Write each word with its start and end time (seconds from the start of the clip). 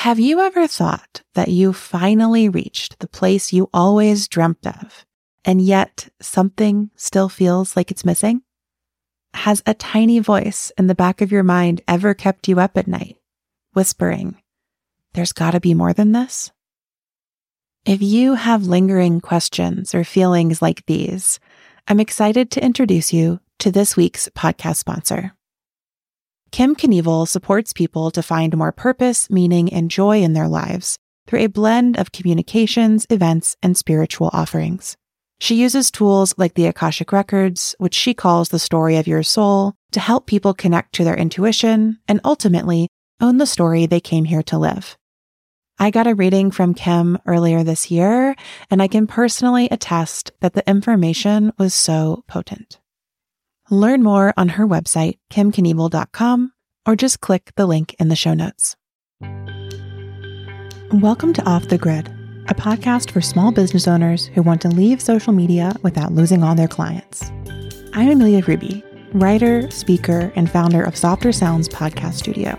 Have 0.00 0.18
you 0.18 0.40
ever 0.40 0.66
thought 0.66 1.20
that 1.34 1.48
you 1.48 1.74
finally 1.74 2.48
reached 2.48 3.00
the 3.00 3.06
place 3.06 3.52
you 3.52 3.68
always 3.74 4.28
dreamt 4.28 4.66
of, 4.66 5.04
and 5.44 5.60
yet 5.60 6.08
something 6.22 6.88
still 6.96 7.28
feels 7.28 7.76
like 7.76 7.90
it's 7.90 8.02
missing? 8.02 8.40
Has 9.34 9.62
a 9.66 9.74
tiny 9.74 10.18
voice 10.18 10.72
in 10.78 10.86
the 10.86 10.94
back 10.94 11.20
of 11.20 11.30
your 11.30 11.42
mind 11.42 11.82
ever 11.86 12.14
kept 12.14 12.48
you 12.48 12.58
up 12.58 12.78
at 12.78 12.88
night, 12.88 13.18
whispering, 13.74 14.40
There's 15.12 15.34
gotta 15.34 15.60
be 15.60 15.74
more 15.74 15.92
than 15.92 16.12
this? 16.12 16.50
If 17.84 18.00
you 18.00 18.36
have 18.36 18.66
lingering 18.66 19.20
questions 19.20 19.94
or 19.94 20.02
feelings 20.02 20.62
like 20.62 20.86
these, 20.86 21.38
I'm 21.86 22.00
excited 22.00 22.50
to 22.52 22.64
introduce 22.64 23.12
you 23.12 23.40
to 23.58 23.70
this 23.70 23.98
week's 23.98 24.30
podcast 24.30 24.76
sponsor. 24.76 25.34
Kim 26.52 26.74
Knievel 26.74 27.28
supports 27.28 27.72
people 27.72 28.10
to 28.10 28.22
find 28.22 28.56
more 28.56 28.72
purpose, 28.72 29.30
meaning, 29.30 29.72
and 29.72 29.90
joy 29.90 30.20
in 30.20 30.32
their 30.32 30.48
lives 30.48 30.98
through 31.26 31.40
a 31.40 31.46
blend 31.46 31.96
of 31.96 32.10
communications, 32.10 33.06
events, 33.08 33.56
and 33.62 33.76
spiritual 33.76 34.30
offerings. 34.32 34.96
She 35.38 35.54
uses 35.54 35.90
tools 35.90 36.34
like 36.36 36.54
the 36.54 36.66
Akashic 36.66 37.12
Records, 37.12 37.76
which 37.78 37.94
she 37.94 38.14
calls 38.14 38.48
the 38.48 38.58
story 38.58 38.96
of 38.96 39.06
your 39.06 39.22
soul, 39.22 39.74
to 39.92 40.00
help 40.00 40.26
people 40.26 40.52
connect 40.52 40.92
to 40.94 41.04
their 41.04 41.16
intuition 41.16 41.98
and 42.08 42.20
ultimately 42.24 42.88
own 43.20 43.38
the 43.38 43.46
story 43.46 43.86
they 43.86 44.00
came 44.00 44.24
here 44.24 44.42
to 44.42 44.58
live. 44.58 44.98
I 45.78 45.90
got 45.90 46.08
a 46.08 46.14
reading 46.14 46.50
from 46.50 46.74
Kim 46.74 47.16
earlier 47.26 47.62
this 47.62 47.90
year, 47.90 48.34
and 48.70 48.82
I 48.82 48.88
can 48.88 49.06
personally 49.06 49.68
attest 49.70 50.32
that 50.40 50.54
the 50.54 50.68
information 50.68 51.52
was 51.58 51.72
so 51.72 52.24
potent. 52.26 52.79
Learn 53.72 54.02
more 54.02 54.34
on 54.36 54.48
her 54.48 54.66
website, 54.66 55.18
kimknievel.com, 55.30 56.52
or 56.86 56.96
just 56.96 57.20
click 57.20 57.52
the 57.54 57.66
link 57.66 57.94
in 58.00 58.08
the 58.08 58.16
show 58.16 58.34
notes. 58.34 58.74
Welcome 60.90 61.32
to 61.34 61.48
Off 61.48 61.68
the 61.68 61.78
Grid, 61.78 62.08
a 62.48 62.54
podcast 62.54 63.12
for 63.12 63.20
small 63.20 63.52
business 63.52 63.86
owners 63.86 64.26
who 64.26 64.42
want 64.42 64.60
to 64.62 64.68
leave 64.68 65.00
social 65.00 65.32
media 65.32 65.72
without 65.84 66.10
losing 66.10 66.42
all 66.42 66.56
their 66.56 66.66
clients. 66.66 67.30
I'm 67.92 68.10
Amelia 68.10 68.42
Ruby, 68.44 68.82
writer, 69.12 69.70
speaker, 69.70 70.32
and 70.34 70.50
founder 70.50 70.82
of 70.82 70.96
Softer 70.96 71.30
Sounds 71.30 71.68
Podcast 71.68 72.14
Studio. 72.14 72.58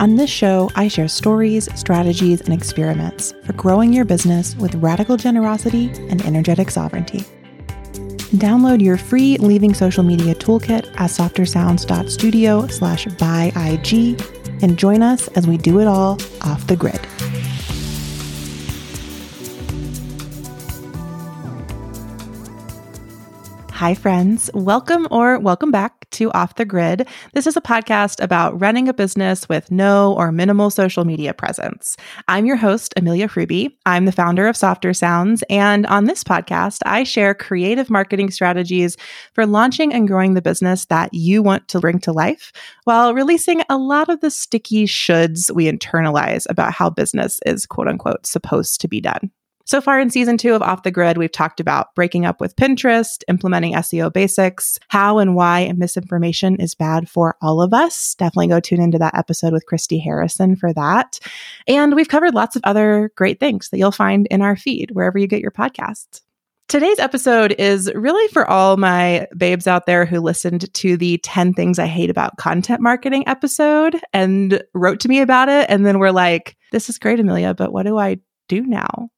On 0.00 0.16
this 0.16 0.30
show, 0.30 0.68
I 0.74 0.88
share 0.88 1.06
stories, 1.06 1.68
strategies, 1.78 2.40
and 2.40 2.52
experiments 2.52 3.34
for 3.44 3.52
growing 3.52 3.92
your 3.92 4.04
business 4.04 4.56
with 4.56 4.74
radical 4.74 5.16
generosity 5.16 5.90
and 6.10 6.24
energetic 6.24 6.72
sovereignty. 6.72 7.24
Download 8.36 8.82
your 8.82 8.98
free 8.98 9.38
Leaving 9.38 9.72
Social 9.72 10.02
Media 10.02 10.34
toolkit 10.34 10.86
at 11.00 11.10
softersounds.studio 11.10 12.66
slash 12.66 13.06
buy 13.18 13.50
IG 13.56 14.20
and 14.62 14.78
join 14.78 15.02
us 15.02 15.28
as 15.28 15.46
we 15.46 15.56
do 15.56 15.80
it 15.80 15.86
all 15.86 16.18
off 16.42 16.66
the 16.66 16.76
grid. 16.76 17.00
Hi, 23.70 23.94
friends. 23.94 24.50
Welcome 24.52 25.08
or 25.10 25.38
welcome 25.38 25.70
back 25.70 25.97
to 26.12 26.30
Off 26.32 26.54
the 26.54 26.64
Grid. 26.64 27.06
This 27.34 27.46
is 27.46 27.56
a 27.56 27.60
podcast 27.60 28.22
about 28.22 28.60
running 28.60 28.88
a 28.88 28.94
business 28.94 29.48
with 29.48 29.70
no 29.70 30.14
or 30.14 30.32
minimal 30.32 30.70
social 30.70 31.04
media 31.04 31.34
presence. 31.34 31.96
I'm 32.28 32.46
your 32.46 32.56
host, 32.56 32.94
Amelia 32.96 33.28
Ruby. 33.34 33.78
I'm 33.86 34.04
the 34.04 34.12
founder 34.12 34.48
of 34.48 34.56
Softer 34.56 34.92
Sounds. 34.94 35.42
And 35.50 35.86
on 35.86 36.04
this 36.04 36.24
podcast, 36.24 36.80
I 36.86 37.04
share 37.04 37.34
creative 37.34 37.90
marketing 37.90 38.30
strategies 38.30 38.96
for 39.34 39.46
launching 39.46 39.92
and 39.92 40.08
growing 40.08 40.34
the 40.34 40.42
business 40.42 40.86
that 40.86 41.12
you 41.12 41.42
want 41.42 41.68
to 41.68 41.80
bring 41.80 41.98
to 42.00 42.12
life 42.12 42.52
while 42.84 43.14
releasing 43.14 43.62
a 43.68 43.78
lot 43.78 44.08
of 44.08 44.20
the 44.20 44.30
sticky 44.30 44.86
shoulds 44.86 45.50
we 45.50 45.70
internalize 45.70 46.46
about 46.48 46.72
how 46.72 46.90
business 46.90 47.40
is 47.46 47.66
quote 47.66 47.88
unquote 47.88 48.26
supposed 48.26 48.80
to 48.80 48.88
be 48.88 49.00
done. 49.00 49.30
So 49.68 49.82
far 49.82 50.00
in 50.00 50.08
season 50.08 50.38
two 50.38 50.54
of 50.54 50.62
Off 50.62 50.82
the 50.82 50.90
Grid, 50.90 51.18
we've 51.18 51.30
talked 51.30 51.60
about 51.60 51.94
breaking 51.94 52.24
up 52.24 52.40
with 52.40 52.56
Pinterest, 52.56 53.22
implementing 53.28 53.74
SEO 53.74 54.10
basics, 54.10 54.78
how 54.88 55.18
and 55.18 55.36
why 55.36 55.70
misinformation 55.76 56.56
is 56.56 56.74
bad 56.74 57.06
for 57.06 57.36
all 57.42 57.60
of 57.60 57.74
us. 57.74 58.14
Definitely 58.14 58.46
go 58.46 58.60
tune 58.60 58.80
into 58.80 58.96
that 58.96 59.14
episode 59.14 59.52
with 59.52 59.66
Christy 59.66 59.98
Harrison 59.98 60.56
for 60.56 60.72
that. 60.72 61.18
And 61.66 61.94
we've 61.94 62.08
covered 62.08 62.32
lots 62.32 62.56
of 62.56 62.62
other 62.64 63.12
great 63.14 63.40
things 63.40 63.68
that 63.68 63.76
you'll 63.76 63.92
find 63.92 64.26
in 64.30 64.40
our 64.40 64.56
feed, 64.56 64.92
wherever 64.92 65.18
you 65.18 65.26
get 65.26 65.42
your 65.42 65.50
podcasts. 65.50 66.22
Today's 66.68 66.98
episode 66.98 67.54
is 67.58 67.92
really 67.94 68.26
for 68.28 68.48
all 68.48 68.78
my 68.78 69.26
babes 69.36 69.66
out 69.66 69.84
there 69.84 70.06
who 70.06 70.20
listened 70.20 70.72
to 70.72 70.96
the 70.96 71.18
10 71.18 71.52
things 71.52 71.78
I 71.78 71.86
hate 71.86 72.08
about 72.08 72.38
content 72.38 72.80
marketing 72.80 73.24
episode 73.26 74.00
and 74.14 74.62
wrote 74.72 75.00
to 75.00 75.08
me 75.08 75.20
about 75.20 75.50
it. 75.50 75.68
And 75.68 75.84
then 75.84 75.98
were 75.98 76.12
like, 76.12 76.56
this 76.72 76.88
is 76.88 76.98
great, 76.98 77.20
Amelia, 77.20 77.52
but 77.52 77.70
what 77.70 77.84
do 77.84 77.98
I 77.98 78.18
do 78.48 78.62
now? 78.62 79.10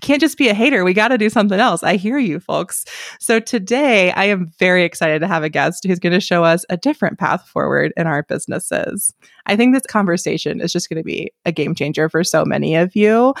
Can't 0.00 0.20
just 0.20 0.38
be 0.38 0.48
a 0.48 0.54
hater. 0.54 0.84
We 0.84 0.94
got 0.94 1.08
to 1.08 1.18
do 1.18 1.28
something 1.28 1.58
else. 1.58 1.82
I 1.82 1.96
hear 1.96 2.18
you, 2.18 2.38
folks. 2.38 2.84
So 3.18 3.40
today, 3.40 4.12
I 4.12 4.24
am 4.24 4.52
very 4.58 4.84
excited 4.84 5.20
to 5.20 5.26
have 5.26 5.42
a 5.42 5.48
guest 5.48 5.84
who's 5.84 5.98
going 5.98 6.12
to 6.12 6.20
show 6.20 6.44
us 6.44 6.64
a 6.70 6.76
different 6.76 7.18
path 7.18 7.46
forward 7.48 7.92
in 7.96 8.06
our 8.06 8.22
businesses. 8.22 9.12
I 9.46 9.56
think 9.56 9.74
this 9.74 9.86
conversation 9.86 10.60
is 10.60 10.72
just 10.72 10.88
going 10.88 10.98
to 10.98 11.04
be 11.04 11.32
a 11.44 11.52
game 11.52 11.74
changer 11.74 12.08
for 12.08 12.22
so 12.22 12.44
many 12.44 12.76
of 12.76 12.94
you. 12.94 13.34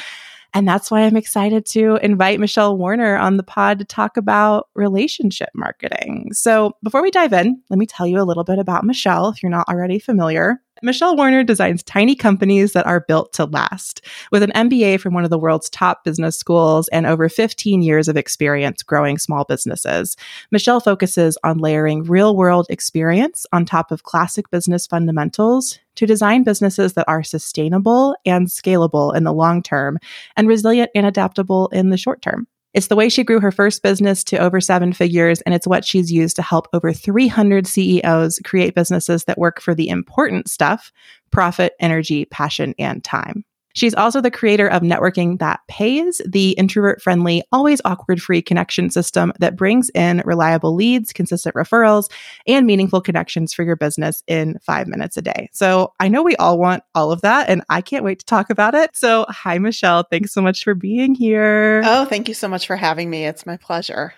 And 0.54 0.68
that's 0.68 0.90
why 0.90 1.02
I'm 1.02 1.16
excited 1.16 1.64
to 1.66 1.96
invite 2.02 2.38
Michelle 2.38 2.76
Warner 2.76 3.16
on 3.16 3.38
the 3.38 3.42
pod 3.42 3.78
to 3.78 3.84
talk 3.84 4.16
about 4.16 4.68
relationship 4.74 5.48
marketing. 5.54 6.28
So 6.32 6.72
before 6.82 7.00
we 7.00 7.10
dive 7.10 7.32
in, 7.32 7.62
let 7.70 7.78
me 7.78 7.86
tell 7.86 8.06
you 8.06 8.20
a 8.20 8.24
little 8.24 8.44
bit 8.44 8.58
about 8.58 8.84
Michelle 8.84 9.30
if 9.30 9.42
you're 9.42 9.50
not 9.50 9.68
already 9.68 9.98
familiar. 9.98 10.60
Michelle 10.82 11.16
Warner 11.16 11.44
designs 11.44 11.82
tiny 11.82 12.16
companies 12.16 12.72
that 12.72 12.86
are 12.86 13.00
built 13.00 13.32
to 13.34 13.44
last. 13.44 14.04
With 14.32 14.42
an 14.42 14.50
MBA 14.52 15.00
from 15.00 15.14
one 15.14 15.22
of 15.22 15.30
the 15.30 15.38
world's 15.38 15.68
top 15.70 16.02
business 16.02 16.36
schools 16.36 16.88
and 16.88 17.06
over 17.06 17.28
15 17.28 17.82
years 17.82 18.08
of 18.08 18.16
experience 18.16 18.82
growing 18.82 19.18
small 19.18 19.44
businesses, 19.44 20.16
Michelle 20.50 20.80
focuses 20.80 21.38
on 21.44 21.58
layering 21.58 22.02
real 22.04 22.36
world 22.36 22.66
experience 22.70 23.46
on 23.52 23.64
top 23.64 23.92
of 23.92 24.02
classic 24.02 24.50
business 24.50 24.86
fundamentals 24.86 25.78
to 25.94 26.06
design 26.06 26.42
businesses 26.42 26.94
that 26.94 27.08
are 27.08 27.22
sustainable 27.22 28.16
and 28.24 28.48
scalable 28.48 29.14
in 29.14 29.24
the 29.24 29.32
long 29.32 29.62
term 29.62 29.98
and 30.36 30.48
resilient 30.48 30.90
and 30.94 31.06
adaptable 31.06 31.68
in 31.68 31.90
the 31.90 31.96
short 31.96 32.22
term. 32.22 32.48
It's 32.74 32.86
the 32.86 32.96
way 32.96 33.08
she 33.08 33.24
grew 33.24 33.40
her 33.40 33.52
first 33.52 33.82
business 33.82 34.24
to 34.24 34.38
over 34.38 34.60
seven 34.60 34.92
figures, 34.92 35.40
and 35.42 35.54
it's 35.54 35.66
what 35.66 35.84
she's 35.84 36.10
used 36.10 36.36
to 36.36 36.42
help 36.42 36.68
over 36.72 36.92
300 36.92 37.66
CEOs 37.66 38.40
create 38.44 38.74
businesses 38.74 39.24
that 39.24 39.38
work 39.38 39.60
for 39.60 39.74
the 39.74 39.88
important 39.88 40.48
stuff 40.48 40.92
profit, 41.30 41.74
energy, 41.80 42.26
passion, 42.26 42.74
and 42.78 43.02
time. 43.02 43.44
She's 43.74 43.94
also 43.94 44.20
the 44.20 44.30
creator 44.30 44.68
of 44.68 44.82
Networking 44.82 45.38
That 45.38 45.60
Pays, 45.68 46.20
the 46.26 46.50
introvert 46.52 47.02
friendly, 47.02 47.42
always 47.52 47.80
awkward 47.84 48.20
free 48.20 48.42
connection 48.42 48.90
system 48.90 49.32
that 49.38 49.56
brings 49.56 49.90
in 49.94 50.22
reliable 50.24 50.74
leads, 50.74 51.12
consistent 51.12 51.54
referrals, 51.54 52.10
and 52.46 52.66
meaningful 52.66 53.00
connections 53.00 53.52
for 53.52 53.62
your 53.62 53.76
business 53.76 54.22
in 54.26 54.58
five 54.60 54.86
minutes 54.86 55.16
a 55.16 55.22
day. 55.22 55.48
So 55.52 55.92
I 56.00 56.08
know 56.08 56.22
we 56.22 56.36
all 56.36 56.58
want 56.58 56.82
all 56.94 57.12
of 57.12 57.20
that, 57.22 57.48
and 57.48 57.62
I 57.68 57.80
can't 57.80 58.04
wait 58.04 58.18
to 58.20 58.26
talk 58.26 58.50
about 58.50 58.74
it. 58.74 58.96
So, 58.96 59.26
hi, 59.28 59.58
Michelle. 59.58 60.04
Thanks 60.04 60.32
so 60.32 60.42
much 60.42 60.64
for 60.64 60.74
being 60.74 61.14
here. 61.14 61.82
Oh, 61.84 62.04
thank 62.04 62.28
you 62.28 62.34
so 62.34 62.48
much 62.48 62.66
for 62.66 62.76
having 62.76 63.10
me. 63.10 63.26
It's 63.26 63.46
my 63.46 63.56
pleasure. 63.56 64.14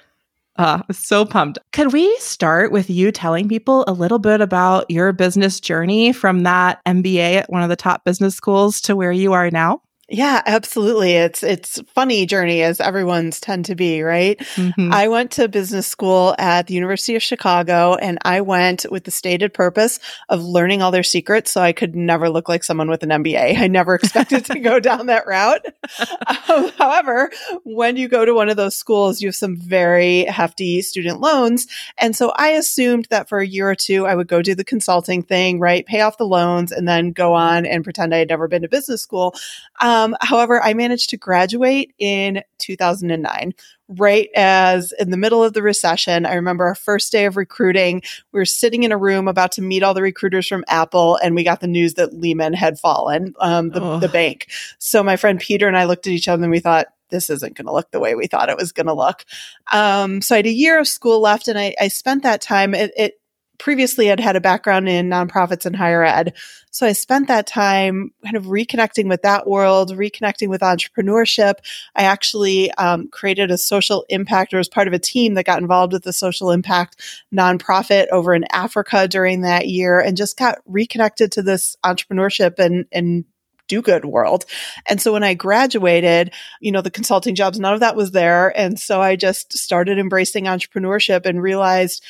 Uh, 0.56 0.82
so 0.92 1.24
pumped. 1.24 1.58
Could 1.72 1.92
we 1.92 2.16
start 2.18 2.70
with 2.70 2.88
you 2.88 3.10
telling 3.10 3.48
people 3.48 3.84
a 3.88 3.92
little 3.92 4.20
bit 4.20 4.40
about 4.40 4.88
your 4.88 5.12
business 5.12 5.58
journey 5.58 6.12
from 6.12 6.44
that 6.44 6.80
MBA 6.86 7.36
at 7.36 7.50
one 7.50 7.62
of 7.62 7.68
the 7.68 7.76
top 7.76 8.04
business 8.04 8.36
schools 8.36 8.80
to 8.82 8.94
where 8.94 9.10
you 9.10 9.32
are 9.32 9.50
now? 9.50 9.82
Yeah, 10.14 10.42
absolutely. 10.46 11.14
It's 11.14 11.42
it's 11.42 11.80
funny 11.92 12.24
journey 12.24 12.62
as 12.62 12.80
everyone's 12.80 13.40
tend 13.40 13.64
to 13.64 13.74
be, 13.74 14.00
right? 14.00 14.38
Mm-hmm. 14.38 14.92
I 14.92 15.08
went 15.08 15.32
to 15.32 15.48
business 15.48 15.88
school 15.88 16.36
at 16.38 16.68
the 16.68 16.74
University 16.74 17.16
of 17.16 17.22
Chicago 17.22 17.96
and 17.96 18.18
I 18.22 18.40
went 18.40 18.86
with 18.92 19.02
the 19.02 19.10
stated 19.10 19.52
purpose 19.52 19.98
of 20.28 20.40
learning 20.40 20.82
all 20.82 20.92
their 20.92 21.02
secrets 21.02 21.50
so 21.50 21.60
I 21.60 21.72
could 21.72 21.96
never 21.96 22.30
look 22.30 22.48
like 22.48 22.62
someone 22.62 22.88
with 22.88 23.02
an 23.02 23.08
MBA. 23.08 23.58
I 23.58 23.66
never 23.66 23.96
expected 23.96 24.44
to 24.44 24.60
go 24.60 24.78
down 24.78 25.06
that 25.06 25.26
route. 25.26 25.64
Um, 26.48 26.70
however, 26.78 27.30
when 27.64 27.96
you 27.96 28.08
go 28.08 28.24
to 28.24 28.34
one 28.34 28.48
of 28.48 28.56
those 28.56 28.76
schools, 28.76 29.22
you 29.22 29.28
have 29.28 29.34
some 29.34 29.56
very 29.56 30.24
hefty 30.24 30.82
student 30.82 31.20
loans, 31.20 31.66
and 31.96 32.14
so 32.14 32.32
I 32.36 32.48
assumed 32.48 33.06
that 33.10 33.28
for 33.28 33.38
a 33.38 33.46
year 33.46 33.70
or 33.70 33.74
two 33.74 34.06
I 34.06 34.14
would 34.14 34.26
go 34.26 34.42
do 34.42 34.54
the 34.54 34.64
consulting 34.64 35.22
thing, 35.22 35.60
right? 35.60 35.86
Pay 35.86 36.00
off 36.00 36.18
the 36.18 36.26
loans 36.26 36.72
and 36.72 36.86
then 36.86 37.12
go 37.12 37.34
on 37.34 37.66
and 37.66 37.84
pretend 37.84 38.14
I 38.14 38.18
had 38.18 38.28
never 38.28 38.48
been 38.48 38.62
to 38.62 38.68
business 38.68 39.02
school. 39.02 39.34
Um, 39.80 40.03
um, 40.04 40.16
however, 40.20 40.62
I 40.62 40.74
managed 40.74 41.10
to 41.10 41.16
graduate 41.16 41.94
in 41.98 42.42
2009, 42.58 43.54
right 43.88 44.28
as 44.34 44.92
in 44.98 45.10
the 45.10 45.16
middle 45.16 45.42
of 45.42 45.52
the 45.52 45.62
recession. 45.62 46.26
I 46.26 46.34
remember 46.34 46.64
our 46.66 46.74
first 46.74 47.10
day 47.12 47.24
of 47.24 47.36
recruiting. 47.36 48.02
We 48.32 48.40
were 48.40 48.44
sitting 48.44 48.82
in 48.82 48.92
a 48.92 48.98
room 48.98 49.28
about 49.28 49.52
to 49.52 49.62
meet 49.62 49.82
all 49.82 49.94
the 49.94 50.02
recruiters 50.02 50.46
from 50.46 50.64
Apple, 50.68 51.16
and 51.16 51.34
we 51.34 51.44
got 51.44 51.60
the 51.60 51.66
news 51.66 51.94
that 51.94 52.14
Lehman 52.14 52.52
had 52.52 52.78
fallen, 52.78 53.34
um, 53.40 53.70
the, 53.70 53.98
the 53.98 54.08
bank. 54.08 54.48
So 54.78 55.02
my 55.02 55.16
friend 55.16 55.40
Peter 55.40 55.66
and 55.66 55.76
I 55.76 55.84
looked 55.84 56.06
at 56.06 56.12
each 56.12 56.28
other 56.28 56.42
and 56.42 56.52
we 56.52 56.60
thought, 56.60 56.88
this 57.10 57.30
isn't 57.30 57.56
going 57.56 57.66
to 57.66 57.72
look 57.72 57.90
the 57.90 58.00
way 58.00 58.14
we 58.14 58.26
thought 58.26 58.48
it 58.48 58.56
was 58.56 58.72
going 58.72 58.86
to 58.86 58.92
look. 58.92 59.24
Um, 59.72 60.20
so 60.20 60.34
I 60.34 60.38
had 60.38 60.46
a 60.46 60.50
year 60.50 60.78
of 60.78 60.88
school 60.88 61.20
left, 61.20 61.48
and 61.48 61.58
I, 61.58 61.74
I 61.80 61.88
spent 61.88 62.22
that 62.24 62.40
time. 62.40 62.74
It, 62.74 62.92
it 62.96 63.20
previously 63.58 64.10
I'd 64.10 64.20
had 64.20 64.36
a 64.36 64.40
background 64.40 64.88
in 64.88 65.08
nonprofits 65.08 65.66
and 65.66 65.76
higher 65.76 66.04
ed. 66.04 66.34
So 66.70 66.86
I 66.86 66.92
spent 66.92 67.28
that 67.28 67.46
time 67.46 68.10
kind 68.24 68.36
of 68.36 68.46
reconnecting 68.46 69.08
with 69.08 69.22
that 69.22 69.46
world, 69.46 69.96
reconnecting 69.96 70.48
with 70.48 70.60
entrepreneurship. 70.60 71.54
I 71.94 72.04
actually 72.04 72.72
um, 72.72 73.08
created 73.08 73.50
a 73.50 73.58
social 73.58 74.04
impact 74.08 74.52
or 74.52 74.58
was 74.58 74.68
part 74.68 74.88
of 74.88 74.94
a 74.94 74.98
team 74.98 75.34
that 75.34 75.46
got 75.46 75.60
involved 75.60 75.92
with 75.92 76.02
the 76.02 76.12
social 76.12 76.50
impact 76.50 77.00
nonprofit 77.32 78.08
over 78.08 78.34
in 78.34 78.44
Africa 78.50 79.06
during 79.06 79.42
that 79.42 79.68
year 79.68 80.00
and 80.00 80.16
just 80.16 80.36
got 80.36 80.58
reconnected 80.66 81.30
to 81.32 81.42
this 81.42 81.76
entrepreneurship 81.84 82.58
and, 82.58 82.86
and 82.90 83.24
do 83.68 83.80
good 83.80 84.04
world. 84.04 84.44
And 84.88 85.00
so 85.00 85.12
when 85.12 85.22
I 85.22 85.34
graduated, 85.34 86.32
you 86.60 86.72
know, 86.72 86.82
the 86.82 86.90
consulting 86.90 87.34
jobs, 87.34 87.58
none 87.58 87.74
of 87.74 87.80
that 87.80 87.96
was 87.96 88.10
there. 88.10 88.56
And 88.58 88.78
so 88.78 89.00
I 89.00 89.16
just 89.16 89.56
started 89.56 89.98
embracing 89.98 90.44
entrepreneurship 90.44 91.24
and 91.24 91.40
realized 91.40 92.04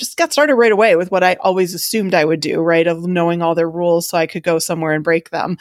just 0.00 0.16
got 0.16 0.32
started 0.32 0.56
right 0.56 0.72
away 0.72 0.96
with 0.96 1.12
what 1.12 1.22
I 1.22 1.34
always 1.40 1.74
assumed 1.74 2.14
I 2.14 2.24
would 2.24 2.40
do, 2.40 2.60
right? 2.60 2.86
Of 2.86 3.06
knowing 3.06 3.42
all 3.42 3.54
their 3.54 3.70
rules 3.70 4.08
so 4.08 4.18
I 4.18 4.26
could 4.26 4.42
go 4.42 4.58
somewhere 4.58 4.92
and 4.92 5.04
break 5.04 5.30
them. 5.30 5.58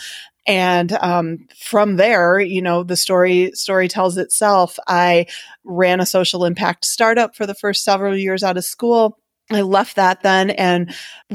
And 0.47 0.93
um, 0.93 1.47
from 1.55 1.97
there, 1.97 2.39
you 2.39 2.61
know, 2.61 2.81
the 2.81 2.95
story 2.95 3.51
story 3.53 3.87
tells 3.87 4.17
itself. 4.17 4.79
I 4.87 5.27
ran 5.63 5.99
a 5.99 6.05
social 6.05 6.45
impact 6.45 6.85
startup 6.85 7.35
for 7.35 7.45
the 7.45 7.53
first 7.53 7.83
several 7.83 8.15
years 8.15 8.41
out 8.41 8.57
of 8.57 8.65
school 8.65 9.19
I 9.51 9.61
left 9.61 9.95
that 9.95 10.21
then 10.21 10.51
and 10.51 10.93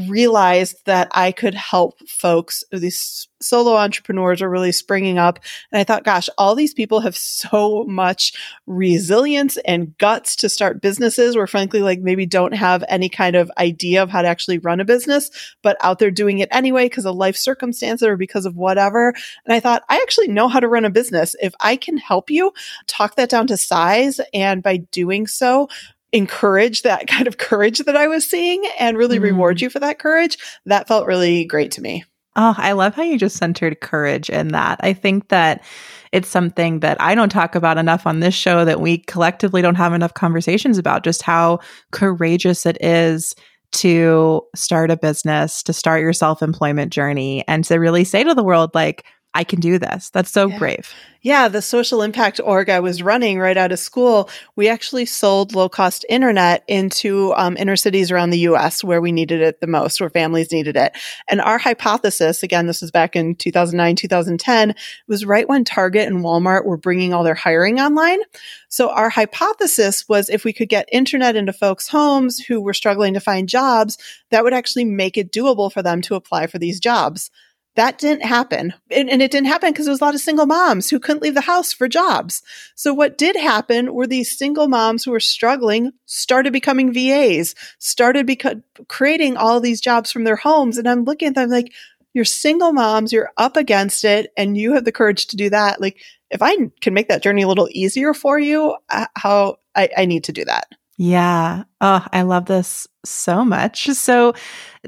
realized 0.08 0.84
that 0.86 1.08
I 1.10 1.32
could 1.32 1.54
help 1.54 1.98
folks. 2.08 2.62
These 2.70 3.26
solo 3.40 3.74
entrepreneurs 3.74 4.40
are 4.40 4.48
really 4.48 4.70
springing 4.70 5.18
up. 5.18 5.40
And 5.72 5.80
I 5.80 5.84
thought, 5.84 6.04
gosh, 6.04 6.28
all 6.38 6.54
these 6.54 6.74
people 6.74 7.00
have 7.00 7.16
so 7.16 7.84
much 7.84 8.32
resilience 8.66 9.56
and 9.66 9.98
guts 9.98 10.36
to 10.36 10.48
start 10.48 10.80
businesses 10.80 11.36
where 11.36 11.48
frankly, 11.48 11.82
like 11.82 12.00
maybe 12.00 12.24
don't 12.24 12.54
have 12.54 12.84
any 12.88 13.08
kind 13.08 13.34
of 13.34 13.50
idea 13.58 14.02
of 14.02 14.10
how 14.10 14.22
to 14.22 14.28
actually 14.28 14.58
run 14.58 14.80
a 14.80 14.84
business, 14.84 15.30
but 15.62 15.76
out 15.80 15.98
there 15.98 16.12
doing 16.12 16.38
it 16.38 16.48
anyway 16.52 16.86
because 16.86 17.06
of 17.06 17.16
life 17.16 17.36
circumstances 17.36 18.06
or 18.06 18.16
because 18.16 18.46
of 18.46 18.54
whatever. 18.54 19.08
And 19.44 19.52
I 19.52 19.58
thought, 19.58 19.82
I 19.88 19.96
actually 19.96 20.28
know 20.28 20.46
how 20.46 20.60
to 20.60 20.68
run 20.68 20.84
a 20.84 20.90
business. 20.90 21.34
If 21.42 21.54
I 21.60 21.74
can 21.76 21.96
help 21.96 22.30
you 22.30 22.52
talk 22.86 23.16
that 23.16 23.28
down 23.28 23.48
to 23.48 23.56
size 23.56 24.20
and 24.32 24.62
by 24.62 24.76
doing 24.76 25.26
so, 25.26 25.68
encourage 26.14 26.82
that 26.82 27.06
kind 27.08 27.26
of 27.26 27.36
courage 27.36 27.80
that 27.80 27.96
I 27.96 28.06
was 28.06 28.24
seeing 28.24 28.64
and 28.78 28.96
really 28.96 29.18
mm. 29.18 29.24
reward 29.24 29.60
you 29.60 29.68
for 29.68 29.80
that 29.80 29.98
courage, 29.98 30.38
that 30.64 30.88
felt 30.88 31.06
really 31.06 31.44
great 31.44 31.72
to 31.72 31.82
me. 31.82 32.04
Oh, 32.36 32.54
I 32.56 32.72
love 32.72 32.96
how 32.96 33.02
you 33.02 33.16
just 33.16 33.36
centered 33.36 33.80
courage 33.80 34.28
in 34.28 34.48
that. 34.48 34.80
I 34.82 34.92
think 34.92 35.28
that 35.28 35.62
it's 36.10 36.28
something 36.28 36.80
that 36.80 37.00
I 37.00 37.14
don't 37.14 37.28
talk 37.28 37.54
about 37.54 37.78
enough 37.78 38.06
on 38.06 38.20
this 38.20 38.34
show 38.34 38.64
that 38.64 38.80
we 38.80 38.98
collectively 38.98 39.62
don't 39.62 39.76
have 39.76 39.92
enough 39.92 40.14
conversations 40.14 40.78
about 40.78 41.04
just 41.04 41.22
how 41.22 41.60
courageous 41.92 42.66
it 42.66 42.76
is 42.80 43.36
to 43.72 44.42
start 44.54 44.90
a 44.90 44.96
business, 44.96 45.62
to 45.64 45.72
start 45.72 46.00
your 46.00 46.12
self 46.12 46.42
employment 46.42 46.92
journey, 46.92 47.44
and 47.46 47.64
to 47.64 47.76
really 47.76 48.04
say 48.04 48.24
to 48.24 48.34
the 48.34 48.44
world, 48.44 48.70
like, 48.74 49.04
I 49.34 49.42
can 49.44 49.58
do 49.58 49.78
this. 49.78 50.10
That's 50.10 50.30
so 50.30 50.48
yeah. 50.48 50.58
brave. 50.58 50.94
Yeah, 51.20 51.48
the 51.48 51.62
social 51.62 52.02
impact 52.02 52.38
org 52.44 52.68
I 52.68 52.80
was 52.80 53.02
running 53.02 53.38
right 53.38 53.56
out 53.56 53.72
of 53.72 53.78
school, 53.78 54.28
we 54.56 54.68
actually 54.68 55.06
sold 55.06 55.54
low 55.54 55.70
cost 55.70 56.04
internet 56.08 56.62
into 56.68 57.32
um, 57.34 57.56
inner 57.56 57.76
cities 57.76 58.10
around 58.10 58.28
the 58.28 58.40
US 58.40 58.84
where 58.84 59.00
we 59.00 59.10
needed 59.10 59.40
it 59.40 59.60
the 59.60 59.66
most, 59.66 60.00
where 60.00 60.10
families 60.10 60.52
needed 60.52 60.76
it. 60.76 60.94
And 61.28 61.40
our 61.40 61.56
hypothesis, 61.56 62.42
again, 62.42 62.66
this 62.66 62.82
was 62.82 62.90
back 62.90 63.16
in 63.16 63.34
2009, 63.36 63.96
2010, 63.96 64.74
was 65.08 65.24
right 65.24 65.48
when 65.48 65.64
Target 65.64 66.06
and 66.06 66.18
Walmart 66.22 66.66
were 66.66 66.76
bringing 66.76 67.14
all 67.14 67.24
their 67.24 67.34
hiring 67.34 67.80
online. 67.80 68.20
So 68.68 68.90
our 68.90 69.08
hypothesis 69.08 70.06
was 70.06 70.28
if 70.28 70.44
we 70.44 70.52
could 70.52 70.68
get 70.68 70.88
internet 70.92 71.36
into 71.36 71.54
folks' 71.54 71.88
homes 71.88 72.38
who 72.38 72.60
were 72.60 72.74
struggling 72.74 73.14
to 73.14 73.20
find 73.20 73.48
jobs, 73.48 73.96
that 74.30 74.44
would 74.44 74.54
actually 74.54 74.84
make 74.84 75.16
it 75.16 75.32
doable 75.32 75.72
for 75.72 75.82
them 75.82 76.02
to 76.02 76.16
apply 76.16 76.48
for 76.48 76.58
these 76.58 76.78
jobs. 76.78 77.30
That 77.76 77.98
didn't 77.98 78.24
happen. 78.24 78.72
And, 78.90 79.10
and 79.10 79.20
it 79.20 79.32
didn't 79.32 79.48
happen 79.48 79.72
because 79.72 79.86
there 79.86 79.92
was 79.92 80.00
a 80.00 80.04
lot 80.04 80.14
of 80.14 80.20
single 80.20 80.46
moms 80.46 80.88
who 80.88 81.00
couldn't 81.00 81.22
leave 81.22 81.34
the 81.34 81.40
house 81.40 81.72
for 81.72 81.88
jobs. 81.88 82.42
So 82.76 82.94
what 82.94 83.18
did 83.18 83.34
happen 83.34 83.94
were 83.94 84.06
these 84.06 84.38
single 84.38 84.68
moms 84.68 85.04
who 85.04 85.10
were 85.10 85.20
struggling 85.20 85.92
started 86.06 86.52
becoming 86.52 86.92
VAs, 86.92 87.54
started 87.78 88.28
beca- 88.28 88.62
creating 88.88 89.36
all 89.36 89.60
these 89.60 89.80
jobs 89.80 90.12
from 90.12 90.22
their 90.22 90.36
homes. 90.36 90.78
And 90.78 90.88
I'm 90.88 91.04
looking 91.04 91.28
at 91.28 91.34
them 91.34 91.50
like, 91.50 91.72
you're 92.12 92.24
single 92.24 92.72
moms, 92.72 93.12
you're 93.12 93.32
up 93.36 93.56
against 93.56 94.04
it, 94.04 94.32
and 94.36 94.56
you 94.56 94.74
have 94.74 94.84
the 94.84 94.92
courage 94.92 95.26
to 95.26 95.36
do 95.36 95.50
that. 95.50 95.80
Like, 95.80 96.00
if 96.30 96.42
I 96.42 96.56
can 96.80 96.94
make 96.94 97.08
that 97.08 97.24
journey 97.24 97.42
a 97.42 97.48
little 97.48 97.68
easier 97.72 98.14
for 98.14 98.38
you, 98.38 98.76
uh, 98.88 99.06
how 99.16 99.56
I, 99.74 99.88
I 99.96 100.04
need 100.04 100.22
to 100.24 100.32
do 100.32 100.44
that. 100.44 100.68
Yeah. 100.96 101.64
Oh, 101.80 102.06
I 102.12 102.22
love 102.22 102.46
this 102.46 102.86
so 103.04 103.44
much. 103.44 103.86
So 103.86 104.34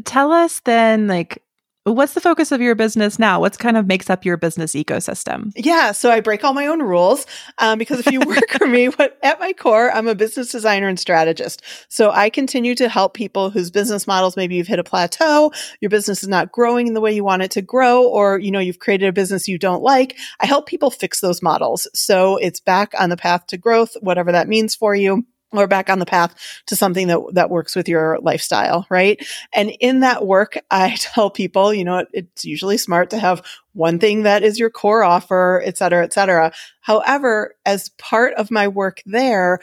tell 0.05 0.31
us 0.31 0.61
then, 0.61 1.09
like, 1.09 1.43
What's 1.87 2.15
the 2.15 2.21
focus 2.21 2.50
of 2.50 2.61
your 2.61 2.75
business 2.75 3.17
now? 3.17 3.38
What's 3.38 3.56
kind 3.56 3.77
of 3.77 3.87
makes 3.87 4.11
up 4.11 4.25
your 4.25 4.37
business 4.37 4.73
ecosystem? 4.73 5.53
Yeah, 5.55 5.93
so 5.93 6.11
I 6.11 6.19
break 6.19 6.43
all 6.43 6.53
my 6.53 6.67
own 6.67 6.83
rules 6.83 7.27
um, 7.59 7.79
because 7.79 8.00
if 8.00 8.11
you 8.11 8.19
work 8.27 8.50
for 8.50 8.67
me, 8.67 8.87
what, 8.87 9.17
at 9.23 9.38
my 9.38 9.53
core, 9.53 9.93
I'm 9.93 10.09
a 10.09 10.17
business 10.17 10.50
designer 10.50 10.88
and 10.88 10.99
strategist. 10.99 11.62
So 11.88 12.11
I 12.11 12.29
continue 12.29 12.75
to 12.75 12.88
help 12.88 13.15
people 13.15 13.50
whose 13.50 13.71
business 13.71 14.09
models 14.09 14.37
maybe 14.37 14.56
you've 14.56 14.67
hit 14.67 14.81
a 14.81 14.85
plateau, 14.85 15.53
your 15.81 15.88
business 15.88 16.25
is 16.25 16.29
not 16.29 16.50
growing 16.50 16.88
in 16.88 16.94
the 16.94 17.00
way 17.00 17.15
you 17.15 17.23
want 17.23 17.43
it 17.43 17.53
to 17.53 17.62
grow, 17.62 18.05
or 18.05 18.41
you 18.41 18.50
know 18.50 18.59
you've 18.59 18.81
created 18.81 19.06
a 19.06 19.12
business 19.12 19.47
you 19.47 19.56
don't 19.56 19.82
like. 19.82 20.17
I 20.41 20.47
help 20.47 20.67
people 20.67 20.91
fix 20.91 21.21
those 21.21 21.41
models 21.41 21.87
so 21.94 22.37
it's 22.39 22.59
back 22.59 22.94
on 22.99 23.11
the 23.11 23.17
path 23.17 23.47
to 23.49 23.59
growth, 23.59 23.94
whatever 24.00 24.32
that 24.32 24.49
means 24.49 24.75
for 24.75 24.97
you 24.97 25.25
or 25.52 25.66
back 25.66 25.88
on 25.88 25.98
the 25.98 26.06
path 26.06 26.34
to 26.66 26.76
something 26.76 27.06
that 27.06 27.20
that 27.32 27.50
works 27.50 27.76
with 27.76 27.88
your 27.88 28.19
lifestyle, 28.20 28.87
right? 28.90 29.25
And 29.52 29.70
in 29.81 30.00
that 30.00 30.26
work, 30.26 30.58
I 30.70 30.96
tell 30.96 31.31
people, 31.31 31.72
you 31.72 31.84
know, 31.84 32.04
it's 32.12 32.44
usually 32.44 32.78
smart 32.78 33.10
to 33.10 33.19
have 33.19 33.43
one 33.72 33.98
thing 33.98 34.22
that 34.22 34.43
is 34.43 34.58
your 34.58 34.70
core 34.70 35.04
offer, 35.04 35.62
et 35.64 35.76
cetera, 35.76 36.02
et 36.02 36.12
cetera. 36.12 36.52
However, 36.81 37.54
as 37.64 37.90
part 37.90 38.34
of 38.34 38.50
my 38.50 38.69
work 38.69 39.02
there, 39.06 39.60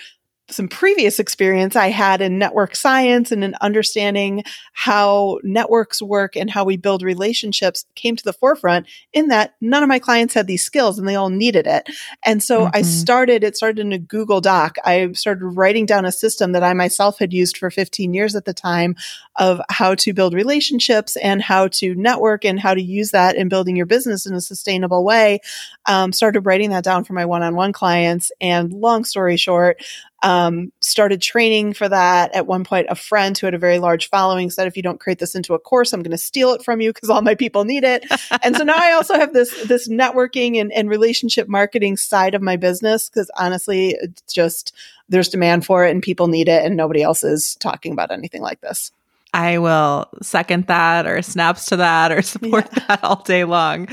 some 0.53 0.67
previous 0.67 1.19
experience 1.19 1.75
I 1.75 1.89
had 1.89 2.21
in 2.21 2.37
network 2.37 2.75
science 2.75 3.31
and 3.31 3.43
in 3.43 3.55
understanding 3.61 4.43
how 4.73 5.39
networks 5.43 6.01
work 6.01 6.35
and 6.35 6.49
how 6.49 6.63
we 6.63 6.77
build 6.77 7.01
relationships 7.01 7.85
came 7.95 8.15
to 8.15 8.23
the 8.23 8.33
forefront 8.33 8.87
in 9.13 9.27
that 9.29 9.55
none 9.61 9.83
of 9.83 9.89
my 9.89 9.99
clients 9.99 10.33
had 10.33 10.47
these 10.47 10.63
skills 10.63 10.99
and 10.99 11.07
they 11.07 11.15
all 11.15 11.29
needed 11.29 11.67
it. 11.67 11.89
And 12.25 12.41
so 12.41 12.61
mm-hmm. 12.61 12.75
I 12.75 12.81
started, 12.81 13.43
it 13.43 13.57
started 13.57 13.79
in 13.79 13.93
a 13.93 13.99
Google 13.99 14.41
Doc. 14.41 14.77
I 14.85 15.11
started 15.13 15.45
writing 15.45 15.85
down 15.85 16.05
a 16.05 16.11
system 16.11 16.51
that 16.51 16.63
I 16.63 16.73
myself 16.73 17.19
had 17.19 17.33
used 17.33 17.57
for 17.57 17.69
15 17.69 18.13
years 18.13 18.35
at 18.35 18.45
the 18.45 18.53
time 18.53 18.95
of 19.37 19.59
how 19.69 19.95
to 19.95 20.13
build 20.13 20.33
relationships 20.33 21.15
and 21.17 21.41
how 21.41 21.67
to 21.67 21.95
network 21.95 22.45
and 22.45 22.59
how 22.59 22.73
to 22.73 22.81
use 22.81 23.11
that 23.11 23.35
in 23.35 23.49
building 23.49 23.75
your 23.75 23.85
business 23.85 24.25
in 24.25 24.33
a 24.33 24.41
sustainable 24.41 25.03
way. 25.03 25.39
Um, 25.85 26.11
started 26.13 26.41
writing 26.41 26.69
that 26.69 26.83
down 26.83 27.03
for 27.03 27.13
my 27.13 27.25
one 27.25 27.43
on 27.43 27.55
one 27.55 27.73
clients. 27.73 28.31
And 28.39 28.71
long 28.73 29.03
story 29.03 29.37
short, 29.37 29.83
um, 30.23 30.71
started 30.79 31.21
training 31.21 31.73
for 31.73 31.87
that. 31.89 32.33
At 32.33 32.47
one 32.47 32.63
point, 32.63 32.87
a 32.89 32.95
friend 32.95 33.37
who 33.37 33.45
had 33.45 33.53
a 33.53 33.59
very 33.59 33.77
large 33.77 34.09
following 34.09 34.49
said, 34.49 34.67
if 34.67 34.77
you 34.77 34.81
don't 34.81 34.99
create 34.99 35.19
this 35.19 35.35
into 35.35 35.53
a 35.53 35.59
course, 35.59 35.93
I'm 35.93 36.01
going 36.01 36.11
to 36.11 36.17
steal 36.17 36.53
it 36.53 36.63
from 36.63 36.81
you 36.81 36.93
because 36.93 37.09
all 37.09 37.21
my 37.21 37.35
people 37.35 37.65
need 37.65 37.83
it. 37.83 38.05
and 38.43 38.55
so 38.55 38.63
now 38.63 38.77
I 38.77 38.93
also 38.93 39.15
have 39.15 39.33
this, 39.33 39.53
this 39.65 39.87
networking 39.87 40.59
and, 40.59 40.71
and 40.71 40.89
relationship 40.89 41.47
marketing 41.49 41.97
side 41.97 42.33
of 42.33 42.41
my 42.41 42.55
business 42.55 43.09
because 43.09 43.29
honestly, 43.37 43.97
it's 44.01 44.33
just, 44.33 44.73
there's 45.09 45.29
demand 45.29 45.65
for 45.65 45.85
it 45.85 45.91
and 45.91 46.01
people 46.01 46.27
need 46.27 46.47
it 46.47 46.65
and 46.65 46.77
nobody 46.77 47.03
else 47.03 47.23
is 47.23 47.55
talking 47.55 47.91
about 47.91 48.11
anything 48.11 48.41
like 48.41 48.61
this. 48.61 48.91
I 49.33 49.57
will 49.57 50.07
second 50.21 50.67
that 50.67 51.07
or 51.07 51.21
snaps 51.21 51.65
to 51.67 51.77
that 51.77 52.11
or 52.11 52.21
support 52.21 52.67
yeah. 52.71 52.83
that 52.87 53.03
all 53.03 53.23
day 53.23 53.43
long. 53.43 53.87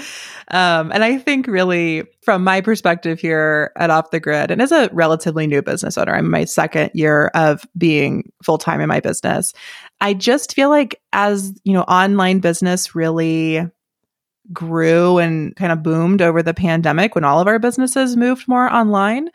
Um, 0.49 0.91
and 0.93 1.03
I 1.03 1.17
think 1.19 1.47
really 1.47 2.05
from 2.23 2.45
my 2.45 2.61
perspective 2.61 3.21
here 3.21 3.73
at 3.77 3.91
Off 3.91 4.11
the 4.11 4.21
Grid, 4.21 4.51
and 4.51 4.61
as 4.61 4.73
a 4.73 4.91
relatively 4.93 5.47
new 5.47 5.63
business 5.63 5.97
owner, 5.97 6.15
I'm 6.15 6.31
my 6.31 6.45
second 6.45 6.91
year 6.93 7.29
of 7.35 7.65
being 7.79 8.31
full 8.43 8.59
time 8.59 8.81
in 8.81 8.89
my 8.89 9.01
business. 9.01 9.53
I 10.01 10.15
just 10.15 10.55
feel 10.55 10.69
like 10.69 11.01
as, 11.13 11.53
you 11.65 11.73
know, 11.73 11.83
online 11.83 12.41
business 12.41 12.95
really 12.95 13.67
grew 14.53 15.19
and 15.19 15.55
kind 15.57 15.73
of 15.73 15.83
boomed 15.83 16.21
over 16.21 16.43
the 16.43 16.55
pandemic 16.55 17.15
when 17.15 17.25
all 17.25 17.41
of 17.41 17.47
our 17.47 17.59
businesses 17.59 18.17
moved 18.17 18.49
more 18.49 18.73
online 18.73 19.29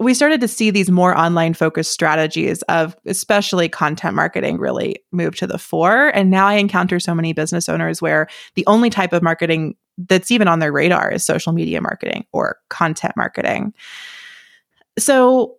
we 0.00 0.14
started 0.14 0.40
to 0.40 0.48
see 0.48 0.70
these 0.70 0.90
more 0.90 1.16
online 1.16 1.54
focused 1.54 1.92
strategies 1.92 2.62
of 2.62 2.96
especially 3.06 3.68
content 3.68 4.16
marketing 4.16 4.58
really 4.58 4.96
move 5.12 5.36
to 5.36 5.46
the 5.46 5.58
fore. 5.58 6.08
And 6.08 6.30
now 6.30 6.46
I 6.46 6.54
encounter 6.54 6.98
so 6.98 7.14
many 7.14 7.32
business 7.32 7.68
owners 7.68 8.02
where 8.02 8.26
the 8.54 8.66
only 8.66 8.90
type 8.90 9.12
of 9.12 9.22
marketing 9.22 9.76
that's 9.96 10.30
even 10.30 10.48
on 10.48 10.58
their 10.58 10.72
radar 10.72 11.12
is 11.12 11.24
social 11.24 11.52
media 11.52 11.80
marketing 11.80 12.26
or 12.32 12.58
content 12.68 13.14
marketing. 13.16 13.72
So, 14.98 15.56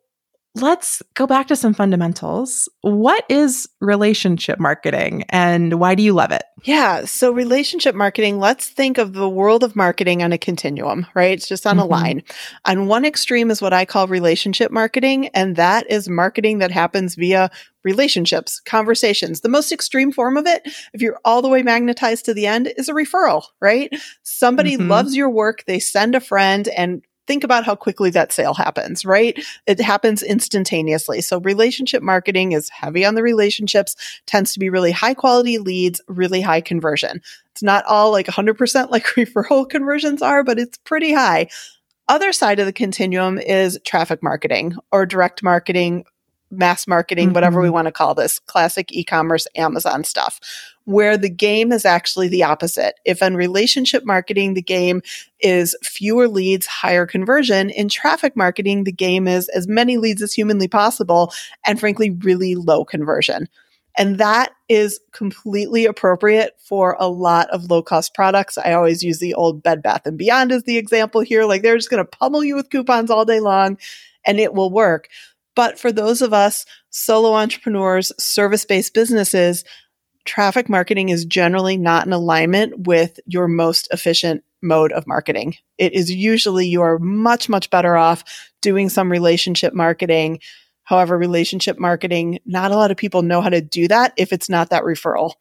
let's 0.56 1.02
go 1.14 1.28
back 1.28 1.48
to 1.48 1.56
some 1.56 1.74
fundamentals. 1.74 2.70
What 2.82 3.26
is 3.30 3.68
relationship 3.82 4.60
marketing 4.60 5.26
and 5.30 5.80
why 5.80 5.96
do 5.96 6.04
you 6.04 6.14
love 6.14 6.32
it? 6.32 6.44
Yeah. 6.64 7.06
So, 7.06 7.32
relationship 7.32 7.94
marketing, 7.94 8.40
let's 8.40 8.68
think 8.68 8.98
of 8.98 9.14
the 9.14 9.30
world 9.30 9.64
of 9.64 9.76
marketing 9.76 10.24
on 10.24 10.32
a 10.32 10.38
continuum, 10.38 11.06
right? 11.14 11.34
It's 11.34 11.48
just 11.48 11.68
on 11.68 11.78
mm-hmm. 11.78 11.84
a 11.84 11.86
line. 11.86 12.24
On 12.64 12.88
one 12.88 13.06
extreme 13.06 13.52
is 13.52 13.62
what 13.62 13.74
I 13.74 13.86
call 13.86 14.08
relationship 14.08 14.72
marketing, 14.72 15.28
and 15.30 15.58
that 15.58 15.90
is 15.92 16.10
marketing 16.10 16.60
that 16.60 16.72
happens 16.72 17.16
via 17.16 17.52
relationships, 17.84 18.60
conversations. 18.62 19.42
The 19.42 19.50
most 19.50 19.72
extreme 19.72 20.12
form 20.12 20.38
of 20.38 20.48
it, 20.48 20.64
if 20.94 21.02
you're 21.02 21.20
all 21.24 21.42
the 21.42 21.50
way 21.50 21.62
magnetized 21.62 22.26
to 22.26 22.34
the 22.34 22.48
end, 22.48 22.74
is 22.78 22.90
a 22.90 22.94
referral, 22.94 23.44
right? 23.62 23.94
Somebody 24.24 24.76
mm-hmm. 24.78 24.90
loves 24.90 25.16
your 25.16 25.30
work, 25.30 25.66
they 25.68 25.80
send 25.80 26.16
a 26.16 26.20
friend, 26.20 26.68
and 26.70 27.04
think 27.28 27.44
about 27.44 27.66
how 27.66 27.76
quickly 27.76 28.10
that 28.12 28.32
sale 28.32 28.54
happens, 28.54 29.06
right? 29.06 29.38
It 29.66 29.82
happens 29.82 30.22
instantaneously. 30.22 31.22
So 31.22 31.40
relationship 31.40 32.04
marketing 32.04 32.52
is 32.52 32.70
heavy 32.70 33.06
on 33.06 33.16
the 33.16 33.24
relationships, 33.24 33.96
tends 34.26 34.54
to 34.54 34.60
be 34.60 34.70
really 34.70 34.92
high 34.92 35.14
quality 35.14 35.58
leads, 35.58 36.02
really 36.08 36.42
high 36.42 36.62
conversion. 36.62 37.22
It's 37.52 37.64
not 37.64 37.86
all 37.86 38.12
like 38.12 38.28
100% 38.28 38.90
like 38.90 39.06
referral 39.06 39.68
conversions 39.68 40.22
are, 40.22 40.44
but 40.44 40.60
it's 40.60 40.78
pretty 40.80 41.14
high. 41.14 41.48
Other 42.08 42.34
side 42.34 42.60
of 42.60 42.68
the 42.68 42.74
continuum 42.74 43.40
is 43.40 43.80
traffic 43.84 44.22
marketing 44.22 44.76
or 44.92 45.06
direct 45.06 45.42
marketing, 45.42 46.06
mass 46.52 46.88
marketing, 46.88 47.28
mm-hmm. 47.28 47.34
whatever 47.34 47.60
we 47.60 47.68
mm-hmm. 47.68 47.74
want 47.74 47.86
to 47.88 47.92
call 47.92 48.14
this, 48.14 48.40
classic 48.40 48.92
e-commerce, 48.92 49.48
Amazon 49.56 50.04
stuff, 50.04 50.40
where 50.86 51.18
the 51.18 51.30
game 51.30 51.72
is 51.72 51.84
actually 51.84 52.28
the 52.28 52.44
opposite. 52.44 52.96
If 53.06 53.22
in 53.22 53.36
relationship 53.36 54.06
marketing, 54.06 54.54
the 54.54 54.62
game 54.62 55.02
is 55.40 55.76
fewer 55.84 56.28
leads, 56.28 56.66
higher 56.66 57.06
conversion, 57.06 57.70
in 57.70 57.90
traffic 57.90 58.36
marketing, 58.36 58.84
the 58.84 58.92
game 58.92 59.28
is 59.28 59.50
as 59.50 59.68
many 59.68 59.98
leads 59.98 60.22
as 60.22 60.34
humanly 60.34 60.68
possible 60.68 61.34
and 61.66 61.80
frankly, 61.80 62.12
really 62.12 62.56
low 62.56 62.86
conversion. 62.86 63.48
And 63.98 64.18
that 64.18 64.52
is 64.68 65.00
completely 65.14 65.86
appropriate 65.86 66.54
for 66.60 66.98
a 67.00 67.08
lot 67.08 67.50
of 67.50 67.70
low 67.70 67.82
cost 67.82 68.14
products. 68.14 68.58
I 68.58 68.74
always 68.74 69.02
use 69.04 69.20
the 69.20 69.34
old 69.34 69.64
Bed 69.64 69.82
Bath 69.82 70.06
and 70.06 70.18
Beyond 70.18 70.52
as 70.52 70.64
the 70.64 70.78
example 70.78 71.22
here. 71.22 71.46
Like 71.46 71.62
they're 71.62 71.78
just 71.78 71.90
going 71.90 72.04
to 72.04 72.18
pummel 72.18 72.44
you 72.44 72.56
with 72.56 72.70
coupons 72.70 73.10
all 73.10 73.26
day 73.26 73.40
long 73.40 73.78
and 74.26 74.40
it 74.40 74.54
will 74.54 74.70
work. 74.70 75.08
But 75.56 75.80
for 75.80 75.92
those 75.92 76.22
of 76.22 76.34
us 76.34 76.66
solo 76.90 77.34
entrepreneurs, 77.34 78.12
service 78.20 78.66
based 78.66 78.94
businesses, 78.94 79.64
traffic 80.26 80.68
marketing 80.68 81.10
is 81.10 81.26
generally 81.26 81.78
not 81.78 82.06
in 82.06 82.14
alignment 82.14 82.88
with 82.88 83.20
your 83.26 83.48
most 83.48 83.88
efficient 83.92 84.44
mode 84.62 84.92
of 84.92 85.08
marketing. 85.08 85.56
It 85.78 85.94
is 85.94 86.12
usually 86.12 86.68
you 86.68 86.82
are 86.82 87.00
much, 87.00 87.48
much 87.48 87.70
better 87.70 87.96
off 87.96 88.24
doing 88.62 88.90
some 88.90 89.12
relationship 89.12 89.74
marketing. 89.74 90.40
However, 90.84 91.18
relationship 91.18 91.80
marketing, 91.80 92.40
not 92.46 92.72
a 92.72 92.76
lot 92.76 92.92
of 92.92 92.98
people 92.98 93.22
know 93.22 93.42
how 93.42 93.50
to 93.50 93.62
do 93.62 93.88
that 93.88 94.14
if 94.18 94.34
it's 94.34 94.50
not 94.50 94.72
that 94.72 94.84
referral. 94.84 95.34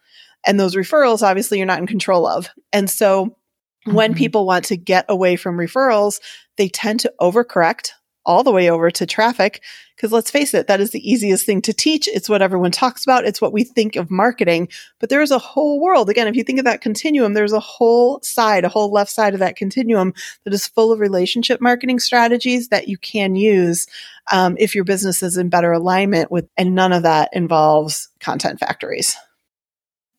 And 0.47 0.61
those 0.61 0.77
referrals, 0.77 1.23
obviously, 1.23 1.59
you're 1.59 1.67
not 1.67 1.79
in 1.79 1.87
control 1.87 2.27
of. 2.27 2.49
And 2.73 2.89
so 2.89 3.27
mm-hmm. 3.27 3.95
when 3.95 4.15
people 4.15 4.47
want 4.47 4.67
to 4.67 4.77
get 4.77 5.07
away 5.09 5.37
from 5.37 5.57
referrals, 5.57 6.21
they 6.57 6.69
tend 6.69 7.01
to 7.01 7.13
overcorrect 7.21 7.91
all 8.27 8.43
the 8.43 8.53
way 8.53 8.71
over 8.71 8.91
to 8.91 9.07
traffic. 9.07 9.63
Because 9.97 10.11
let's 10.11 10.31
face 10.31 10.55
it, 10.55 10.67
that 10.67 10.81
is 10.81 10.91
the 10.91 11.09
easiest 11.09 11.47
thing 11.47 11.63
to 11.63 11.73
teach. 11.73 12.09
It's 12.09 12.29
what 12.29 12.43
everyone 12.43 12.73
talks 12.73 13.05
about. 13.05 13.25
It's 13.25 13.41
what 13.41 13.53
we 13.53 13.63
think 13.63 13.95
of 13.95 14.11
marketing. 14.11 14.69
But 14.99 15.09
there's 15.09 15.31
a 15.31 15.39
whole 15.39 15.81
world. 15.81 16.11
Again, 16.11 16.27
if 16.27 16.35
you 16.35 16.43
think 16.43 16.59
of 16.59 16.65
that 16.65 16.81
continuum, 16.81 17.35
there's 17.35 17.53
a 17.53 17.61
whole 17.61 18.21
side, 18.23 18.65
a 18.65 18.69
whole 18.69 18.91
left 18.91 19.11
side 19.11 19.35
of 19.35 19.41
that 19.41 19.57
continuum 19.57 20.13
that 20.43 20.53
is 20.53 20.67
full 20.67 20.93
of 20.93 20.99
relationship 20.99 21.61
marketing 21.61 22.01
strategies 22.01 22.69
that 22.69 22.89
you 22.89 22.99
can 22.99 23.37
use 23.37 23.87
um, 24.33 24.57
if 24.59 24.75
your 24.75 24.85
business 24.85 25.23
is 25.23 25.37
in 25.37 25.49
better 25.49 25.71
alignment 25.73 26.31
with, 26.31 26.49
and 26.57 26.75
none 26.75 26.93
of 26.93 27.05
that 27.05 27.31
involves 27.33 28.09
content 28.19 28.59
factories. 28.59 29.17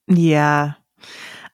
Yeah. 0.08 0.74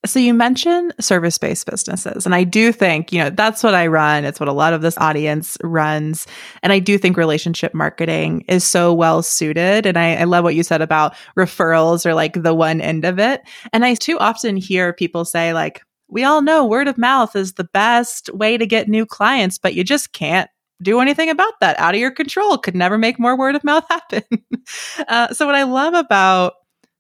So 0.06 0.20
you 0.20 0.34
mentioned 0.34 0.94
service 1.00 1.38
based 1.38 1.70
businesses. 1.70 2.26
And 2.26 2.34
I 2.34 2.44
do 2.44 2.72
think, 2.72 3.14
you 3.14 3.20
know, 3.20 3.30
that's 3.30 3.64
what 3.64 3.76
I 3.76 3.86
run. 3.86 4.26
It's 4.26 4.40
what 4.40 4.50
a 4.50 4.54
lot 4.54 4.74
of 4.74 4.82
this 4.82 4.98
audience 4.98 5.58
runs. 5.64 6.26
And 6.64 6.74
I 6.74 6.80
do 6.80 6.98
think 6.98 7.18
relationship 7.18 7.74
marketing 7.74 8.44
is 8.48 8.64
so 8.64 8.94
well 8.94 9.22
suited. 9.22 9.86
And 9.86 10.00
I, 10.00 10.16
I 10.16 10.24
love 10.24 10.44
what 10.44 10.56
you 10.56 10.64
said 10.64 10.82
about 10.82 11.16
referrals 11.38 12.06
or 12.06 12.16
like 12.16 12.42
the 12.42 12.56
one 12.56 12.82
end 12.82 13.06
of 13.06 13.20
it. 13.20 13.42
And 13.74 13.86
I 13.86 13.94
too 13.94 14.18
often 14.18 14.58
hear 14.58 14.92
people 14.92 15.24
say, 15.24 15.54
like, 15.54 15.84
we 16.08 16.24
all 16.24 16.42
know 16.42 16.66
word 16.66 16.88
of 16.88 16.98
mouth 16.98 17.36
is 17.36 17.54
the 17.54 17.64
best 17.64 18.34
way 18.34 18.58
to 18.58 18.66
get 18.66 18.90
new 18.90 19.06
clients, 19.06 19.60
but 19.60 19.76
you 19.76 19.84
just 19.84 20.14
can't 20.14 20.50
do 20.82 21.00
anything 21.00 21.30
about 21.30 21.54
that 21.60 21.80
out 21.80 21.94
of 21.94 22.00
your 22.00 22.10
control 22.10 22.58
could 22.58 22.76
never 22.76 22.98
make 22.98 23.20
more 23.20 23.38
word 23.38 23.56
of 23.56 23.64
mouth 23.64 23.86
happen 23.88 24.24
uh, 25.08 25.32
so 25.32 25.46
what 25.46 25.54
i 25.54 25.62
love 25.62 25.94
about 25.94 26.54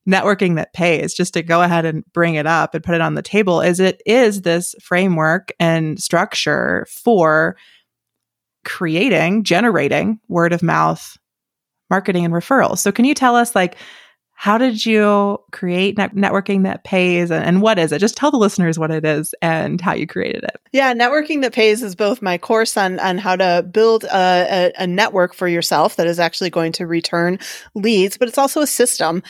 networking 0.10 0.56
that 0.56 0.74
pays 0.74 1.14
just 1.14 1.34
to 1.34 1.44
go 1.44 1.62
ahead 1.62 1.86
and 1.86 2.04
bring 2.14 2.36
it 2.36 2.48
up 2.48 2.74
and 2.74 2.84
put 2.84 2.96
it 2.96 3.02
on 3.02 3.14
the 3.14 3.22
table 3.22 3.62
is 3.62 3.80
it 3.80 4.02
is 4.06 4.42
this 4.42 4.74
framework 4.82 5.52
and 5.60 6.02
structure 6.02 6.88
for 6.90 7.56
creating 8.66 9.44
generating 9.44 10.20
word 10.28 10.54
of 10.54 10.64
mouth 10.64 11.18
marketing 11.90 12.26
and 12.26 12.34
referrals. 12.34 12.80
So 12.80 12.92
can 12.92 13.06
you 13.06 13.14
tell 13.14 13.36
us 13.36 13.54
like 13.54 13.76
how 14.42 14.58
did 14.58 14.88
you 14.88 15.40
create 15.52 16.00
net- 16.00 16.16
networking 16.16 16.64
that 16.64 16.84
pays 16.84 17.30
and, 17.30 17.46
and, 17.46 17.62
what 17.62 17.78
is 17.78 17.92
it? 17.92 18.00
Just 18.00 18.18
tell 18.18 18.32
the 18.32 18.38
listeners 18.38 18.80
what 18.80 18.90
it 18.90 19.06
is 19.06 19.36
and 19.40 19.80
how 19.80 19.94
you 19.94 20.08
created 20.08 20.44
it. 20.44 20.60
Yeah, 20.72 20.96
networking 20.96 21.44
that 21.44 21.54
pays 21.54 21.84
is 21.84 21.94
both 21.94 22.24
my 22.24 22.40
course 22.40 22.76
on, 22.76 23.00
on 23.02 23.20
how 23.20 23.36
to 23.36 23.64
build 23.72 24.04
a, 24.06 24.12
a, 24.16 24.74
a 24.80 24.88
network 24.88 25.36
for 25.36 25.48
yourself 25.48 25.96
that 25.98 26.08
is 26.08 26.20
actually 26.20 26.50
going 26.50 26.72
to 26.72 26.88
return 26.88 27.38
leads, 27.76 28.18
but 28.18 28.28
it's 28.28 28.40
also 28.40 28.62
a 28.62 28.68
system. 28.68 29.22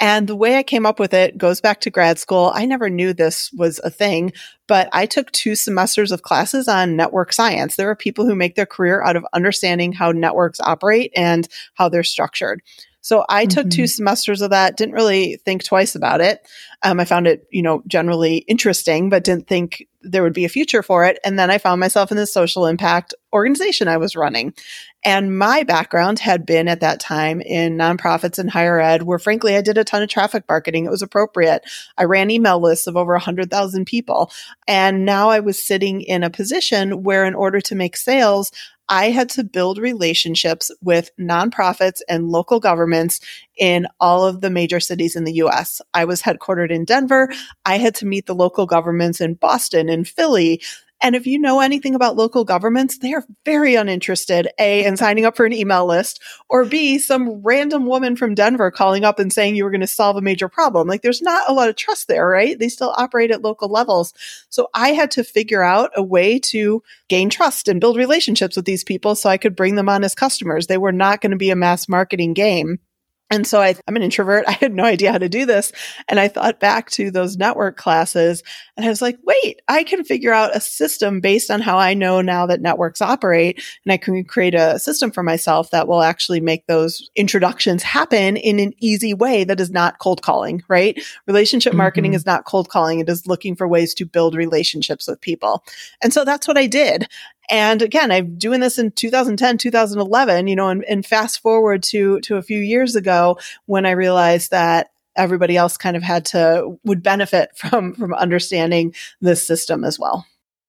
And 0.00 0.28
the 0.28 0.36
way 0.36 0.58
I 0.58 0.62
came 0.62 0.84
up 0.84 1.00
with 1.00 1.14
it 1.14 1.38
goes 1.38 1.62
back 1.62 1.80
to 1.80 1.90
grad 1.90 2.18
school. 2.18 2.52
I 2.54 2.66
never 2.66 2.90
knew 2.90 3.14
this 3.14 3.50
was 3.54 3.80
a 3.84 3.90
thing, 3.90 4.34
but 4.66 4.90
I 4.92 5.06
took 5.06 5.32
two 5.32 5.54
semesters 5.54 6.12
of 6.12 6.20
classes 6.20 6.68
on 6.68 6.94
network 6.94 7.32
science. 7.32 7.76
There 7.76 7.88
are 7.88 7.96
people 7.96 8.26
who 8.26 8.34
make 8.34 8.54
their 8.54 8.66
career 8.66 9.02
out 9.02 9.16
of 9.16 9.24
understanding 9.32 9.94
how 9.94 10.12
networks 10.12 10.60
operate 10.60 11.10
and 11.16 11.48
how 11.72 11.88
they're 11.88 12.02
structured. 12.02 12.60
So 13.08 13.24
I 13.26 13.46
mm-hmm. 13.46 13.48
took 13.48 13.70
two 13.70 13.84
mm-hmm. 13.84 13.86
semesters 13.86 14.42
of 14.42 14.50
that, 14.50 14.76
didn't 14.76 14.94
really 14.94 15.36
think 15.36 15.64
twice 15.64 15.94
about 15.94 16.20
it. 16.20 16.46
Um, 16.82 17.00
I 17.00 17.06
found 17.06 17.26
it, 17.26 17.46
you 17.50 17.62
know, 17.62 17.82
generally 17.86 18.36
interesting, 18.36 19.08
but 19.08 19.24
didn't 19.24 19.46
think 19.46 19.88
there 20.02 20.22
would 20.22 20.34
be 20.34 20.44
a 20.44 20.50
future 20.50 20.82
for 20.82 21.06
it. 21.06 21.18
And 21.24 21.38
then 21.38 21.50
I 21.50 21.56
found 21.56 21.80
myself 21.80 22.10
in 22.10 22.18
this 22.18 22.34
social 22.34 22.66
impact 22.66 23.14
organization 23.32 23.88
I 23.88 23.96
was 23.96 24.14
running. 24.14 24.52
And 25.06 25.38
my 25.38 25.62
background 25.62 26.18
had 26.18 26.44
been 26.44 26.68
at 26.68 26.80
that 26.80 27.00
time 27.00 27.40
in 27.40 27.78
nonprofits 27.78 28.38
and 28.38 28.50
higher 28.50 28.78
ed, 28.78 29.04
where 29.04 29.18
frankly, 29.18 29.56
I 29.56 29.62
did 29.62 29.78
a 29.78 29.84
ton 29.84 30.02
of 30.02 30.10
traffic 30.10 30.44
marketing. 30.46 30.84
It 30.84 30.90
was 30.90 31.02
appropriate. 31.02 31.62
I 31.96 32.04
ran 32.04 32.30
email 32.30 32.60
lists 32.60 32.86
of 32.86 32.96
over 32.98 33.14
100,000 33.14 33.86
people. 33.86 34.30
And 34.66 35.06
now 35.06 35.30
I 35.30 35.40
was 35.40 35.66
sitting 35.66 36.02
in 36.02 36.22
a 36.22 36.30
position 36.30 37.04
where, 37.04 37.24
in 37.24 37.34
order 37.34 37.62
to 37.62 37.74
make 37.74 37.96
sales, 37.96 38.52
I 38.88 39.10
had 39.10 39.28
to 39.30 39.44
build 39.44 39.78
relationships 39.78 40.70
with 40.80 41.10
nonprofits 41.18 42.00
and 42.08 42.28
local 42.28 42.60
governments 42.60 43.20
in 43.56 43.86
all 44.00 44.24
of 44.24 44.40
the 44.40 44.50
major 44.50 44.80
cities 44.80 45.16
in 45.16 45.24
the 45.24 45.34
US. 45.34 45.80
I 45.94 46.04
was 46.04 46.22
headquartered 46.22 46.70
in 46.70 46.84
Denver. 46.84 47.32
I 47.64 47.78
had 47.78 47.94
to 47.96 48.06
meet 48.06 48.26
the 48.26 48.34
local 48.34 48.66
governments 48.66 49.20
in 49.20 49.34
Boston 49.34 49.88
and 49.88 50.08
Philly 50.08 50.62
and 51.00 51.14
if 51.14 51.26
you 51.26 51.38
know 51.38 51.60
anything 51.60 51.94
about 51.94 52.16
local 52.16 52.44
governments, 52.44 52.98
they 52.98 53.14
are 53.14 53.24
very 53.44 53.76
uninterested, 53.76 54.48
A, 54.58 54.84
in 54.84 54.96
signing 54.96 55.24
up 55.24 55.36
for 55.36 55.46
an 55.46 55.52
email 55.52 55.86
list, 55.86 56.20
or 56.48 56.64
B, 56.64 56.98
some 56.98 57.40
random 57.42 57.86
woman 57.86 58.16
from 58.16 58.34
Denver 58.34 58.70
calling 58.70 59.04
up 59.04 59.18
and 59.18 59.32
saying 59.32 59.54
you 59.54 59.64
were 59.64 59.70
going 59.70 59.80
to 59.80 59.86
solve 59.86 60.16
a 60.16 60.20
major 60.20 60.48
problem. 60.48 60.88
Like 60.88 61.02
there's 61.02 61.22
not 61.22 61.48
a 61.48 61.52
lot 61.52 61.68
of 61.68 61.76
trust 61.76 62.08
there, 62.08 62.26
right? 62.26 62.58
They 62.58 62.68
still 62.68 62.94
operate 62.96 63.30
at 63.30 63.42
local 63.42 63.68
levels. 63.68 64.12
So 64.48 64.68
I 64.74 64.90
had 64.90 65.10
to 65.12 65.24
figure 65.24 65.62
out 65.62 65.90
a 65.94 66.02
way 66.02 66.38
to 66.40 66.82
gain 67.08 67.30
trust 67.30 67.68
and 67.68 67.80
build 67.80 67.96
relationships 67.96 68.56
with 68.56 68.64
these 68.64 68.84
people 68.84 69.14
so 69.14 69.30
I 69.30 69.38
could 69.38 69.54
bring 69.54 69.76
them 69.76 69.88
on 69.88 70.02
as 70.02 70.14
customers. 70.14 70.66
They 70.66 70.78
were 70.78 70.92
not 70.92 71.20
going 71.20 71.30
to 71.30 71.36
be 71.36 71.50
a 71.50 71.56
mass 71.56 71.88
marketing 71.88 72.34
game. 72.34 72.80
And 73.30 73.46
so 73.46 73.60
I, 73.60 73.74
am 73.86 73.96
an 73.96 74.02
introvert. 74.02 74.44
I 74.48 74.52
had 74.52 74.74
no 74.74 74.84
idea 74.84 75.12
how 75.12 75.18
to 75.18 75.28
do 75.28 75.46
this. 75.46 75.72
And 76.08 76.18
I 76.18 76.28
thought 76.28 76.60
back 76.60 76.90
to 76.92 77.10
those 77.10 77.36
network 77.36 77.76
classes 77.76 78.42
and 78.76 78.86
I 78.86 78.88
was 78.88 79.02
like, 79.02 79.18
wait, 79.24 79.60
I 79.68 79.82
can 79.82 80.04
figure 80.04 80.32
out 80.32 80.54
a 80.54 80.60
system 80.60 81.20
based 81.20 81.50
on 81.50 81.60
how 81.60 81.78
I 81.78 81.94
know 81.94 82.20
now 82.20 82.46
that 82.46 82.60
networks 82.60 83.02
operate. 83.02 83.62
And 83.84 83.92
I 83.92 83.96
can 83.96 84.24
create 84.24 84.54
a 84.54 84.78
system 84.78 85.10
for 85.10 85.22
myself 85.22 85.70
that 85.70 85.88
will 85.88 86.02
actually 86.02 86.40
make 86.40 86.66
those 86.66 87.10
introductions 87.16 87.82
happen 87.82 88.36
in 88.36 88.60
an 88.60 88.72
easy 88.78 89.14
way 89.14 89.44
that 89.44 89.60
is 89.60 89.70
not 89.70 89.98
cold 89.98 90.22
calling, 90.22 90.62
right? 90.68 91.02
Relationship 91.26 91.72
mm-hmm. 91.72 91.78
marketing 91.78 92.14
is 92.14 92.24
not 92.24 92.44
cold 92.44 92.68
calling. 92.68 93.00
It 93.00 93.08
is 93.08 93.26
looking 93.26 93.56
for 93.56 93.66
ways 93.66 93.94
to 93.94 94.06
build 94.06 94.34
relationships 94.34 95.08
with 95.08 95.20
people. 95.20 95.64
And 96.02 96.12
so 96.12 96.24
that's 96.24 96.46
what 96.46 96.56
I 96.56 96.66
did. 96.66 97.08
And 97.50 97.80
again, 97.82 98.10
I'm 98.10 98.36
doing 98.36 98.60
this 98.60 98.78
in 98.78 98.90
2010, 98.90 99.58
2011, 99.58 100.46
you 100.46 100.56
know, 100.56 100.68
and, 100.68 100.84
and 100.84 101.04
fast 101.04 101.40
forward 101.40 101.82
to, 101.84 102.20
to 102.20 102.36
a 102.36 102.42
few 102.42 102.58
years 102.58 102.94
ago 102.94 103.38
when 103.66 103.86
I 103.86 103.92
realized 103.92 104.50
that 104.50 104.90
everybody 105.16 105.56
else 105.56 105.76
kind 105.76 105.96
of 105.96 106.02
had 106.02 106.24
to, 106.26 106.78
would 106.84 107.02
benefit 107.02 107.56
from, 107.56 107.94
from 107.94 108.14
understanding 108.14 108.94
this 109.20 109.46
system 109.46 109.84
as 109.84 109.98
well. 109.98 110.26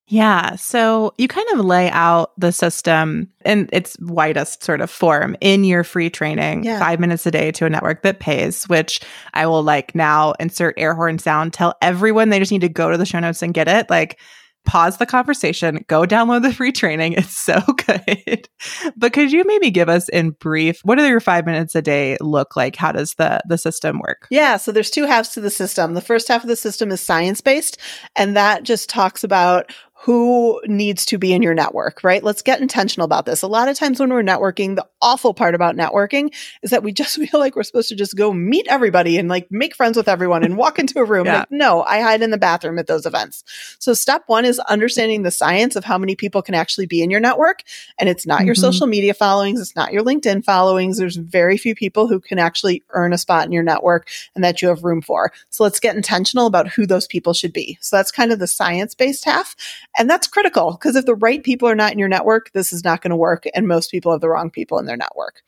Yeah. 0.10 0.56
So 0.56 1.14
you 1.20 1.28
kind 1.28 1.48
of 1.54 1.60
lay 1.60 1.92
out 1.92 2.32
the 2.36 2.52
system 2.52 3.30
in 3.46 3.70
its 3.72 3.96
widest 4.00 4.64
sort 4.64 4.82
of 4.82 4.90
form 4.90 5.38
in 5.40 5.64
your 5.64 5.84
free 5.84 6.10
training, 6.10 6.64
yeah. 6.64 6.80
five 6.80 7.00
minutes 7.00 7.28
a 7.28 7.32
day 7.32 7.52
to 7.52 7.68
a 7.68 7.70
network 7.70 8.02
that 8.02 8.20
pays, 8.20 8.68
which 8.68 9.02
I 9.36 9.46
will 9.46 9.62
like 9.62 9.94
now 9.94 10.34
insert 10.40 10.74
air 10.80 10.96
horn 10.96 11.20
sound, 11.20 11.54
tell 11.54 11.76
everyone 11.80 12.30
they 12.30 12.40
just 12.40 12.52
need 12.52 12.62
to 12.62 12.70
go 12.70 12.90
to 12.90 12.98
the 12.98 13.06
show 13.06 13.20
notes 13.20 13.44
and 13.44 13.54
get 13.54 13.68
it. 13.68 13.88
Like, 13.92 14.20
pause 14.66 14.98
the 14.98 15.06
conversation, 15.06 15.84
go 15.88 16.04
download 16.04 16.44
the 16.44 16.54
free 16.54 16.72
training. 16.72 17.14
It's 17.14 17.38
so 17.38 17.60
good. 17.86 18.48
but 18.96 19.14
could 19.14 19.32
you 19.32 19.44
maybe 19.46 19.72
give 19.72 19.90
us 19.90 20.10
in 20.10 20.32
brief 20.32 20.80
what 20.84 20.98
do 20.98 21.08
your 21.08 21.20
five 21.20 21.46
minutes 21.46 21.76
a 21.76 21.82
day 21.82 22.18
look 22.22 22.56
like? 22.56 22.76
How 22.76 22.92
does 22.92 23.16
the 23.16 23.42
the 23.48 23.58
system 23.58 24.00
work? 24.00 24.28
Yeah, 24.30 24.58
so 24.58 24.72
there's 24.72 24.92
two 24.92 25.06
halves 25.06 25.30
to 25.30 25.42
the 25.42 25.50
system. 25.50 25.94
The 25.94 26.02
first 26.02 26.28
half 26.28 26.44
of 26.44 26.50
the 26.50 26.56
system 26.56 26.92
is 26.92 27.02
science 27.02 27.42
based, 27.42 27.78
and 28.16 28.36
that 28.36 28.64
just 28.64 28.90
talks 28.90 29.24
about 29.24 29.72
who 30.04 30.62
needs 30.66 31.06
to 31.06 31.18
be 31.18 31.34
in 31.34 31.42
your 31.42 31.54
network, 31.54 32.06
right? 32.06 32.24
Let's 32.24 32.42
get 32.42 32.62
intentional 32.62 33.04
about 33.04 33.26
this. 33.26 33.42
A 33.42 33.48
lot 33.48 33.68
of 33.68 33.78
times 33.78 34.00
when 34.00 34.10
we're 34.10 34.24
networking, 34.24 34.78
the 34.78 34.88
awful 35.02 35.34
part 35.34 35.56
about 35.56 35.76
networking 35.76 36.34
is 36.62 36.72
that 36.72 36.84
we 36.84 36.94
just 36.94 37.18
feel 37.30 37.38
like 37.38 37.58
we're 37.58 37.64
supposed 37.64 37.90
to 37.90 37.96
just 37.96 38.16
go 38.16 38.32
meet 38.32 38.66
everybody 38.70 39.18
and 39.18 39.28
like 39.28 39.52
make 39.52 39.76
friends 39.76 39.98
with 39.98 40.08
everyone 40.08 40.46
and 40.46 40.56
walk 40.56 40.80
into 40.80 41.00
a 41.00 41.04
room. 41.04 41.26
yeah. 41.26 41.40
Like, 41.40 41.52
no, 41.52 41.84
I 41.84 42.00
hide 42.00 42.22
in 42.22 42.32
the 42.32 42.38
bathroom 42.38 42.80
at 42.80 42.88
those 42.88 43.06
events. 43.06 43.44
So 43.80 43.94
step 43.94 44.24
one 44.28 44.46
is 44.46 44.58
understanding 44.60 45.24
the 45.24 45.32
science 45.32 45.76
of 45.76 45.84
how 45.84 45.98
many 45.98 46.16
people 46.16 46.42
can 46.42 46.56
actually 46.56 46.86
be 46.86 47.04
in 47.04 47.12
your 47.12 47.20
network. 47.20 47.64
And 48.00 48.08
it's 48.08 48.26
not 48.26 48.40
mm-hmm. 48.40 48.46
your 48.46 48.56
social 48.56 48.88
media 48.88 49.14
followings. 49.14 49.60
It's 49.60 49.76
not 49.76 49.92
your 49.92 50.04
LinkedIn 50.04 50.46
followings. 50.46 50.98
There's 50.98 51.18
very 51.18 51.58
few 51.58 51.76
people 51.76 52.08
who 52.08 52.22
can 52.22 52.40
actually 52.40 52.84
earn 52.92 53.12
a 53.12 53.18
spot 53.18 53.46
in 53.46 53.52
your 53.52 53.64
network 53.64 54.08
and 54.34 54.46
that 54.46 54.62
you 54.62 54.70
have 54.70 54.86
room 54.86 55.02
for. 55.02 55.34
So 55.50 55.64
let's 55.64 55.82
get 55.82 55.98
intentional 55.98 56.48
about 56.48 56.70
who 56.70 56.86
those 56.86 57.06
people 57.06 57.34
should 57.34 57.52
be. 57.52 57.78
So 57.82 57.98
that's 57.98 58.12
kind 58.12 58.32
of 58.32 58.40
the 58.40 58.48
science 58.48 58.96
based 58.96 59.26
half. 59.26 59.58
And 60.00 60.10
that's 60.10 60.28
critical 60.28 60.72
because 60.72 60.96
if 60.96 61.06
the 61.06 61.14
right 61.14 61.44
people 61.44 61.68
are 61.68 61.76
not 61.76 61.92
in 61.92 62.00
your 62.00 62.08
network, 62.08 62.52
this 62.54 62.72
is 62.72 62.86
not 62.86 63.02
going 63.02 63.12
to 63.12 63.18
work. 63.18 63.44
And 63.54 63.68
most 63.68 63.92
people 63.92 64.14
have 64.14 64.22
the 64.22 64.30
wrong 64.30 64.50
people 64.50 64.80
in 64.80 64.86
their 64.86 64.96
network. 64.96 65.44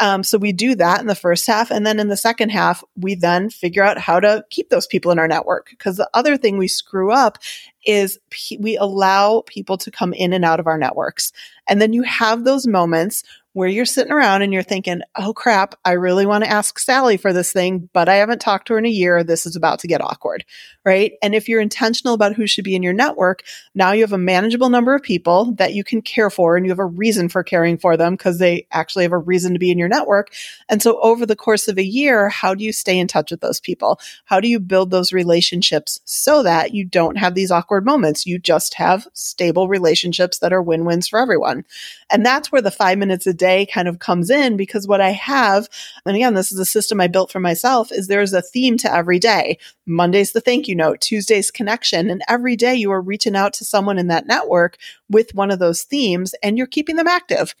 Um, 0.00 0.22
so 0.22 0.38
we 0.38 0.52
do 0.52 0.76
that 0.76 1.00
in 1.00 1.08
the 1.08 1.16
first 1.16 1.48
half. 1.48 1.72
And 1.72 1.84
then 1.84 1.98
in 1.98 2.06
the 2.06 2.16
second 2.16 2.50
half, 2.50 2.84
we 2.96 3.16
then 3.16 3.50
figure 3.50 3.82
out 3.82 3.98
how 3.98 4.20
to 4.20 4.44
keep 4.50 4.70
those 4.70 4.86
people 4.86 5.10
in 5.10 5.18
our 5.18 5.26
network. 5.26 5.70
Because 5.70 5.96
the 5.96 6.08
other 6.14 6.36
thing 6.36 6.56
we 6.58 6.68
screw 6.68 7.10
up 7.10 7.38
is 7.84 8.20
p- 8.30 8.58
we 8.58 8.76
allow 8.76 9.42
people 9.46 9.76
to 9.78 9.90
come 9.90 10.12
in 10.12 10.32
and 10.32 10.44
out 10.44 10.60
of 10.60 10.68
our 10.68 10.78
networks. 10.78 11.32
And 11.68 11.82
then 11.82 11.92
you 11.92 12.04
have 12.04 12.44
those 12.44 12.68
moments 12.68 13.24
where 13.58 13.68
you're 13.68 13.84
sitting 13.84 14.12
around 14.12 14.42
and 14.42 14.52
you're 14.52 14.62
thinking, 14.62 15.00
oh 15.16 15.34
crap, 15.34 15.74
I 15.84 15.94
really 15.94 16.24
want 16.26 16.44
to 16.44 16.50
ask 16.50 16.78
Sally 16.78 17.16
for 17.16 17.32
this 17.32 17.52
thing, 17.52 17.90
but 17.92 18.08
I 18.08 18.14
haven't 18.14 18.40
talked 18.40 18.68
to 18.68 18.74
her 18.74 18.78
in 18.78 18.86
a 18.86 18.88
year. 18.88 19.24
This 19.24 19.46
is 19.46 19.56
about 19.56 19.80
to 19.80 19.88
get 19.88 20.00
awkward, 20.00 20.44
right? 20.84 21.14
And 21.24 21.34
if 21.34 21.48
you're 21.48 21.60
intentional 21.60 22.14
about 22.14 22.36
who 22.36 22.46
should 22.46 22.62
be 22.62 22.76
in 22.76 22.84
your 22.84 22.92
network, 22.92 23.42
now 23.74 23.90
you 23.90 24.02
have 24.02 24.12
a 24.12 24.18
manageable 24.18 24.70
number 24.70 24.94
of 24.94 25.02
people 25.02 25.56
that 25.56 25.74
you 25.74 25.82
can 25.82 26.02
care 26.02 26.30
for 26.30 26.56
and 26.56 26.64
you 26.64 26.70
have 26.70 26.78
a 26.78 26.84
reason 26.84 27.28
for 27.28 27.42
caring 27.42 27.78
for 27.78 27.96
them 27.96 28.14
because 28.14 28.38
they 28.38 28.64
actually 28.70 29.02
have 29.02 29.10
a 29.10 29.18
reason 29.18 29.54
to 29.54 29.58
be 29.58 29.72
in 29.72 29.78
your 29.78 29.88
network. 29.88 30.32
And 30.68 30.80
so 30.80 31.00
over 31.00 31.26
the 31.26 31.34
course 31.34 31.66
of 31.66 31.78
a 31.78 31.84
year, 31.84 32.28
how 32.28 32.54
do 32.54 32.62
you 32.62 32.72
stay 32.72 32.96
in 32.96 33.08
touch 33.08 33.32
with 33.32 33.40
those 33.40 33.58
people? 33.58 33.98
How 34.26 34.38
do 34.38 34.46
you 34.46 34.60
build 34.60 34.92
those 34.92 35.12
relationships 35.12 35.98
so 36.04 36.44
that 36.44 36.74
you 36.74 36.84
don't 36.84 37.18
have 37.18 37.34
these 37.34 37.50
awkward 37.50 37.84
moments? 37.84 38.24
You 38.24 38.38
just 38.38 38.74
have 38.74 39.08
stable 39.14 39.66
relationships 39.66 40.38
that 40.38 40.52
are 40.52 40.62
win 40.62 40.84
wins 40.84 41.08
for 41.08 41.18
everyone. 41.18 41.64
And 42.08 42.24
that's 42.24 42.52
where 42.52 42.62
the 42.62 42.70
five 42.70 42.98
minutes 42.98 43.26
a 43.26 43.34
day 43.34 43.47
day 43.48 43.66
kind 43.66 43.88
of 43.88 43.98
comes 43.98 44.30
in 44.30 44.56
because 44.56 44.86
what 44.86 45.00
I 45.00 45.10
have, 45.10 45.68
and 46.04 46.16
again, 46.16 46.34
this 46.34 46.52
is 46.52 46.58
a 46.58 46.64
system 46.64 47.00
I 47.00 47.06
built 47.06 47.32
for 47.32 47.40
myself, 47.40 47.90
is 47.90 48.06
there's 48.06 48.32
a 48.32 48.42
theme 48.42 48.76
to 48.78 48.92
every 48.92 49.18
day. 49.18 49.58
Monday's 49.86 50.32
the 50.32 50.40
thank 50.40 50.68
you 50.68 50.74
note, 50.74 51.00
Tuesday's 51.00 51.50
connection. 51.50 52.10
And 52.10 52.22
every 52.28 52.56
day 52.56 52.74
you 52.74 52.90
are 52.90 53.00
reaching 53.00 53.36
out 53.36 53.52
to 53.54 53.64
someone 53.64 53.98
in 53.98 54.08
that 54.08 54.26
network 54.26 54.76
with 55.08 55.34
one 55.34 55.50
of 55.50 55.58
those 55.58 55.82
themes 55.82 56.34
and 56.42 56.58
you're 56.58 56.66
keeping 56.66 56.96
them 56.96 57.08
active. 57.08 57.54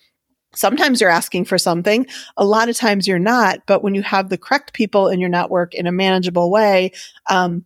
Sometimes 0.54 1.00
you're 1.00 1.10
asking 1.10 1.44
for 1.44 1.58
something. 1.58 2.06
A 2.36 2.44
lot 2.44 2.68
of 2.68 2.76
times 2.76 3.06
you're 3.06 3.18
not. 3.18 3.60
But 3.66 3.82
when 3.82 3.94
you 3.94 4.02
have 4.02 4.28
the 4.28 4.38
correct 4.38 4.72
people 4.72 5.08
in 5.08 5.20
your 5.20 5.28
network 5.28 5.74
in 5.74 5.86
a 5.86 5.92
manageable 5.92 6.50
way, 6.50 6.92
um, 7.28 7.64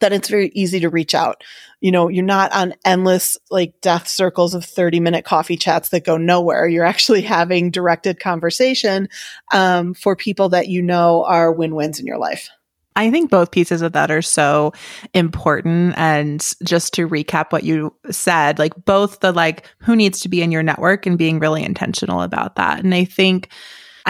then 0.00 0.12
it's 0.12 0.28
very 0.28 0.50
easy 0.54 0.80
to 0.80 0.88
reach 0.88 1.14
out. 1.14 1.42
You 1.80 1.92
know, 1.92 2.08
you're 2.08 2.24
not 2.24 2.52
on 2.52 2.74
endless 2.84 3.38
like 3.50 3.80
death 3.80 4.08
circles 4.08 4.54
of 4.54 4.64
30 4.64 5.00
minute 5.00 5.24
coffee 5.24 5.56
chats 5.56 5.90
that 5.90 6.04
go 6.04 6.16
nowhere. 6.16 6.66
You're 6.66 6.84
actually 6.84 7.22
having 7.22 7.70
directed 7.70 8.20
conversation 8.20 9.08
um, 9.52 9.94
for 9.94 10.16
people 10.16 10.50
that 10.50 10.68
you 10.68 10.82
know 10.82 11.24
are 11.24 11.52
win 11.52 11.74
wins 11.74 12.00
in 12.00 12.06
your 12.06 12.18
life. 12.18 12.50
I 12.96 13.10
think 13.10 13.30
both 13.30 13.52
pieces 13.52 13.82
of 13.82 13.92
that 13.92 14.10
are 14.10 14.22
so 14.22 14.72
important. 15.14 15.94
And 15.96 16.40
just 16.64 16.92
to 16.94 17.08
recap 17.08 17.52
what 17.52 17.62
you 17.62 17.94
said, 18.10 18.58
like 18.58 18.72
both 18.84 19.20
the 19.20 19.32
like 19.32 19.66
who 19.78 19.94
needs 19.94 20.20
to 20.20 20.28
be 20.28 20.42
in 20.42 20.50
your 20.50 20.62
network 20.62 21.06
and 21.06 21.16
being 21.16 21.38
really 21.38 21.62
intentional 21.62 22.20
about 22.20 22.56
that. 22.56 22.80
And 22.80 22.94
I 22.94 23.04
think 23.04 23.48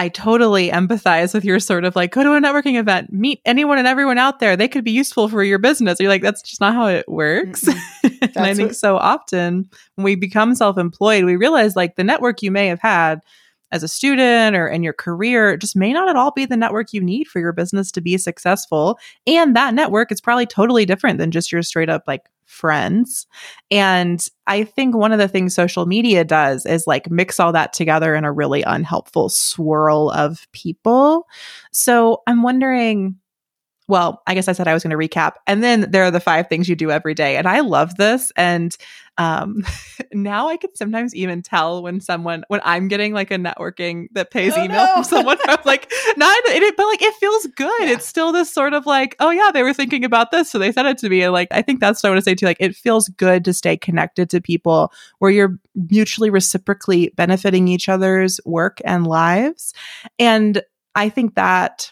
I 0.01 0.09
totally 0.09 0.71
empathize 0.71 1.31
with 1.31 1.45
your 1.45 1.59
sort 1.59 1.85
of 1.85 1.95
like 1.95 2.11
go 2.11 2.23
to 2.23 2.33
a 2.33 2.41
networking 2.41 2.79
event, 2.79 3.13
meet 3.13 3.39
anyone 3.45 3.77
and 3.77 3.85
everyone 3.85 4.17
out 4.17 4.39
there. 4.39 4.57
They 4.57 4.67
could 4.67 4.83
be 4.83 4.89
useful 4.89 5.29
for 5.29 5.43
your 5.43 5.59
business. 5.59 5.99
You're 5.99 6.09
like, 6.09 6.23
that's 6.23 6.41
just 6.41 6.59
not 6.59 6.73
how 6.73 6.87
it 6.87 7.07
works. 7.07 7.67
and 8.03 8.35
I 8.35 8.55
think 8.55 8.69
what- 8.69 8.75
so 8.75 8.97
often 8.97 9.69
when 9.93 10.03
we 10.03 10.15
become 10.15 10.55
self 10.55 10.79
employed, 10.79 11.23
we 11.23 11.35
realize 11.35 11.75
like 11.75 11.97
the 11.97 12.03
network 12.03 12.41
you 12.41 12.49
may 12.49 12.65
have 12.65 12.79
had 12.79 13.19
as 13.71 13.83
a 13.83 13.87
student 13.87 14.55
or 14.55 14.67
in 14.67 14.81
your 14.81 14.91
career 14.91 15.55
just 15.55 15.75
may 15.75 15.93
not 15.93 16.09
at 16.09 16.15
all 16.15 16.31
be 16.31 16.47
the 16.47 16.57
network 16.57 16.93
you 16.93 17.01
need 17.01 17.27
for 17.27 17.39
your 17.39 17.53
business 17.53 17.91
to 17.91 18.01
be 18.01 18.17
successful. 18.17 18.97
And 19.27 19.55
that 19.55 19.75
network 19.75 20.11
is 20.11 20.19
probably 20.19 20.47
totally 20.47 20.83
different 20.87 21.19
than 21.19 21.29
just 21.29 21.51
your 21.51 21.61
straight 21.61 21.89
up 21.89 22.05
like 22.07 22.23
friends. 22.51 23.25
And 23.71 24.23
I 24.45 24.63
think 24.63 24.95
one 24.95 25.11
of 25.11 25.19
the 25.19 25.27
things 25.27 25.55
social 25.55 25.85
media 25.85 26.23
does 26.23 26.65
is 26.65 26.85
like 26.85 27.09
mix 27.09 27.39
all 27.39 27.53
that 27.53 27.73
together 27.73 28.13
in 28.13 28.25
a 28.25 28.31
really 28.31 28.61
unhelpful 28.63 29.29
swirl 29.29 30.11
of 30.11 30.45
people. 30.51 31.27
So 31.71 32.21
I'm 32.27 32.43
wondering 32.43 33.15
well, 33.91 34.21
I 34.25 34.35
guess 34.35 34.47
I 34.47 34.53
said 34.53 34.69
I 34.69 34.73
was 34.73 34.83
going 34.83 34.97
to 34.97 35.09
recap. 35.09 35.33
And 35.47 35.61
then 35.61 35.91
there 35.91 36.05
are 36.05 36.11
the 36.11 36.21
five 36.21 36.47
things 36.47 36.69
you 36.69 36.77
do 36.77 36.91
every 36.91 37.13
day. 37.13 37.35
And 37.35 37.45
I 37.45 37.59
love 37.59 37.97
this. 37.97 38.31
And 38.37 38.73
um, 39.17 39.65
now 40.13 40.47
I 40.47 40.55
can 40.55 40.73
sometimes 40.77 41.13
even 41.13 41.41
tell 41.41 41.83
when 41.83 41.99
someone, 41.99 42.45
when 42.47 42.61
I'm 42.63 42.87
getting 42.87 43.11
like 43.13 43.31
a 43.31 43.35
networking 43.35 44.07
that 44.13 44.31
pays 44.31 44.53
oh, 44.55 44.63
email 44.63 44.85
no. 44.85 44.93
from 44.93 45.03
someone, 45.03 45.37
I'm 45.45 45.59
like, 45.65 45.91
not, 46.15 46.33
it, 46.45 46.77
but 46.77 46.85
like 46.85 47.01
it 47.01 47.13
feels 47.15 47.47
good. 47.47 47.81
Yeah. 47.81 47.95
It's 47.95 48.05
still 48.05 48.31
this 48.31 48.49
sort 48.49 48.73
of 48.73 48.85
like, 48.85 49.17
oh 49.19 49.29
yeah, 49.29 49.51
they 49.53 49.61
were 49.61 49.73
thinking 49.73 50.05
about 50.05 50.31
this. 50.31 50.49
So 50.49 50.57
they 50.57 50.71
said 50.71 50.85
it 50.85 50.97
to 50.99 51.09
me. 51.09 51.23
And 51.23 51.33
like, 51.33 51.49
I 51.51 51.61
think 51.61 51.81
that's 51.81 52.01
what 52.01 52.07
I 52.07 52.11
want 52.13 52.23
to 52.23 52.29
say 52.29 52.35
too. 52.35 52.45
Like, 52.45 52.61
it 52.61 52.73
feels 52.73 53.09
good 53.09 53.43
to 53.43 53.53
stay 53.53 53.75
connected 53.75 54.29
to 54.29 54.39
people 54.39 54.93
where 55.19 55.31
you're 55.31 55.59
mutually 55.75 56.29
reciprocally 56.29 57.11
benefiting 57.17 57.67
each 57.67 57.89
other's 57.89 58.39
work 58.45 58.79
and 58.85 59.05
lives. 59.05 59.73
And 60.17 60.61
I 60.95 61.09
think 61.09 61.35
that 61.35 61.91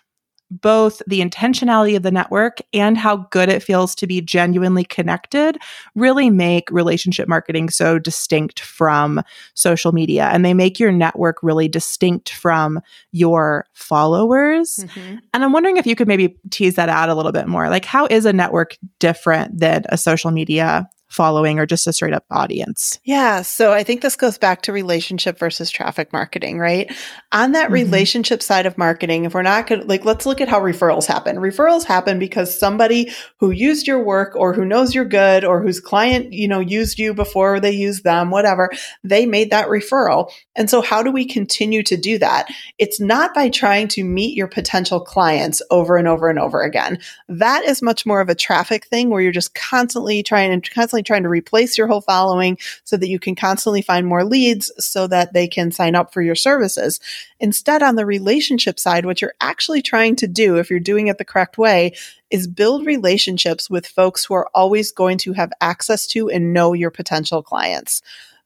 both 0.51 1.01
the 1.07 1.21
intentionality 1.21 1.95
of 1.95 2.03
the 2.03 2.11
network 2.11 2.59
and 2.73 2.97
how 2.97 3.17
good 3.31 3.49
it 3.49 3.61
feels 3.61 3.93
to 3.95 4.07
be 4.07 4.21
genuinely 4.21 4.83
connected 4.83 5.57
really 5.95 6.29
make 6.29 6.69
relationship 6.71 7.27
marketing 7.27 7.69
so 7.69 7.99
distinct 7.99 8.59
from 8.59 9.21
social 9.53 9.91
media. 9.91 10.25
And 10.25 10.43
they 10.43 10.53
make 10.53 10.79
your 10.79 10.91
network 10.91 11.37
really 11.43 11.67
distinct 11.67 12.29
from 12.29 12.79
your 13.11 13.65
followers. 13.73 14.77
Mm-hmm. 14.77 15.17
And 15.33 15.43
I'm 15.43 15.51
wondering 15.51 15.77
if 15.77 15.85
you 15.85 15.95
could 15.95 16.07
maybe 16.07 16.35
tease 16.49 16.75
that 16.75 16.89
out 16.89 17.09
a 17.09 17.15
little 17.15 17.31
bit 17.31 17.47
more. 17.47 17.69
Like, 17.69 17.85
how 17.85 18.07
is 18.07 18.25
a 18.25 18.33
network 18.33 18.77
different 18.99 19.59
than 19.59 19.85
a 19.89 19.97
social 19.97 20.31
media 20.31 20.89
following 21.09 21.59
or 21.59 21.65
just 21.65 21.87
a 21.87 21.93
straight 21.93 22.13
up 22.13 22.23
audience? 22.31 22.99
Yeah. 23.03 23.41
So 23.41 23.73
I 23.73 23.83
think 23.83 24.01
this 24.01 24.15
goes 24.15 24.37
back 24.37 24.61
to 24.63 24.71
relationship 24.71 25.37
versus 25.37 25.69
traffic 25.69 26.13
marketing, 26.13 26.59
right? 26.59 26.91
On 27.31 27.51
that 27.53 27.65
mm-hmm. 27.65 27.73
relationship 27.73 28.41
side 28.41 28.65
of 28.65 28.77
marketing, 28.77 29.25
if 29.25 29.33
we're 29.33 29.41
not 29.41 29.67
going 29.67 29.81
to, 29.81 29.87
like, 29.87 30.05
let's 30.05 30.25
look 30.25 30.39
at 30.39 30.47
how 30.47 30.59
referrals 30.59 31.05
happen. 31.05 31.37
Referrals 31.37 31.83
happen 31.83 32.19
because 32.19 32.57
somebody 32.57 33.11
who 33.37 33.51
used 33.51 33.87
your 33.87 34.03
work 34.03 34.35
or 34.35 34.53
who 34.53 34.65
knows 34.65 34.93
you're 34.93 35.05
good 35.05 35.43
or 35.43 35.61
whose 35.61 35.79
client, 35.79 36.31
you 36.31 36.47
know, 36.47 36.59
used 36.59 36.99
you 36.99 37.13
before 37.13 37.59
they 37.59 37.71
used 37.71 38.03
them, 38.03 38.29
whatever, 38.29 38.69
they 39.03 39.25
made 39.25 39.49
that 39.51 39.67
referral. 39.67 40.31
And 40.55 40.69
so 40.69 40.81
how 40.81 41.01
do 41.01 41.11
we 41.11 41.25
continue 41.25 41.81
to 41.83 41.97
do 41.97 42.17
that? 42.19 42.47
It's 42.77 42.99
not 42.99 43.33
by 43.33 43.49
trying 43.49 43.87
to 43.89 44.03
meet 44.03 44.35
your 44.35 44.47
potential 44.47 44.99
clients 44.99 45.61
over 45.71 45.97
and 45.97 46.07
over 46.07 46.29
and 46.29 46.37
over 46.37 46.61
again. 46.61 46.99
That 47.27 47.63
is 47.65 47.81
much 47.81 48.05
more 48.05 48.21
of 48.21 48.29
a 48.29 48.35
traffic 48.35 48.85
thing 48.85 49.09
where 49.09 49.21
you're 49.21 49.31
just 49.31 49.55
constantly 49.55 50.21
trying 50.21 50.51
and 50.51 50.69
constantly 50.69 50.98
constantly 50.99 51.13
trying 51.13 51.23
to 51.23 51.29
replace 51.29 51.77
your 51.77 51.87
whole 51.87 52.01
following 52.01 52.57
so 52.83 52.97
that 52.97 53.09
you 53.09 53.19
can 53.19 53.35
constantly 53.35 53.81
find 53.81 54.05
more 54.05 54.23
leads 54.23 54.71
so 54.77 55.07
that 55.07 55.33
they 55.33 55.47
can 55.47 55.71
sign 55.71 55.95
up 55.95 56.13
for 56.13 56.21
your 56.21 56.35
services. 56.35 56.99
Instead, 57.39 57.81
on 57.81 57.95
the 57.95 58.05
relationship 58.05 58.79
side, 58.79 59.05
what 59.05 59.21
you're 59.21 59.33
actually 59.39 59.81
trying 59.81 60.15
to 60.17 60.27
do, 60.27 60.57
if 60.57 60.69
you're 60.69 60.79
doing 60.79 61.07
it 61.07 61.17
the 61.17 61.25
correct 61.25 61.57
way, 61.57 61.93
is 62.29 62.47
build 62.47 62.85
relationships 62.85 63.69
with 63.69 63.87
folks 63.87 64.25
who 64.25 64.33
are 64.33 64.49
always 64.53 64.91
going 64.91 65.17
to 65.17 65.33
have 65.33 65.51
access 65.61 66.05
to 66.07 66.29
and 66.29 66.53
know 66.53 66.73
your 66.73 66.91
potential 66.91 67.41
clients. 67.41 68.01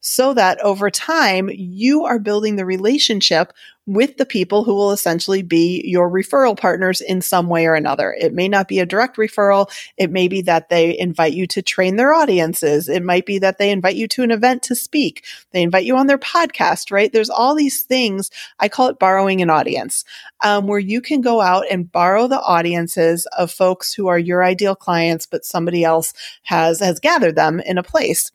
So 0.06 0.34
that 0.34 0.60
over 0.60 0.92
time 0.92 1.50
you 1.50 2.04
are 2.04 2.20
building 2.20 2.58
the 2.58 2.66
relationship 2.66 3.54
with 3.86 4.18
the 4.18 4.26
people 4.26 4.66
who 4.66 4.74
will 4.74 4.92
essentially 4.92 5.42
be 5.42 5.82
your 5.86 6.10
referral 6.10 6.58
partners 6.58 7.00
in 7.00 7.22
some 7.22 7.48
way 7.48 7.66
or 7.66 7.74
another. 7.74 8.13
It 8.18 8.34
may 8.34 8.50
not 8.50 8.68
be 8.68 8.80
a 8.80 8.86
direct 8.86 9.16
referral. 9.16 9.70
It 9.98 10.12
may 10.12 10.28
be 10.28 10.42
that 10.42 10.68
they 10.68 10.98
invite 10.98 11.34
you 11.34 11.48
to 11.48 11.62
train 11.62 11.96
their 11.96 12.13
audiences. 12.13 12.89
It 12.89 13.02
might 13.02 13.26
be 13.26 13.39
that 13.39 13.58
they 13.58 13.72
invite 13.72 13.96
you 13.96 14.10
to 14.10 14.24
an 14.24 14.32
event 14.32 14.63
to 14.63 14.76
speak. 14.76 15.26
They 15.52 15.63
invite 15.63 15.86
you 15.86 15.96
on 15.96 16.08
their 16.08 16.18
podcast, 16.18 16.92
right? 16.92 17.12
There's 17.12 17.30
all 17.30 17.56
these 17.56 17.84
things. 17.84 18.30
I 18.60 18.68
call 18.68 18.89
it 18.89 19.00
borrowing 19.00 19.42
an 19.42 19.50
audience, 19.50 20.04
um, 20.44 20.68
where 20.68 20.80
you 20.80 21.00
can 21.00 21.22
go 21.22 21.39
out 21.39 21.66
and 21.72 21.89
borrow 21.89 22.28
the 22.28 22.42
audiences 22.42 23.26
of 23.38 23.52
folks 23.52 23.94
who 23.94 24.08
are 24.08 24.20
your 24.20 24.44
ideal 24.44 24.76
clients, 24.76 25.26
but 25.26 25.46
somebody 25.46 25.86
else 25.86 26.13
has, 26.44 26.82
has 26.82 27.00
gathered 27.00 27.38
them 27.38 27.62
in 27.62 27.78
a 27.78 27.84
place. 27.84 28.32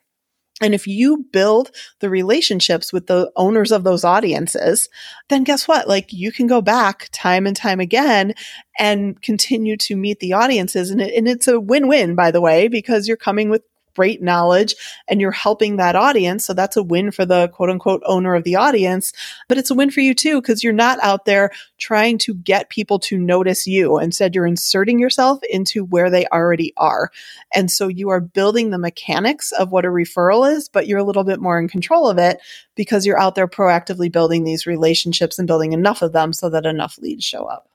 And 0.61 0.75
if 0.75 0.87
you 0.87 1.27
build 1.33 1.71
the 2.01 2.11
relationships 2.11 2.93
with 2.93 3.07
the 3.07 3.31
owners 3.37 3.71
of 3.71 3.85
those 3.85 4.05
audiences, 4.05 4.89
then 5.29 5.45
guess 5.45 5.69
what? 5.69 5.87
Like 5.87 6.13
you 6.13 6.33
can 6.33 6.47
go 6.47 6.61
back 6.61 7.09
time 7.13 7.47
and 7.47 7.57
time 7.57 7.81
again 7.81 8.35
and 8.79 9.21
continue 9.23 9.77
to 9.79 9.97
meet 9.97 10.21
the 10.21 10.33
audiences. 10.33 10.91
And, 10.91 11.01
it, 11.01 11.15
and 11.15 11.29
it's 11.29 11.49
a 11.49 11.61
win 11.61 11.87
win, 11.87 12.15
by 12.15 12.31
the 12.31 12.41
way, 12.41 12.69
because 12.69 13.07
you're 13.07 13.17
coming 13.17 13.51
with 13.51 13.63
great 13.99 14.23
knowledge 14.23 14.77
and 15.09 15.21
you're 15.21 15.33
helping 15.33 15.75
that 15.77 15.97
audience. 15.97 16.47
So 16.47 16.55
that's 16.55 16.77
a 16.77 16.85
win 16.85 17.11
for 17.11 17.27
the 17.27 17.49
quote 17.49 17.69
unquote 17.69 18.01
owner 18.07 18.37
of 18.37 18.45
the 18.45 18.55
audience, 18.55 19.13
but 19.49 19.59
it's 19.59 19.73
a 19.73 19.75
win 19.75 19.91
for 19.91 19.99
you 19.99 20.15
too, 20.15 20.41
because 20.41 20.63
you're 20.63 20.73
not 20.73 21.01
out 21.03 21.25
there 21.25 21.51
trying 21.79 22.17
to 22.19 22.35
get 22.35 22.71
people 22.71 23.01
to 23.01 23.19
notice 23.19 23.67
you. 23.67 23.99
Instead, 23.99 24.37
you're 24.37 24.47
inserting 24.47 25.01
yourself 25.01 25.41
into 25.51 25.85
where 25.85 26.11
they 26.11 26.27
already 26.27 26.73
are. 26.77 27.11
And 27.53 27.73
so 27.73 27.89
you 27.89 28.11
are 28.11 28.21
building 28.21 28.71
the 28.71 28.79
mechanics 28.79 29.51
of 29.51 29.73
what 29.73 29.85
a 29.85 29.89
referral 29.89 30.49
is, 30.49 30.69
but 30.69 30.87
you're 30.87 31.01
a 31.01 31.05
little 31.05 31.25
bit 31.25 31.41
more 31.41 31.59
in 31.59 31.67
control 31.67 32.09
of 32.09 32.19
it 32.19 32.39
because 32.77 33.05
you're 33.05 33.21
out 33.21 33.35
there 33.35 33.49
proactively 33.49 34.13
building 34.13 34.45
these 34.45 34.65
relationships 34.65 35.41
and 35.41 35.49
building 35.49 35.73
enough 35.73 36.03
of 36.03 36.13
them 36.13 36.33
so 36.33 36.49
that 36.51 36.67
enough 36.67 36.99
leads 36.99 37.25
show 37.25 37.47
up 37.47 37.69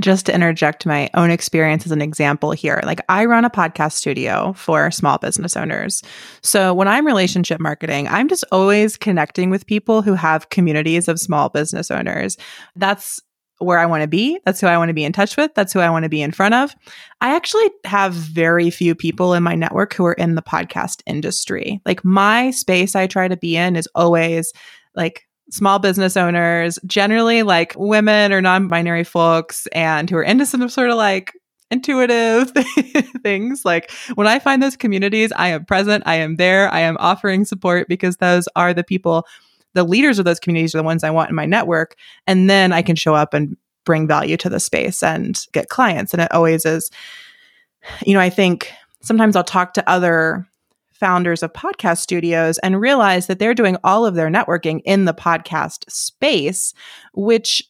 just 0.00 0.26
to 0.26 0.34
interject 0.34 0.86
my 0.86 1.08
own 1.14 1.30
experience 1.30 1.86
as 1.86 1.92
an 1.92 2.02
example 2.02 2.50
here, 2.50 2.80
like 2.84 3.00
I 3.08 3.24
run 3.26 3.44
a 3.44 3.50
podcast 3.50 3.92
studio 3.92 4.52
for 4.54 4.90
small 4.90 5.18
business 5.18 5.56
owners. 5.56 6.02
So 6.42 6.74
when 6.74 6.88
I'm 6.88 7.06
relationship 7.06 7.60
marketing, 7.60 8.08
I'm 8.08 8.28
just 8.28 8.44
always 8.50 8.96
connecting 8.96 9.50
with 9.50 9.66
people 9.66 10.02
who 10.02 10.14
have 10.14 10.50
communities 10.50 11.06
of 11.06 11.20
small 11.20 11.48
business 11.48 11.90
owners. 11.90 12.36
That's 12.74 13.20
where 13.58 13.78
I 13.78 13.86
want 13.86 14.02
to 14.02 14.08
be. 14.08 14.38
That's 14.44 14.60
who 14.60 14.66
I 14.66 14.76
want 14.78 14.88
to 14.88 14.94
be 14.94 15.04
in 15.04 15.12
touch 15.12 15.36
with. 15.36 15.52
That's 15.54 15.72
who 15.72 15.80
I 15.80 15.90
want 15.90 16.02
to 16.02 16.08
be 16.08 16.22
in 16.22 16.32
front 16.32 16.54
of. 16.54 16.74
I 17.20 17.34
actually 17.36 17.70
have 17.84 18.12
very 18.12 18.70
few 18.70 18.94
people 18.94 19.32
in 19.32 19.42
my 19.42 19.54
network 19.54 19.94
who 19.94 20.04
are 20.06 20.14
in 20.14 20.34
the 20.34 20.42
podcast 20.42 21.02
industry. 21.06 21.80
Like 21.86 22.04
my 22.04 22.50
space 22.50 22.96
I 22.96 23.06
try 23.06 23.28
to 23.28 23.36
be 23.36 23.56
in 23.56 23.76
is 23.76 23.88
always 23.94 24.52
like 24.96 25.23
small 25.50 25.78
business 25.78 26.16
owners, 26.16 26.78
generally 26.86 27.42
like 27.42 27.74
women 27.76 28.32
or 28.32 28.40
non 28.40 28.68
binary 28.68 29.04
folks, 29.04 29.66
and 29.68 30.08
who 30.08 30.16
are 30.16 30.22
into 30.22 30.46
some 30.46 30.68
sort 30.68 30.90
of 30.90 30.96
like 30.96 31.32
intuitive 31.70 32.50
things. 33.22 33.64
Like 33.64 33.90
when 34.14 34.26
I 34.26 34.38
find 34.38 34.62
those 34.62 34.76
communities, 34.76 35.32
I 35.34 35.48
am 35.48 35.64
present, 35.64 36.04
I 36.06 36.16
am 36.16 36.36
there, 36.36 36.72
I 36.72 36.80
am 36.80 36.96
offering 37.00 37.44
support 37.44 37.88
because 37.88 38.18
those 38.18 38.48
are 38.56 38.72
the 38.72 38.84
people, 38.84 39.26
the 39.74 39.84
leaders 39.84 40.18
of 40.18 40.24
those 40.24 40.40
communities 40.40 40.74
are 40.74 40.78
the 40.78 40.84
ones 40.84 41.04
I 41.04 41.10
want 41.10 41.30
in 41.30 41.36
my 41.36 41.46
network. 41.46 41.96
And 42.26 42.48
then 42.48 42.72
I 42.72 42.82
can 42.82 42.96
show 42.96 43.14
up 43.14 43.34
and 43.34 43.56
bring 43.84 44.06
value 44.06 44.36
to 44.38 44.48
the 44.48 44.60
space 44.60 45.02
and 45.02 45.38
get 45.52 45.68
clients. 45.68 46.12
And 46.12 46.22
it 46.22 46.32
always 46.32 46.64
is, 46.64 46.90
you 48.06 48.14
know, 48.14 48.20
I 48.20 48.30
think 48.30 48.72
sometimes 49.02 49.36
I'll 49.36 49.44
talk 49.44 49.74
to 49.74 49.88
other 49.88 50.46
founders 50.94 51.42
of 51.42 51.52
podcast 51.52 51.98
studios 51.98 52.58
and 52.58 52.80
realize 52.80 53.26
that 53.26 53.38
they're 53.38 53.54
doing 53.54 53.76
all 53.84 54.06
of 54.06 54.14
their 54.14 54.30
networking 54.30 54.80
in 54.84 55.04
the 55.04 55.14
podcast 55.14 55.90
space, 55.90 56.72
which 57.12 57.62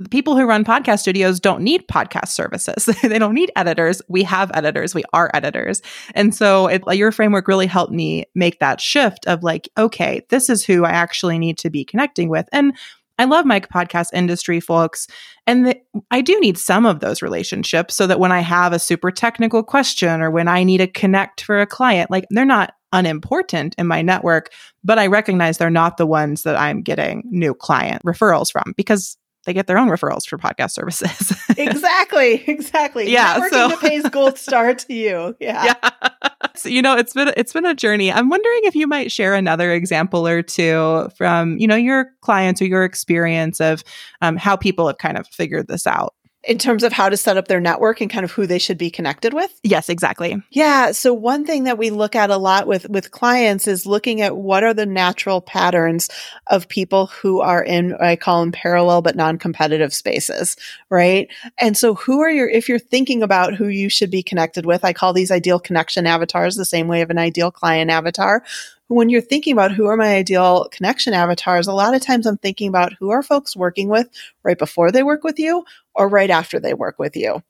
the 0.00 0.08
people 0.08 0.36
who 0.36 0.44
run 0.44 0.64
podcast 0.64 1.00
studios 1.00 1.38
don't 1.38 1.62
need 1.62 1.86
podcast 1.86 2.28
services. 2.28 2.86
they 3.02 3.18
don't 3.18 3.34
need 3.34 3.52
editors. 3.54 4.02
We 4.08 4.24
have 4.24 4.50
editors. 4.54 4.94
We 4.94 5.04
are 5.12 5.30
editors. 5.34 5.82
And 6.14 6.34
so 6.34 6.66
it, 6.66 6.82
your 6.92 7.12
framework 7.12 7.46
really 7.46 7.66
helped 7.66 7.92
me 7.92 8.24
make 8.34 8.58
that 8.58 8.80
shift 8.80 9.26
of 9.26 9.42
like, 9.42 9.68
okay, 9.78 10.22
this 10.30 10.50
is 10.50 10.64
who 10.64 10.84
I 10.84 10.90
actually 10.90 11.38
need 11.38 11.58
to 11.58 11.70
be 11.70 11.84
connecting 11.84 12.28
with. 12.28 12.48
And 12.52 12.76
I 13.18 13.24
love 13.24 13.46
my 13.46 13.60
podcast 13.60 14.08
industry 14.12 14.60
folks. 14.60 15.06
And 15.46 15.66
the, 15.66 15.80
I 16.10 16.20
do 16.20 16.38
need 16.40 16.58
some 16.58 16.86
of 16.86 17.00
those 17.00 17.22
relationships 17.22 17.94
so 17.94 18.06
that 18.06 18.18
when 18.18 18.32
I 18.32 18.40
have 18.40 18.72
a 18.72 18.78
super 18.78 19.10
technical 19.10 19.62
question 19.62 20.20
or 20.20 20.30
when 20.30 20.48
I 20.48 20.64
need 20.64 20.80
a 20.80 20.86
connect 20.86 21.42
for 21.42 21.60
a 21.60 21.66
client, 21.66 22.10
like 22.10 22.26
they're 22.30 22.44
not 22.44 22.74
unimportant 22.92 23.74
in 23.78 23.86
my 23.86 24.02
network, 24.02 24.50
but 24.82 24.98
I 24.98 25.06
recognize 25.08 25.58
they're 25.58 25.70
not 25.70 25.96
the 25.96 26.06
ones 26.06 26.42
that 26.42 26.56
I'm 26.56 26.82
getting 26.82 27.24
new 27.26 27.54
client 27.54 28.02
referrals 28.04 28.50
from 28.50 28.72
because 28.76 29.16
they 29.44 29.52
get 29.52 29.66
their 29.66 29.78
own 29.78 29.88
referrals 29.88 30.26
for 30.26 30.38
podcast 30.38 30.70
services. 30.70 31.36
exactly. 31.58 32.42
Exactly. 32.46 33.10
Yeah. 33.10 33.38
Networking 33.38 33.70
so 33.70 33.76
pays 33.76 34.08
gold 34.08 34.38
star 34.38 34.74
to 34.74 34.94
you. 34.94 35.36
Yeah. 35.38 35.74
yeah. 35.82 36.28
So, 36.56 36.68
you 36.68 36.82
know, 36.82 36.96
it's 36.96 37.12
been 37.12 37.32
it's 37.36 37.52
been 37.52 37.66
a 37.66 37.74
journey. 37.74 38.12
I'm 38.12 38.28
wondering 38.28 38.60
if 38.62 38.76
you 38.76 38.86
might 38.86 39.10
share 39.10 39.34
another 39.34 39.72
example 39.72 40.26
or 40.26 40.40
two 40.40 41.08
from, 41.16 41.58
you 41.58 41.66
know, 41.66 41.74
your 41.74 42.06
clients 42.20 42.62
or 42.62 42.66
your 42.66 42.84
experience 42.84 43.60
of 43.60 43.82
um, 44.20 44.36
how 44.36 44.54
people 44.56 44.86
have 44.86 44.98
kind 44.98 45.18
of 45.18 45.26
figured 45.26 45.66
this 45.66 45.86
out 45.86 46.14
in 46.46 46.58
terms 46.58 46.82
of 46.82 46.92
how 46.92 47.08
to 47.08 47.16
set 47.16 47.36
up 47.36 47.48
their 47.48 47.60
network 47.60 48.00
and 48.00 48.10
kind 48.10 48.24
of 48.24 48.32
who 48.32 48.46
they 48.46 48.58
should 48.58 48.78
be 48.78 48.90
connected 48.90 49.32
with? 49.32 49.58
Yes, 49.62 49.88
exactly. 49.88 50.42
Yeah, 50.50 50.92
so 50.92 51.14
one 51.14 51.44
thing 51.44 51.64
that 51.64 51.78
we 51.78 51.90
look 51.90 52.14
at 52.14 52.30
a 52.30 52.36
lot 52.36 52.66
with 52.66 52.88
with 52.88 53.10
clients 53.10 53.66
is 53.66 53.86
looking 53.86 54.20
at 54.20 54.36
what 54.36 54.64
are 54.64 54.74
the 54.74 54.86
natural 54.86 55.40
patterns 55.40 56.08
of 56.48 56.68
people 56.68 57.06
who 57.06 57.40
are 57.40 57.62
in 57.62 57.94
I 57.94 58.16
call 58.16 58.40
them 58.40 58.52
parallel 58.52 59.02
but 59.02 59.16
non-competitive 59.16 59.94
spaces, 59.94 60.56
right? 60.90 61.28
And 61.58 61.76
so 61.76 61.94
who 61.94 62.20
are 62.20 62.30
your 62.30 62.48
if 62.48 62.68
you're 62.68 62.78
thinking 62.78 63.22
about 63.22 63.54
who 63.54 63.68
you 63.68 63.88
should 63.88 64.10
be 64.10 64.22
connected 64.22 64.66
with, 64.66 64.84
I 64.84 64.92
call 64.92 65.12
these 65.12 65.30
ideal 65.30 65.58
connection 65.58 66.06
avatars 66.06 66.56
the 66.56 66.64
same 66.64 66.88
way 66.88 67.00
of 67.02 67.10
an 67.10 67.18
ideal 67.18 67.50
client 67.50 67.90
avatar 67.90 68.42
when 68.88 69.08
you're 69.08 69.20
thinking 69.20 69.52
about 69.52 69.72
who 69.72 69.86
are 69.86 69.96
my 69.96 70.14
ideal 70.16 70.68
connection 70.70 71.14
avatars, 71.14 71.66
a 71.66 71.72
lot 71.72 71.94
of 71.94 72.02
times 72.02 72.26
I'm 72.26 72.36
thinking 72.36 72.68
about 72.68 72.92
who 72.94 73.10
are 73.10 73.22
folks 73.22 73.56
working 73.56 73.88
with 73.88 74.08
right 74.42 74.58
before 74.58 74.92
they 74.92 75.02
work 75.02 75.24
with 75.24 75.38
you 75.38 75.64
or 75.94 76.08
right 76.08 76.30
after 76.30 76.60
they 76.60 76.74
work 76.74 76.98
with 76.98 77.16
you, 77.16 77.42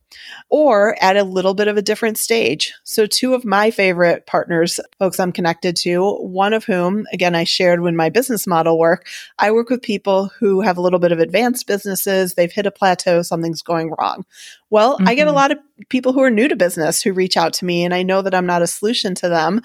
or 0.49 0.97
at 1.01 1.17
a 1.17 1.25
little 1.25 1.55
bit 1.55 1.69
of 1.69 1.77
a 1.77 1.83
different 1.83 2.19
stage. 2.19 2.75
So, 2.85 3.07
two 3.07 3.35
of 3.35 3.45
my 3.45 3.71
favorite 3.71 4.27
partners, 4.27 4.81
folks 4.99 5.21
I'm 5.21 5.33
connected 5.33 5.77
to, 5.77 6.17
one 6.17 6.53
of 6.53 6.65
whom, 6.65 7.07
again, 7.13 7.35
I 7.35 7.45
shared 7.45 7.81
when 7.81 7.97
my 7.97 8.11
business 8.11 8.47
model 8.47 8.79
work, 8.79 9.07
I 9.39 9.51
work 9.51 9.71
with 9.71 9.83
people 9.83 10.31
who 10.39 10.61
have 10.61 10.77
a 10.77 10.81
little 10.81 10.99
bit 10.99 11.13
of 11.13 11.19
advanced 11.19 11.67
businesses, 11.67 12.35
they've 12.35 12.53
hit 12.53 12.67
a 12.67 12.71
plateau, 12.71 13.23
something's 13.23 13.63
going 13.63 13.95
wrong. 13.99 14.25
Well, 14.71 14.97
mm-hmm. 14.97 15.09
I 15.09 15.15
get 15.15 15.27
a 15.27 15.31
mm-hmm. 15.31 15.37
lot 15.37 15.51
of 15.53 15.59
people 15.89 16.13
who 16.13 16.23
are 16.23 16.31
new 16.31 16.49
to 16.49 16.57
business 16.57 17.03
who 17.03 17.13
reach 17.13 17.37
out 17.37 17.53
to 17.55 17.65
me, 17.65 17.85
and 17.85 17.95
I 17.95 18.03
know 18.03 18.23
that 18.23 18.35
I'm 18.35 18.47
not 18.47 18.63
a 18.63 18.67
solution 18.67 19.15
to 19.17 19.29
them. 19.29 19.61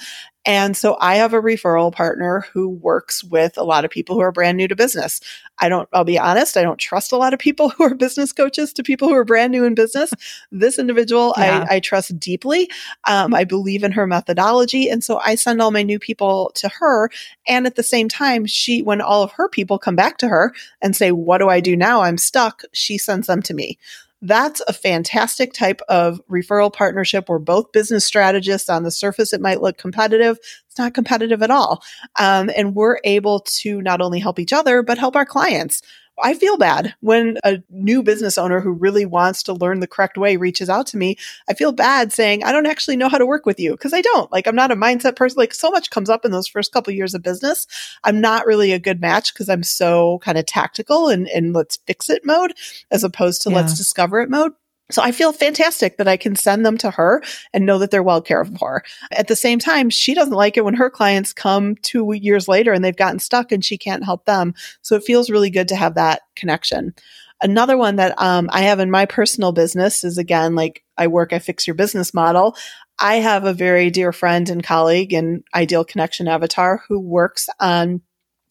And 0.45 0.75
so 0.75 0.97
I 0.99 1.15
have 1.15 1.33
a 1.33 1.41
referral 1.41 1.91
partner 1.91 2.45
who 2.53 2.69
works 2.69 3.23
with 3.23 3.57
a 3.57 3.63
lot 3.63 3.85
of 3.85 3.91
people 3.91 4.15
who 4.15 4.21
are 4.21 4.31
brand 4.31 4.57
new 4.57 4.67
to 4.67 4.75
business. 4.75 5.19
I 5.59 5.67
don't, 5.67 5.89
I'll 5.93 6.05
be 6.05 6.17
honest, 6.17 6.57
I 6.57 6.62
don't 6.62 6.79
trust 6.79 7.12
a 7.12 7.17
lot 7.17 7.33
of 7.33 7.39
people 7.39 7.69
who 7.77 7.83
are 7.83 7.95
business 7.95 8.31
coaches 8.31 8.73
to 8.73 8.83
people 8.83 9.09
who 9.09 9.15
are 9.15 9.25
brand 9.25 9.51
new 9.51 9.65
in 9.65 9.75
business. 9.75 10.12
This 10.52 10.80
individual 10.80 11.34
yeah. 11.38 11.65
I, 11.69 11.75
I, 11.75 11.80
trust 11.80 12.19
deeply. 12.19 12.69
Um, 13.08 13.34
I 13.34 13.43
believe 13.43 13.84
in 13.84 13.91
her 13.93 14.08
methodology. 14.08 14.89
And 14.89 15.04
so 15.04 15.19
I 15.19 15.36
send 15.36 15.62
all 15.62 15.71
my 15.71 15.84
new 15.84 15.99
people 15.99 16.52
to 16.56 16.69
her. 16.69 17.10
And 17.47 17.65
at 17.65 17.75
the 17.75 17.84
same 17.84 18.10
time, 18.10 18.45
she, 18.45 18.82
when 18.82 19.02
all 19.02 19.23
of 19.23 19.32
her 19.34 19.49
people 19.49 19.80
come 19.80 19.95
back 19.95 20.17
to 20.19 20.28
her 20.28 20.54
and 20.82 20.95
say, 20.95 21.12
What 21.12 21.39
do 21.39 21.49
I 21.49 21.60
do 21.60 21.75
now? 21.75 22.02
I'm 22.02 22.17
stuck, 22.17 22.63
she 22.73 22.97
sends 22.97 23.28
them 23.28 23.41
to 23.43 23.54
me. 23.54 23.78
That's 24.21 24.62
a 24.67 24.73
fantastic 24.73 25.54
type 25.54 25.82
of 25.88 26.19
referral 26.30 26.73
partnership 26.73 27.30
where 27.30 27.39
both 27.39 27.71
business 27.71 28.04
strategists 28.04 28.69
on 28.69 28.84
the 28.84 28.91
surface, 28.91 29.32
it 29.32 29.39
might 29.39 29.62
look 29.62 29.78
competitive. 29.78 30.38
It's 30.67 30.78
not 30.78 30.93
competitive 30.93 31.41
at 31.41 31.52
all. 31.52 31.82
Um, 32.19 32.49
and 32.56 32.75
we're 32.75 32.99
able 33.06 33.39
to 33.62 33.82
not 33.82 34.02
only 34.02 34.19
help 34.19 34.38
each 34.38 34.52
other, 34.52 34.84
but 34.84 34.97
help 34.97 35.15
our 35.15 35.25
clients. 35.25 35.82
I 36.21 36.34
feel 36.34 36.58
bad 36.58 36.95
when 37.01 37.38
a 37.43 37.60
new 37.69 38.03
business 38.03 38.38
owner 38.38 38.60
who 38.60 38.71
really 38.71 39.05
wants 39.05 39.43
to 39.43 39.53
learn 39.53 39.79
the 39.79 39.88
correct 39.88 40.17
way 40.17 40.38
reaches 40.38 40.69
out 40.69 40.88
to 40.88 40.97
me. 40.97 41.17
I 41.49 41.53
feel 41.53 41.71
bad 41.71 42.12
saying, 42.12 42.43
I 42.43 42.51
don't 42.51 42.65
actually 42.65 42.97
know 42.97 43.10
how 43.10 43.17
to 43.17 43.25
work 43.25 43.45
with 43.45 43.60
you 43.60 43.71
because 43.71 43.93
I 43.93 44.01
don't. 44.01 44.32
Like, 44.32 44.47
I'm 44.47 44.55
not 44.55 44.71
a 44.71 44.75
mindset 44.75 45.15
person. 45.15 45.38
Like, 45.38 45.53
so 45.53 45.69
much 45.71 45.89
comes 45.89 46.10
up 46.10 46.25
in 46.25 46.32
those 46.32 46.47
first 46.47 46.71
couple 46.71 46.93
years 46.93 47.13
of 47.13 47.23
business. 47.23 47.67
I'm 48.03 48.21
not 48.21 48.45
really 48.45 48.71
a 48.71 48.79
good 48.79 49.01
match 49.01 49.34
because 49.34 49.49
I'm 49.49 49.63
so 49.63 50.19
kind 50.19 50.38
of 50.38 50.45
tactical 50.45 51.10
and, 51.10 51.27
and 51.29 51.53
let's 51.53 51.77
fix 51.88 52.10
it 52.10 52.25
mode 52.25 52.53
as 52.91 53.03
opposed 53.03 53.41
to 53.43 53.49
yeah. 53.49 53.58
let's 53.58 53.77
discover 53.77 54.21
it 54.21 54.29
mode. 54.29 54.53
So 54.91 55.02
I 55.02 55.12
feel 55.12 55.32
fantastic 55.32 55.97
that 55.97 56.08
I 56.08 56.17
can 56.17 56.36
send 56.36 56.65
them 56.65 56.78
to 56.80 56.91
her 56.91 57.21
and 57.54 57.65
know 57.65 57.78
that 57.80 57.91
they're 57.91 58.04
well 58.04 58.21
cared 58.21 58.58
for. 58.58 58.84
At 59.12 59.28
the 59.28 59.36
same 59.36 59.60
time, 59.60 59.89
she 59.89 60.13
doesn't 60.13 60.34
like 60.34 60.58
it 60.58 60.65
when 60.65 60.75
her 60.75 60.89
clients 60.89 61.32
come 61.32 61.75
two 61.75 62.12
years 62.13 62.47
later 62.47 62.73
and 62.73 62.84
they've 62.84 62.95
gotten 62.95 63.19
stuck 63.19 63.52
and 63.52 63.63
she 63.63 63.78
can't 63.78 64.04
help 64.04 64.25
them. 64.25 64.54
So 64.82 64.95
it 64.95 65.04
feels 65.04 65.30
really 65.30 65.52
good 65.52 65.67
to 65.67 65.75
have 65.75 65.95
that 65.95 66.21
connection. 66.36 66.95
Another 67.41 67.78
one 67.78 67.97
that 67.97 68.19
um, 68.21 68.49
I 68.52 68.63
have 68.63 68.80
in 68.80 68.91
my 68.91 69.06
personal 69.06 69.52
business 69.52 70.04
is 70.04 70.17
again, 70.17 70.56
like 70.56 70.84
I 70.97 71.08
work, 71.08 71.32
I 71.32 71.39
fix 71.39 71.67
your 71.67 71.75
business 71.75 72.13
model. 72.13 72.56
I 72.99 73.15
have 73.15 73.45
a 73.45 73.54
very 73.54 73.89
dear 73.89 74.12
friend 74.12 74.49
and 74.49 74.62
colleague 74.62 75.13
and 75.13 75.43
ideal 75.56 75.86
connection 75.86 76.28
avatar 76.28 76.84
who 76.89 76.99
works 76.99 77.47
on 77.60 78.02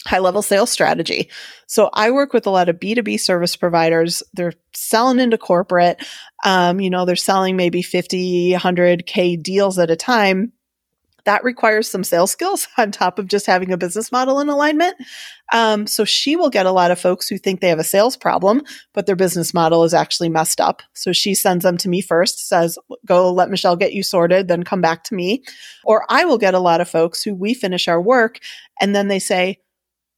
high 0.08 0.18
level 0.18 0.42
sales 0.42 0.70
strategy. 0.70 1.30
So 1.66 1.90
I 1.92 2.10
work 2.10 2.32
with 2.32 2.46
a 2.46 2.50
lot 2.50 2.68
of 2.68 2.80
B2B 2.80 3.20
service 3.20 3.56
providers. 3.56 4.22
They're 4.32 4.54
selling 4.74 5.20
into 5.20 5.38
corporate. 5.38 6.04
Um, 6.44 6.80
you 6.80 6.90
know, 6.90 7.04
they're 7.04 7.16
selling 7.16 7.56
maybe 7.56 7.82
50, 7.82 8.52
100K 8.52 9.42
deals 9.42 9.78
at 9.78 9.90
a 9.90 9.96
time 9.96 10.52
that 11.28 11.44
requires 11.44 11.90
some 11.90 12.04
sales 12.04 12.30
skills 12.30 12.66
on 12.78 12.90
top 12.90 13.18
of 13.18 13.28
just 13.28 13.44
having 13.44 13.70
a 13.70 13.76
business 13.76 14.10
model 14.10 14.40
in 14.40 14.48
alignment. 14.48 14.96
Um, 15.52 15.86
so 15.86 16.06
she 16.06 16.36
will 16.36 16.48
get 16.48 16.64
a 16.64 16.72
lot 16.72 16.90
of 16.90 16.98
folks 16.98 17.28
who 17.28 17.36
think 17.36 17.60
they 17.60 17.68
have 17.68 17.78
a 17.78 17.84
sales 17.84 18.16
problem, 18.16 18.62
but 18.94 19.04
their 19.04 19.14
business 19.14 19.52
model 19.52 19.84
is 19.84 19.92
actually 19.92 20.30
messed 20.30 20.58
up. 20.58 20.80
So 20.94 21.12
she 21.12 21.34
sends 21.34 21.64
them 21.64 21.76
to 21.78 21.88
me 21.90 22.00
first, 22.00 22.48
says, 22.48 22.78
go 23.04 23.30
let 23.30 23.50
Michelle 23.50 23.76
get 23.76 23.92
you 23.92 24.02
sorted, 24.02 24.48
then 24.48 24.62
come 24.62 24.80
back 24.80 25.04
to 25.04 25.14
me. 25.14 25.44
Or 25.84 26.06
I 26.08 26.24
will 26.24 26.38
get 26.38 26.54
a 26.54 26.60
lot 26.60 26.80
of 26.80 26.88
folks 26.88 27.22
who 27.22 27.34
we 27.34 27.52
finish 27.52 27.88
our 27.88 28.00
work 28.00 28.38
and 28.80 28.94
then 28.94 29.08
they 29.08 29.18
say, 29.18 29.58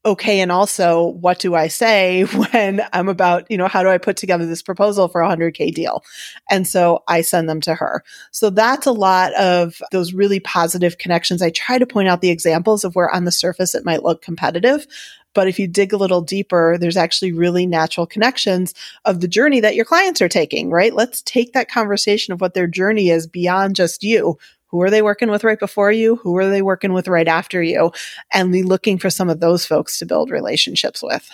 okay 0.04 0.40
and 0.40 0.50
also 0.50 1.06
what 1.06 1.38
do 1.38 1.54
i 1.54 1.68
say 1.68 2.22
when 2.52 2.80
i'm 2.92 3.08
about 3.08 3.48
you 3.50 3.56
know 3.56 3.68
how 3.68 3.82
do 3.82 3.88
i 3.88 3.98
put 3.98 4.16
together 4.16 4.46
this 4.46 4.62
proposal 4.62 5.08
for 5.08 5.20
a 5.20 5.28
100k 5.28 5.74
deal 5.74 6.02
and 6.50 6.66
so 6.66 7.02
i 7.08 7.20
send 7.20 7.48
them 7.48 7.60
to 7.60 7.74
her 7.74 8.02
so 8.30 8.50
that's 8.50 8.86
a 8.86 8.92
lot 8.92 9.32
of 9.34 9.82
those 9.92 10.12
really 10.12 10.40
positive 10.40 10.98
connections 10.98 11.42
i 11.42 11.50
try 11.50 11.78
to 11.78 11.86
point 11.86 12.08
out 12.08 12.20
the 12.20 12.30
examples 12.30 12.84
of 12.84 12.94
where 12.94 13.10
on 13.14 13.24
the 13.24 13.32
surface 13.32 13.74
it 13.74 13.84
might 13.84 14.02
look 14.02 14.22
competitive 14.22 14.86
but 15.34 15.48
if 15.48 15.58
you 15.58 15.68
dig 15.68 15.92
a 15.92 15.96
little 15.96 16.20
deeper, 16.20 16.76
there's 16.78 16.96
actually 16.96 17.32
really 17.32 17.66
natural 17.66 18.06
connections 18.06 18.74
of 19.04 19.20
the 19.20 19.28
journey 19.28 19.60
that 19.60 19.76
your 19.76 19.84
clients 19.84 20.20
are 20.20 20.28
taking, 20.28 20.70
right? 20.70 20.92
Let's 20.92 21.22
take 21.22 21.52
that 21.52 21.70
conversation 21.70 22.32
of 22.32 22.40
what 22.40 22.54
their 22.54 22.66
journey 22.66 23.10
is 23.10 23.26
beyond 23.26 23.76
just 23.76 24.02
you. 24.02 24.38
Who 24.70 24.80
are 24.82 24.90
they 24.90 25.02
working 25.02 25.30
with 25.30 25.44
right 25.44 25.58
before 25.58 25.92
you? 25.92 26.16
Who 26.16 26.36
are 26.36 26.48
they 26.48 26.62
working 26.62 26.92
with 26.92 27.08
right 27.08 27.28
after 27.28 27.62
you? 27.62 27.92
And 28.32 28.52
be 28.52 28.62
looking 28.62 28.98
for 28.98 29.10
some 29.10 29.28
of 29.28 29.40
those 29.40 29.66
folks 29.66 29.98
to 29.98 30.06
build 30.06 30.30
relationships 30.30 31.02
with. 31.02 31.28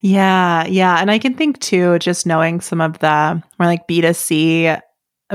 Yeah, 0.00 0.66
yeah. 0.66 0.96
And 1.00 1.10
I 1.10 1.18
can 1.18 1.34
think 1.34 1.60
too, 1.60 1.98
just 2.00 2.26
knowing 2.26 2.60
some 2.60 2.80
of 2.80 2.98
the 2.98 3.42
more 3.58 3.66
like 3.66 3.86
B2C 3.86 4.80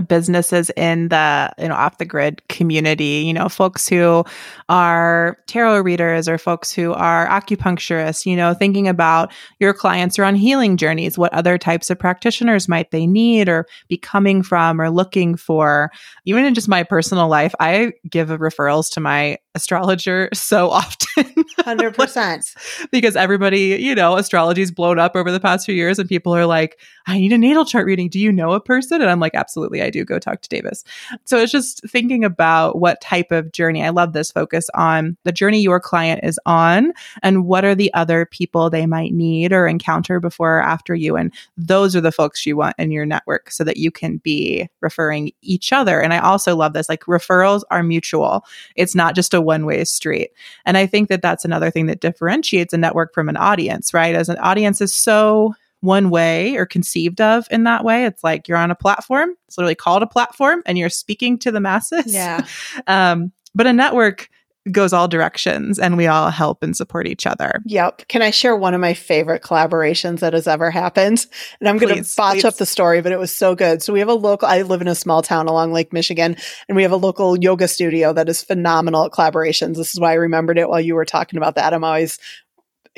businesses 0.01 0.69
in 0.77 1.09
the 1.09 1.51
you 1.57 1.67
know 1.67 1.73
off 1.75 1.97
the 1.97 2.05
grid 2.05 2.41
community 2.49 3.23
you 3.25 3.33
know 3.33 3.49
folks 3.49 3.87
who 3.87 4.23
are 4.69 5.37
tarot 5.47 5.81
readers 5.81 6.27
or 6.27 6.37
folks 6.37 6.71
who 6.71 6.93
are 6.93 7.27
acupuncturists 7.27 8.25
you 8.25 8.35
know 8.35 8.53
thinking 8.53 8.87
about 8.87 9.31
your 9.59 9.73
clients 9.73 10.19
are 10.19 10.23
on 10.23 10.35
healing 10.35 10.77
journeys 10.77 11.17
what 11.17 11.33
other 11.33 11.57
types 11.57 11.89
of 11.89 11.97
practitioners 11.97 12.67
might 12.67 12.91
they 12.91 13.07
need 13.07 13.49
or 13.49 13.65
be 13.87 13.97
coming 13.97 14.43
from 14.43 14.79
or 14.79 14.89
looking 14.89 15.35
for. 15.35 15.91
Even 16.25 16.45
in 16.45 16.53
just 16.53 16.67
my 16.67 16.83
personal 16.83 17.27
life 17.27 17.53
i 17.59 17.91
give 18.09 18.29
referrals 18.29 18.91
to 18.91 18.99
my 18.99 19.37
astrologer 19.55 20.29
so 20.33 20.69
often 20.69 21.36
100% 21.67 22.89
because 22.91 23.15
everybody 23.15 23.77
you 23.79 23.95
know 23.95 24.17
astrology's 24.17 24.71
blown 24.71 24.99
up 24.99 25.15
over 25.15 25.31
the 25.31 25.39
past 25.39 25.65
few 25.65 25.75
years 25.75 25.99
and 25.99 26.07
people 26.07 26.35
are 26.35 26.45
like 26.45 26.79
i 27.07 27.17
need 27.17 27.33
a 27.33 27.37
natal 27.37 27.65
chart 27.65 27.85
reading 27.85 28.09
do 28.09 28.19
you 28.19 28.31
know 28.31 28.51
a 28.51 28.61
person 28.61 29.01
and 29.01 29.09
i'm 29.09 29.19
like 29.19 29.35
absolutely 29.35 29.81
I 29.87 29.89
do 29.89 30.05
go 30.05 30.19
talk 30.19 30.41
to 30.41 30.49
Davis. 30.49 30.83
So 31.25 31.37
it's 31.37 31.51
just 31.51 31.81
thinking 31.89 32.23
about 32.23 32.77
what 32.77 33.01
type 33.01 33.31
of 33.31 33.51
journey. 33.51 33.83
I 33.83 33.89
love 33.89 34.13
this 34.13 34.31
focus 34.31 34.69
on 34.75 35.17
the 35.23 35.31
journey 35.31 35.61
your 35.61 35.79
client 35.79 36.19
is 36.23 36.39
on 36.45 36.91
and 37.23 37.45
what 37.45 37.63
are 37.63 37.73
the 37.73 37.93
other 37.93 38.25
people 38.25 38.69
they 38.69 38.85
might 38.85 39.13
need 39.13 39.53
or 39.53 39.65
encounter 39.67 40.19
before 40.19 40.57
or 40.57 40.61
after 40.61 40.93
you. 40.93 41.15
And 41.15 41.33
those 41.55 41.95
are 41.95 42.01
the 42.01 42.11
folks 42.11 42.45
you 42.45 42.57
want 42.57 42.75
in 42.77 42.91
your 42.91 43.05
network 43.05 43.49
so 43.49 43.63
that 43.63 43.77
you 43.77 43.89
can 43.89 44.17
be 44.17 44.67
referring 44.81 45.31
each 45.41 45.71
other. 45.71 46.01
And 46.01 46.13
I 46.13 46.19
also 46.19 46.55
love 46.55 46.73
this 46.73 46.89
like 46.89 47.05
referrals 47.05 47.61
are 47.71 47.83
mutual, 47.83 48.45
it's 48.75 48.95
not 48.95 49.15
just 49.15 49.33
a 49.33 49.41
one 49.41 49.65
way 49.65 49.83
street. 49.85 50.31
And 50.65 50.77
I 50.77 50.85
think 50.85 51.07
that 51.07 51.21
that's 51.21 51.45
another 51.45 51.56
thing 51.71 51.87
that 51.87 52.01
differentiates 52.01 52.73
a 52.73 52.77
network 52.77 53.13
from 53.13 53.29
an 53.29 53.37
audience, 53.37 53.93
right? 53.93 54.15
As 54.15 54.29
an 54.29 54.37
audience 54.37 54.81
is 54.81 54.93
so 54.93 55.53
one 55.81 56.09
way 56.09 56.55
or 56.55 56.65
conceived 56.65 57.21
of 57.21 57.47
in 57.51 57.63
that 57.65 57.83
way. 57.83 58.05
It's 58.05 58.23
like 58.23 58.47
you're 58.47 58.57
on 58.57 58.71
a 58.71 58.75
platform. 58.75 59.35
It's 59.47 59.57
literally 59.57 59.75
called 59.75 60.03
a 60.03 60.07
platform 60.07 60.63
and 60.65 60.77
you're 60.77 60.89
speaking 60.89 61.37
to 61.39 61.51
the 61.51 61.59
masses. 61.59 62.13
Yeah. 62.13 62.45
um, 62.87 63.31
but 63.53 63.67
a 63.67 63.73
network 63.73 64.29
goes 64.71 64.93
all 64.93 65.07
directions 65.07 65.79
and 65.79 65.97
we 65.97 66.07
all 66.07 66.29
help 66.29 66.63
and 66.63 66.75
support 66.75 67.07
each 67.07 67.25
other. 67.25 67.61
Yep. 67.65 68.07
Can 68.07 68.21
I 68.21 68.31
share 68.31 68.55
one 68.55 68.73
of 68.73 68.81
my 68.81 68.93
favorite 68.93 69.41
collaborations 69.41 70.19
that 70.19 70.33
has 70.33 70.47
ever 70.47 70.71
happened? 70.71 71.25
And 71.59 71.69
I'm 71.69 71.77
going 71.77 72.03
to 72.03 72.15
botch 72.15 72.35
please. 72.35 72.45
up 72.45 72.55
the 72.55 72.65
story, 72.65 73.01
but 73.01 73.11
it 73.11 73.19
was 73.19 73.35
so 73.35 73.55
good. 73.55 73.81
So 73.81 73.93
we 73.93 73.99
have 73.99 74.09
a 74.09 74.13
local, 74.13 74.47
I 74.47 74.61
live 74.63 74.81
in 74.81 74.87
a 74.87 74.95
small 74.95 75.21
town 75.21 75.47
along 75.47 75.73
Lake 75.73 75.93
Michigan, 75.93 76.35
and 76.67 76.75
we 76.75 76.83
have 76.83 76.91
a 76.91 76.97
local 76.97 77.37
yoga 77.37 77.67
studio 77.67 78.13
that 78.13 78.29
is 78.29 78.43
phenomenal 78.43 79.05
at 79.05 79.11
collaborations. 79.11 79.75
This 79.75 79.93
is 79.93 79.99
why 79.99 80.11
I 80.11 80.15
remembered 80.15 80.57
it 80.57 80.69
while 80.69 80.81
you 80.81 80.95
were 80.95 81.05
talking 81.05 81.37
about 81.37 81.55
that. 81.55 81.73
I'm 81.73 81.83
always 81.83 82.19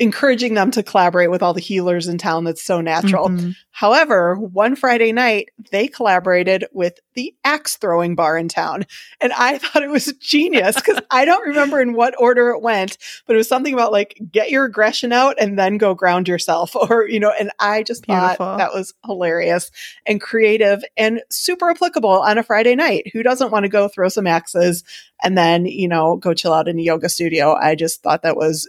encouraging 0.00 0.54
them 0.54 0.70
to 0.70 0.82
collaborate 0.82 1.30
with 1.30 1.42
all 1.42 1.52
the 1.52 1.60
healers 1.60 2.08
in 2.08 2.16
town. 2.16 2.44
That's 2.44 2.64
so 2.64 2.80
natural. 2.80 3.28
Mm-hmm. 3.28 3.50
However, 3.70 4.34
one 4.34 4.74
Friday 4.74 5.12
night, 5.12 5.50
they 5.70 5.88
collaborated 5.88 6.64
with 6.72 6.98
the 7.12 7.34
axe 7.44 7.76
throwing 7.76 8.14
bar 8.14 8.38
in 8.38 8.48
town. 8.48 8.86
And 9.20 9.30
I 9.34 9.58
thought 9.58 9.82
it 9.82 9.90
was 9.90 10.12
genius 10.14 10.76
because 10.76 11.00
I 11.10 11.26
don't 11.26 11.46
remember 11.46 11.82
in 11.82 11.92
what 11.92 12.14
order 12.18 12.48
it 12.48 12.62
went, 12.62 12.96
but 13.26 13.34
it 13.34 13.36
was 13.36 13.46
something 13.46 13.74
about 13.74 13.92
like 13.92 14.18
get 14.32 14.50
your 14.50 14.64
aggression 14.64 15.12
out 15.12 15.36
and 15.38 15.58
then 15.58 15.76
go 15.76 15.94
ground 15.94 16.26
yourself. 16.26 16.74
Or, 16.90 17.06
you 17.06 17.20
know, 17.20 17.32
and 17.38 17.50
I 17.60 17.82
just 17.82 18.06
Beautiful. 18.06 18.36
thought 18.36 18.58
that 18.58 18.72
was 18.72 18.94
hilarious 19.04 19.70
and 20.06 20.20
creative 20.20 20.82
and 20.96 21.20
super 21.28 21.70
applicable 21.70 22.22
on 22.22 22.38
a 22.38 22.42
Friday 22.42 22.74
night. 22.74 23.12
Who 23.12 23.22
doesn't 23.22 23.50
want 23.50 23.64
to 23.64 23.68
go 23.68 23.86
throw 23.86 24.08
some 24.08 24.26
axes 24.26 24.82
and 25.22 25.36
then, 25.36 25.66
you 25.66 25.88
know, 25.88 26.16
go 26.16 26.32
chill 26.32 26.54
out 26.54 26.68
in 26.68 26.78
a 26.78 26.82
yoga 26.82 27.10
studio? 27.10 27.54
I 27.54 27.74
just 27.74 28.02
thought 28.02 28.22
that 28.22 28.36
was 28.36 28.68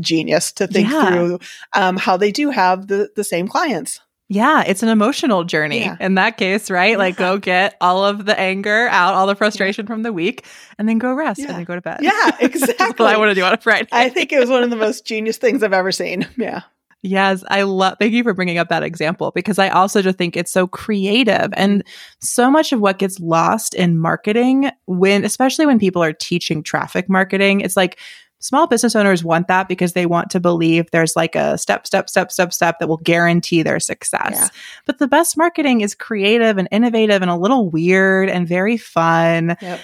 genius 0.00 0.52
to 0.52 0.66
think 0.66 0.90
yeah. 0.90 1.08
through 1.08 1.38
um, 1.74 1.96
how 1.96 2.16
they 2.16 2.32
do 2.32 2.50
have 2.50 2.86
the, 2.86 3.10
the 3.16 3.24
same 3.24 3.48
clients. 3.48 4.00
Yeah, 4.28 4.64
it's 4.66 4.82
an 4.82 4.88
emotional 4.88 5.44
journey 5.44 5.80
yeah. 5.80 5.96
in 6.00 6.16
that 6.16 6.36
case, 6.36 6.68
right? 6.68 6.92
Yeah. 6.92 6.96
Like 6.96 7.16
go 7.16 7.38
get 7.38 7.76
all 7.80 8.04
of 8.04 8.24
the 8.24 8.38
anger 8.38 8.88
out, 8.88 9.14
all 9.14 9.26
the 9.28 9.36
frustration 9.36 9.86
from 9.86 10.02
the 10.02 10.12
week, 10.12 10.44
and 10.78 10.88
then 10.88 10.98
go 10.98 11.14
rest 11.14 11.40
and 11.40 11.50
then 11.50 11.64
go 11.64 11.76
to 11.76 11.80
bed. 11.80 12.00
Yeah, 12.02 12.36
exactly. 12.40 13.06
I 13.06 13.16
want 13.18 13.30
to 13.30 13.34
do 13.36 13.44
on 13.44 13.54
a 13.54 13.58
Friday. 13.58 13.88
I 13.92 14.08
think 14.08 14.32
it 14.32 14.40
was 14.40 14.50
one 14.50 14.64
of 14.64 14.70
the 14.70 14.76
most 14.76 15.06
genius 15.06 15.36
things 15.36 15.62
I've 15.62 15.72
ever 15.72 15.92
seen. 15.92 16.26
Yeah. 16.36 16.62
Yes, 17.02 17.44
I 17.48 17.62
love 17.62 17.96
thank 18.00 18.12
you 18.12 18.22
for 18.22 18.34
bringing 18.34 18.58
up 18.58 18.68
that 18.68 18.82
example 18.82 19.30
because 19.34 19.58
I 19.58 19.68
also 19.68 20.02
just 20.02 20.18
think 20.18 20.36
it's 20.36 20.50
so 20.50 20.66
creative 20.66 21.52
and 21.56 21.84
so 22.20 22.50
much 22.50 22.72
of 22.72 22.80
what 22.80 22.98
gets 22.98 23.20
lost 23.20 23.74
in 23.74 23.98
marketing 23.98 24.70
when 24.86 25.24
especially 25.24 25.66
when 25.66 25.78
people 25.78 26.02
are 26.02 26.12
teaching 26.12 26.62
traffic 26.62 27.08
marketing, 27.08 27.60
it's 27.60 27.76
like 27.76 27.98
small 28.46 28.66
business 28.66 28.94
owners 28.94 29.24
want 29.24 29.48
that 29.48 29.68
because 29.68 29.92
they 29.92 30.06
want 30.06 30.30
to 30.30 30.40
believe 30.40 30.90
there's 30.90 31.16
like 31.16 31.34
a 31.34 31.58
step, 31.58 31.86
step, 31.86 32.08
step, 32.08 32.30
step, 32.30 32.52
step 32.52 32.78
that 32.78 32.88
will 32.88 32.98
guarantee 32.98 33.62
their 33.62 33.80
success. 33.80 34.32
Yeah. 34.32 34.48
But 34.84 34.98
the 34.98 35.08
best 35.08 35.36
marketing 35.36 35.80
is 35.80 35.94
creative 35.94 36.56
and 36.56 36.68
innovative 36.70 37.22
and 37.22 37.30
a 37.30 37.36
little 37.36 37.68
weird 37.68 38.28
and 38.28 38.46
very 38.46 38.76
fun. 38.76 39.56
Yep. 39.60 39.80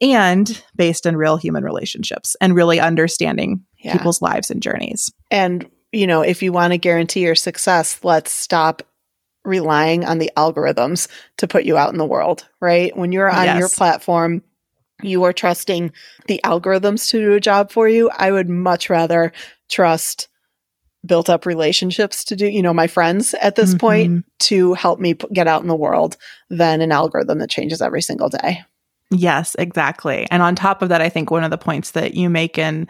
And 0.00 0.64
based 0.76 1.06
on 1.06 1.16
real 1.16 1.36
human 1.36 1.64
relationships 1.64 2.36
and 2.40 2.54
really 2.54 2.80
understanding 2.80 3.64
yeah. 3.78 3.92
people's 3.92 4.22
lives 4.22 4.50
and 4.50 4.62
journeys. 4.62 5.12
And, 5.30 5.68
you 5.92 6.06
know, 6.06 6.22
if 6.22 6.42
you 6.42 6.52
want 6.52 6.72
to 6.72 6.78
guarantee 6.78 7.20
your 7.20 7.34
success, 7.34 8.00
let's 8.02 8.30
stop 8.30 8.82
relying 9.44 10.04
on 10.04 10.18
the 10.18 10.30
algorithms 10.36 11.08
to 11.38 11.48
put 11.48 11.64
you 11.64 11.76
out 11.76 11.90
in 11.92 11.98
the 11.98 12.06
world, 12.06 12.46
right? 12.60 12.96
When 12.96 13.12
you're 13.12 13.30
on 13.30 13.44
yes. 13.44 13.58
your 13.58 13.68
platform, 13.68 14.42
you 15.02 15.24
are 15.24 15.32
trusting 15.32 15.92
the 16.26 16.40
algorithms 16.44 17.08
to 17.10 17.18
do 17.18 17.34
a 17.34 17.40
job 17.40 17.70
for 17.70 17.88
you. 17.88 18.10
I 18.16 18.30
would 18.30 18.48
much 18.48 18.90
rather 18.90 19.32
trust 19.68 20.28
built 21.06 21.30
up 21.30 21.46
relationships 21.46 22.24
to 22.24 22.36
do, 22.36 22.46
you 22.46 22.62
know, 22.62 22.74
my 22.74 22.86
friends 22.86 23.34
at 23.34 23.56
this 23.56 23.70
mm-hmm. 23.70 23.78
point 23.78 24.24
to 24.40 24.74
help 24.74 24.98
me 24.98 25.14
p- 25.14 25.28
get 25.32 25.46
out 25.46 25.62
in 25.62 25.68
the 25.68 25.76
world 25.76 26.16
than 26.50 26.80
an 26.80 26.92
algorithm 26.92 27.38
that 27.38 27.50
changes 27.50 27.80
every 27.80 28.02
single 28.02 28.28
day. 28.28 28.62
Yes, 29.10 29.56
exactly. 29.58 30.26
And 30.30 30.42
on 30.42 30.54
top 30.54 30.82
of 30.82 30.90
that, 30.90 31.00
I 31.00 31.08
think 31.08 31.30
one 31.30 31.44
of 31.44 31.50
the 31.50 31.58
points 31.58 31.92
that 31.92 32.14
you 32.14 32.28
make 32.28 32.58
in 32.58 32.88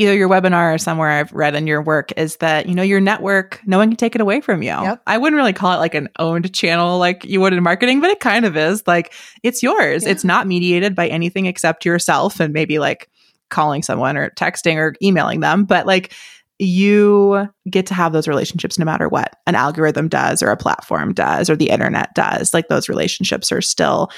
either 0.00 0.14
your 0.14 0.30
webinar 0.30 0.74
or 0.74 0.78
somewhere 0.78 1.10
I've 1.10 1.32
read 1.32 1.54
in 1.54 1.66
your 1.66 1.82
work 1.82 2.10
is 2.16 2.36
that, 2.36 2.66
you 2.66 2.74
know, 2.74 2.82
your 2.82 3.00
network, 3.00 3.60
no 3.66 3.76
one 3.76 3.90
can 3.90 3.98
take 3.98 4.14
it 4.14 4.22
away 4.22 4.40
from 4.40 4.62
you. 4.62 4.70
Yep. 4.70 5.02
I 5.06 5.18
wouldn't 5.18 5.36
really 5.36 5.52
call 5.52 5.74
it 5.74 5.76
like 5.76 5.94
an 5.94 6.08
owned 6.18 6.54
channel 6.54 6.98
like 6.98 7.26
you 7.26 7.38
would 7.42 7.52
in 7.52 7.62
marketing, 7.62 8.00
but 8.00 8.08
it 8.08 8.18
kind 8.18 8.46
of 8.46 8.56
is. 8.56 8.82
Like 8.86 9.12
it's 9.42 9.62
yours. 9.62 10.04
Yeah. 10.04 10.10
It's 10.10 10.24
not 10.24 10.46
mediated 10.46 10.94
by 10.94 11.08
anything 11.08 11.44
except 11.44 11.84
yourself 11.84 12.40
and 12.40 12.54
maybe 12.54 12.78
like 12.78 13.10
calling 13.50 13.82
someone 13.82 14.16
or 14.16 14.30
texting 14.30 14.76
or 14.76 14.94
emailing 15.02 15.40
them. 15.40 15.64
But 15.64 15.86
like 15.86 16.14
you 16.58 17.48
get 17.68 17.86
to 17.86 17.94
have 17.94 18.14
those 18.14 18.28
relationships 18.28 18.78
no 18.78 18.86
matter 18.86 19.06
what 19.06 19.36
an 19.46 19.54
algorithm 19.54 20.08
does 20.08 20.42
or 20.42 20.50
a 20.50 20.56
platform 20.56 21.12
does 21.12 21.50
or 21.50 21.56
the 21.56 21.68
internet 21.68 22.14
does. 22.14 22.54
Like 22.54 22.68
those 22.68 22.88
relationships 22.88 23.52
are 23.52 23.60
still 23.60 24.10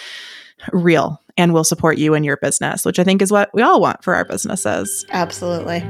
real 0.73 1.21
and 1.37 1.53
will 1.53 1.65
support 1.65 1.99
you 1.99 2.15
in 2.15 2.25
your 2.25 2.37
business, 2.37 2.85
which 2.85 2.99
I 2.99 3.05
think 3.05 3.23
is 3.23 3.31
what 3.33 3.53
we 3.55 3.63
all 3.63 3.81
want 3.81 4.03
for 4.05 4.15
our 4.15 4.25
businesses. 4.25 5.05
Absolutely. 5.11 5.81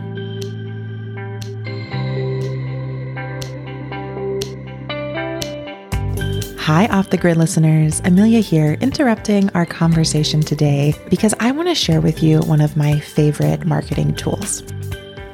Hi, 6.62 6.86
Off 6.86 7.10
the 7.10 7.18
Grid 7.18 7.36
listeners. 7.36 8.00
Amelia 8.04 8.38
here, 8.38 8.74
interrupting 8.80 9.50
our 9.50 9.66
conversation 9.66 10.40
today 10.40 10.94
because 11.10 11.34
I 11.40 11.50
want 11.50 11.68
to 11.68 11.74
share 11.74 12.00
with 12.00 12.22
you 12.22 12.38
one 12.42 12.60
of 12.60 12.76
my 12.76 13.00
favorite 13.00 13.64
marketing 13.64 14.14
tools. 14.14 14.62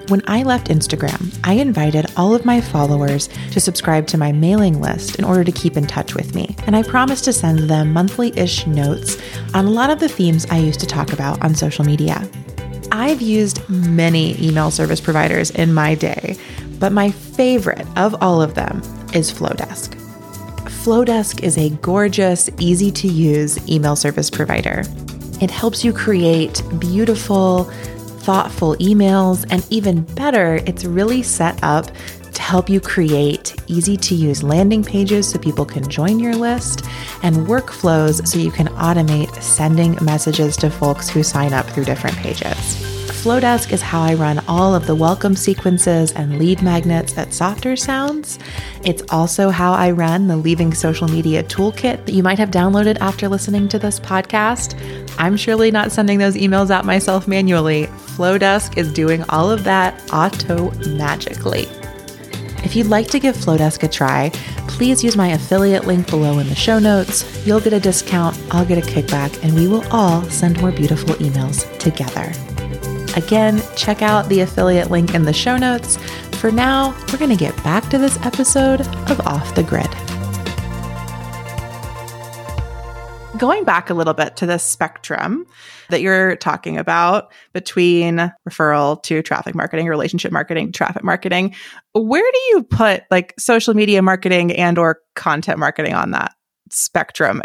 When 0.08 0.22
I 0.26 0.42
left 0.42 0.68
Instagram, 0.68 1.38
I 1.44 1.52
invited 1.52 2.06
all 2.16 2.34
of 2.34 2.46
my 2.46 2.62
followers 2.62 3.28
to 3.50 3.60
subscribe 3.60 4.06
to 4.06 4.16
my 4.16 4.32
mailing 4.32 4.80
list 4.80 5.18
in 5.18 5.24
order 5.24 5.44
to 5.44 5.52
keep 5.52 5.76
in 5.76 5.86
touch 5.86 6.14
with 6.14 6.34
me. 6.34 6.56
And 6.66 6.74
I 6.74 6.82
promised 6.82 7.24
to 7.24 7.32
send 7.34 7.68
them 7.68 7.92
monthly 7.92 8.32
ish 8.34 8.66
notes 8.66 9.18
on 9.52 9.66
a 9.66 9.70
lot 9.70 9.90
of 9.90 10.00
the 10.00 10.08
themes 10.08 10.46
I 10.46 10.60
used 10.60 10.80
to 10.80 10.86
talk 10.86 11.12
about 11.12 11.44
on 11.44 11.54
social 11.54 11.84
media. 11.84 12.26
I've 12.90 13.20
used 13.20 13.68
many 13.68 14.42
email 14.42 14.70
service 14.70 14.98
providers 14.98 15.50
in 15.50 15.74
my 15.74 15.94
day, 15.94 16.38
but 16.78 16.90
my 16.90 17.10
favorite 17.10 17.86
of 17.98 18.16
all 18.22 18.40
of 18.40 18.54
them 18.54 18.80
is 19.12 19.30
Flodesk. 19.30 19.94
Flodesk 20.84 21.42
is 21.42 21.58
a 21.58 21.68
gorgeous, 21.82 22.48
easy 22.58 22.90
to 22.92 23.08
use 23.08 23.68
email 23.68 23.94
service 23.94 24.30
provider. 24.30 24.84
It 25.42 25.50
helps 25.50 25.84
you 25.84 25.92
create 25.92 26.62
beautiful, 26.78 27.70
thoughtful 28.28 28.76
emails, 28.76 29.46
and 29.48 29.66
even 29.70 30.02
better, 30.02 30.56
it's 30.66 30.84
really 30.84 31.22
set 31.22 31.58
up 31.64 31.86
to 32.34 32.42
help 32.42 32.68
you 32.68 32.78
create 32.78 33.56
easy 33.68 33.96
to 33.96 34.14
use 34.14 34.42
landing 34.42 34.84
pages 34.84 35.26
so 35.30 35.38
people 35.38 35.64
can 35.64 35.88
join 35.88 36.20
your 36.20 36.36
list 36.36 36.84
and 37.22 37.34
workflows 37.46 38.28
so 38.28 38.38
you 38.38 38.50
can 38.50 38.66
automate 38.86 39.34
sending 39.42 39.96
messages 40.04 40.58
to 40.58 40.68
folks 40.68 41.08
who 41.08 41.22
sign 41.22 41.54
up 41.54 41.64
through 41.70 41.86
different 41.86 42.14
pages. 42.18 42.76
Flodesk 43.24 43.72
is 43.72 43.80
how 43.80 44.02
I 44.02 44.12
run 44.12 44.44
all 44.46 44.74
of 44.74 44.86
the 44.86 44.94
welcome 44.94 45.34
sequences 45.34 46.12
and 46.12 46.38
lead 46.38 46.60
magnets 46.60 47.16
at 47.16 47.32
Softer 47.32 47.76
Sounds. 47.76 48.38
It's 48.84 49.02
also 49.08 49.48
how 49.48 49.72
I 49.72 49.90
run 49.90 50.26
the 50.26 50.36
Leaving 50.36 50.74
Social 50.74 51.08
Media 51.08 51.42
Toolkit 51.42 52.04
that 52.04 52.12
you 52.12 52.22
might 52.22 52.38
have 52.38 52.50
downloaded 52.50 52.98
after 53.00 53.26
listening 53.26 53.68
to 53.68 53.78
this 53.78 53.98
podcast. 53.98 54.76
I'm 55.18 55.36
surely 55.36 55.70
not 55.70 55.92
sending 55.92 56.18
those 56.18 56.36
emails 56.36 56.70
out 56.70 56.84
myself 56.84 57.28
manually. 57.28 57.86
Flodesk 58.16 58.78
is 58.78 58.92
doing 58.92 59.24
all 59.28 59.50
of 59.50 59.64
that 59.64 60.00
auto 60.12 60.70
magically. 60.88 61.66
If 62.64 62.76
you'd 62.76 62.86
like 62.86 63.08
to 63.08 63.18
give 63.18 63.36
Flodesk 63.36 63.82
a 63.82 63.88
try, 63.88 64.30
please 64.68 65.02
use 65.02 65.16
my 65.16 65.28
affiliate 65.28 65.86
link 65.86 66.08
below 66.08 66.38
in 66.38 66.48
the 66.48 66.54
show 66.54 66.78
notes. 66.78 67.46
You'll 67.46 67.60
get 67.60 67.72
a 67.72 67.80
discount, 67.80 68.38
I'll 68.50 68.64
get 68.64 68.78
a 68.78 68.90
kickback, 68.90 69.42
and 69.42 69.54
we 69.54 69.66
will 69.66 69.86
all 69.90 70.22
send 70.24 70.60
more 70.60 70.72
beautiful 70.72 71.14
emails 71.16 71.66
together. 71.78 72.32
Again, 73.16 73.60
check 73.76 74.02
out 74.02 74.28
the 74.28 74.40
affiliate 74.40 74.90
link 74.90 75.14
in 75.14 75.22
the 75.22 75.32
show 75.32 75.56
notes. 75.56 75.96
For 76.36 76.52
now, 76.52 76.96
we're 77.10 77.18
going 77.18 77.30
to 77.30 77.36
get 77.36 77.56
back 77.64 77.88
to 77.90 77.98
this 77.98 78.16
episode 78.24 78.82
of 79.10 79.20
Off 79.26 79.54
the 79.56 79.64
Grid. 79.64 79.88
Going 83.38 83.64
back 83.64 83.88
a 83.88 83.94
little 83.94 84.14
bit 84.14 84.36
to 84.36 84.46
the 84.46 84.58
spectrum 84.58 85.46
that 85.90 86.00
you're 86.00 86.36
talking 86.36 86.76
about 86.76 87.32
between 87.52 88.32
referral 88.48 89.02
to 89.04 89.22
traffic 89.22 89.54
marketing, 89.54 89.86
relationship 89.86 90.32
marketing, 90.32 90.72
traffic 90.72 91.04
marketing, 91.04 91.54
where 91.94 92.30
do 92.32 92.38
you 92.50 92.62
put 92.64 93.04
like 93.10 93.34
social 93.38 93.74
media 93.74 94.02
marketing 94.02 94.52
and 94.52 94.76
or 94.76 95.00
content 95.14 95.58
marketing 95.58 95.94
on 95.94 96.10
that 96.10 96.34
spectrum? 96.70 97.42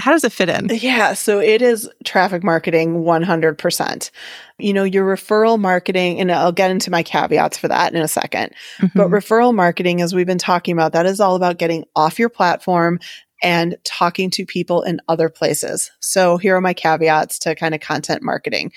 how 0.00 0.12
does 0.12 0.24
it 0.24 0.32
fit 0.32 0.48
in? 0.48 0.68
Yeah, 0.70 1.14
so 1.14 1.38
it 1.40 1.62
is 1.62 1.88
traffic 2.04 2.42
marketing 2.42 3.04
100%. 3.04 4.10
You 4.58 4.72
know, 4.72 4.84
your 4.84 5.04
referral 5.04 5.58
marketing, 5.58 6.20
and 6.20 6.32
I'll 6.32 6.52
get 6.52 6.70
into 6.70 6.90
my 6.90 7.02
caveats 7.02 7.58
for 7.58 7.68
that 7.68 7.94
in 7.94 8.00
a 8.00 8.06
2nd 8.06 8.30
mm-hmm. 8.30 8.86
But 8.94 9.08
referral 9.08 9.54
marketing, 9.54 10.00
as 10.00 10.14
we've 10.14 10.26
been 10.26 10.38
talking 10.38 10.72
about, 10.72 10.92
that 10.92 11.06
is 11.06 11.20
all 11.20 11.36
about 11.36 11.58
getting 11.58 11.84
off 11.94 12.18
your 12.18 12.28
platform 12.28 12.98
and 13.42 13.76
talking 13.84 14.30
to 14.30 14.46
people 14.46 14.82
in 14.82 15.00
other 15.08 15.28
places. 15.28 15.90
So 16.00 16.36
here 16.36 16.56
are 16.56 16.60
my 16.60 16.74
caveats 16.74 17.38
to 17.40 17.54
kind 17.54 17.74
of 17.74 17.80
content 17.80 18.22
marketing. 18.22 18.72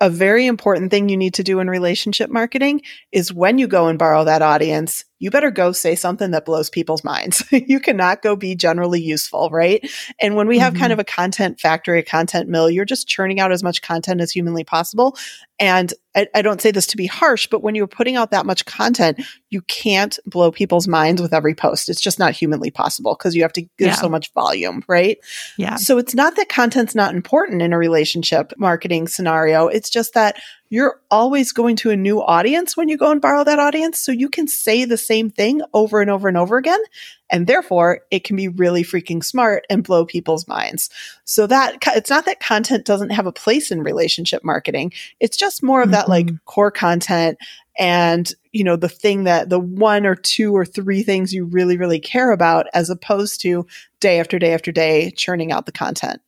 A 0.00 0.10
very 0.10 0.46
important 0.46 0.90
thing 0.90 1.08
you 1.08 1.16
need 1.16 1.34
to 1.34 1.44
do 1.44 1.60
in 1.60 1.70
relationship 1.70 2.28
marketing 2.28 2.82
is 3.12 3.32
when 3.32 3.58
you 3.58 3.68
go 3.68 3.86
and 3.86 3.98
borrow 3.98 4.24
that 4.24 4.42
audience, 4.42 5.04
you 5.22 5.30
better 5.30 5.52
go 5.52 5.70
say 5.70 5.94
something 5.94 6.32
that 6.32 6.44
blows 6.44 6.68
people's 6.68 7.04
minds. 7.04 7.44
you 7.52 7.78
cannot 7.78 8.22
go 8.22 8.34
be 8.34 8.56
generally 8.56 9.00
useful, 9.00 9.50
right? 9.50 9.88
And 10.18 10.34
when 10.34 10.48
we 10.48 10.58
have 10.58 10.72
mm-hmm. 10.72 10.80
kind 10.80 10.92
of 10.92 10.98
a 10.98 11.04
content 11.04 11.60
factory, 11.60 12.00
a 12.00 12.02
content 12.02 12.48
mill, 12.48 12.68
you're 12.68 12.84
just 12.84 13.06
churning 13.06 13.38
out 13.38 13.52
as 13.52 13.62
much 13.62 13.82
content 13.82 14.20
as 14.20 14.32
humanly 14.32 14.64
possible. 14.64 15.16
And 15.60 15.94
I, 16.16 16.26
I 16.34 16.42
don't 16.42 16.60
say 16.60 16.72
this 16.72 16.88
to 16.88 16.96
be 16.96 17.06
harsh, 17.06 17.46
but 17.46 17.62
when 17.62 17.76
you're 17.76 17.86
putting 17.86 18.16
out 18.16 18.32
that 18.32 18.46
much 18.46 18.64
content, 18.64 19.22
you 19.48 19.62
can't 19.62 20.18
blow 20.26 20.50
people's 20.50 20.88
minds 20.88 21.22
with 21.22 21.32
every 21.32 21.54
post. 21.54 21.88
It's 21.88 22.00
just 22.00 22.18
not 22.18 22.32
humanly 22.32 22.72
possible 22.72 23.14
because 23.16 23.36
you 23.36 23.42
have 23.42 23.52
to 23.52 23.62
give 23.62 23.70
yeah. 23.78 23.94
so 23.94 24.08
much 24.08 24.32
volume, 24.32 24.82
right? 24.88 25.18
Yeah. 25.56 25.76
So 25.76 25.98
it's 25.98 26.16
not 26.16 26.34
that 26.34 26.48
content's 26.48 26.96
not 26.96 27.14
important 27.14 27.62
in 27.62 27.72
a 27.72 27.78
relationship 27.78 28.52
marketing 28.58 29.06
scenario. 29.06 29.68
It's 29.68 29.88
just 29.88 30.14
that 30.14 30.36
you're 30.72 31.02
always 31.10 31.52
going 31.52 31.76
to 31.76 31.90
a 31.90 31.96
new 31.96 32.22
audience 32.22 32.78
when 32.78 32.88
you 32.88 32.96
go 32.96 33.10
and 33.10 33.20
borrow 33.20 33.44
that 33.44 33.58
audience. 33.58 33.98
So 33.98 34.10
you 34.10 34.30
can 34.30 34.48
say 34.48 34.86
the 34.86 34.96
same 34.96 35.28
thing 35.28 35.60
over 35.74 36.00
and 36.00 36.10
over 36.10 36.28
and 36.28 36.36
over 36.38 36.56
again. 36.56 36.80
And 37.28 37.46
therefore 37.46 38.00
it 38.10 38.24
can 38.24 38.36
be 38.36 38.48
really 38.48 38.82
freaking 38.82 39.22
smart 39.22 39.66
and 39.68 39.84
blow 39.84 40.06
people's 40.06 40.48
minds. 40.48 40.88
So 41.26 41.46
that 41.46 41.76
it's 41.88 42.08
not 42.08 42.24
that 42.24 42.40
content 42.40 42.86
doesn't 42.86 43.10
have 43.10 43.26
a 43.26 43.32
place 43.32 43.70
in 43.70 43.82
relationship 43.82 44.42
marketing. 44.44 44.94
It's 45.20 45.36
just 45.36 45.62
more 45.62 45.82
of 45.82 45.88
mm-hmm. 45.88 45.92
that 45.92 46.08
like 46.08 46.28
mm-hmm. 46.28 46.36
core 46.46 46.70
content 46.70 47.36
and 47.78 48.32
you 48.52 48.64
know 48.64 48.76
the 48.76 48.88
thing 48.88 49.24
that 49.24 49.50
the 49.50 49.60
one 49.60 50.06
or 50.06 50.14
two 50.14 50.56
or 50.56 50.64
three 50.64 51.02
things 51.02 51.34
you 51.34 51.44
really 51.44 51.76
really 51.76 52.00
care 52.00 52.30
about 52.30 52.66
as 52.72 52.88
opposed 52.88 53.42
to 53.42 53.66
day 54.00 54.20
after 54.20 54.38
day 54.38 54.54
after 54.54 54.72
day 54.72 55.10
churning 55.10 55.52
out 55.52 55.66
the 55.66 55.72
content 55.72 56.20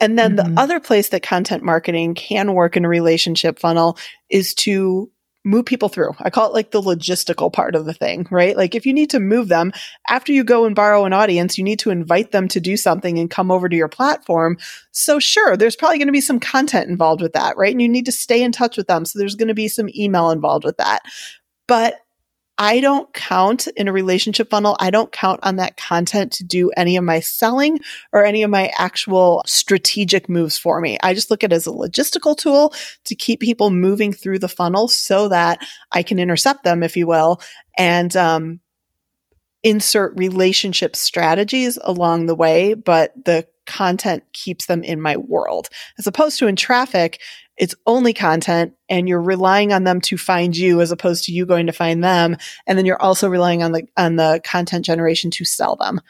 and 0.00 0.18
then 0.18 0.36
mm-hmm. 0.36 0.54
the 0.54 0.60
other 0.60 0.80
place 0.80 1.08
that 1.10 1.22
content 1.22 1.62
marketing 1.62 2.14
can 2.14 2.54
work 2.54 2.76
in 2.76 2.84
a 2.84 2.88
relationship 2.88 3.58
funnel 3.58 3.98
is 4.30 4.54
to 4.54 5.10
move 5.44 5.64
people 5.64 5.88
through. 5.88 6.12
I 6.18 6.30
call 6.30 6.48
it 6.48 6.52
like 6.52 6.72
the 6.72 6.82
logistical 6.82 7.52
part 7.52 7.74
of 7.74 7.86
the 7.86 7.94
thing, 7.94 8.26
right? 8.30 8.56
Like 8.56 8.74
if 8.74 8.84
you 8.84 8.92
need 8.92 9.10
to 9.10 9.20
move 9.20 9.48
them 9.48 9.72
after 10.08 10.32
you 10.32 10.44
go 10.44 10.64
and 10.66 10.74
borrow 10.74 11.04
an 11.04 11.12
audience, 11.12 11.56
you 11.56 11.64
need 11.64 11.78
to 11.80 11.90
invite 11.90 12.32
them 12.32 12.48
to 12.48 12.60
do 12.60 12.76
something 12.76 13.18
and 13.18 13.30
come 13.30 13.50
over 13.50 13.68
to 13.68 13.76
your 13.76 13.88
platform. 13.88 14.58
So 14.90 15.18
sure, 15.18 15.56
there's 15.56 15.76
probably 15.76 15.98
going 15.98 16.08
to 16.08 16.12
be 16.12 16.20
some 16.20 16.40
content 16.40 16.90
involved 16.90 17.22
with 17.22 17.32
that, 17.32 17.56
right? 17.56 17.72
And 17.72 17.80
you 17.80 17.88
need 17.88 18.06
to 18.06 18.12
stay 18.12 18.42
in 18.42 18.52
touch 18.52 18.76
with 18.76 18.88
them. 18.88 19.04
So 19.04 19.18
there's 19.18 19.36
going 19.36 19.48
to 19.48 19.54
be 19.54 19.68
some 19.68 19.88
email 19.96 20.30
involved 20.30 20.64
with 20.64 20.76
that. 20.76 21.02
But 21.66 21.94
I 22.60 22.80
don't 22.80 23.12
count 23.14 23.68
in 23.68 23.86
a 23.86 23.92
relationship 23.92 24.50
funnel. 24.50 24.76
I 24.80 24.90
don't 24.90 25.12
count 25.12 25.38
on 25.44 25.56
that 25.56 25.76
content 25.76 26.32
to 26.32 26.44
do 26.44 26.70
any 26.76 26.96
of 26.96 27.04
my 27.04 27.20
selling 27.20 27.78
or 28.12 28.24
any 28.24 28.42
of 28.42 28.50
my 28.50 28.72
actual 28.76 29.44
strategic 29.46 30.28
moves 30.28 30.58
for 30.58 30.80
me. 30.80 30.98
I 31.00 31.14
just 31.14 31.30
look 31.30 31.44
at 31.44 31.52
it 31.52 31.56
as 31.56 31.68
a 31.68 31.70
logistical 31.70 32.36
tool 32.36 32.74
to 33.04 33.14
keep 33.14 33.38
people 33.38 33.70
moving 33.70 34.12
through 34.12 34.40
the 34.40 34.48
funnel 34.48 34.88
so 34.88 35.28
that 35.28 35.64
I 35.92 36.02
can 36.02 36.18
intercept 36.18 36.64
them, 36.64 36.82
if 36.82 36.96
you 36.96 37.06
will, 37.06 37.40
and, 37.78 38.14
um, 38.16 38.60
insert 39.62 40.16
relationship 40.16 40.96
strategies 40.96 41.78
along 41.82 42.26
the 42.26 42.34
way, 42.34 42.74
but 42.74 43.12
the 43.24 43.46
content 43.66 44.24
keeps 44.32 44.66
them 44.66 44.82
in 44.82 45.00
my 45.00 45.16
world. 45.16 45.68
As 45.98 46.06
opposed 46.06 46.38
to 46.38 46.46
in 46.46 46.56
traffic, 46.56 47.20
it's 47.58 47.74
only 47.86 48.14
content 48.14 48.74
and 48.88 49.08
you're 49.08 49.20
relying 49.20 49.72
on 49.72 49.84
them 49.84 50.00
to 50.02 50.16
find 50.16 50.56
you 50.56 50.80
as 50.80 50.90
opposed 50.90 51.24
to 51.24 51.32
you 51.32 51.44
going 51.44 51.66
to 51.66 51.72
find 51.72 52.02
them. 52.02 52.36
And 52.66 52.78
then 52.78 52.86
you're 52.86 53.02
also 53.02 53.28
relying 53.28 53.62
on 53.62 53.72
the, 53.72 53.86
on 53.96 54.16
the 54.16 54.40
content 54.44 54.84
generation 54.84 55.30
to 55.32 55.44
sell 55.44 55.76
them. 55.76 56.00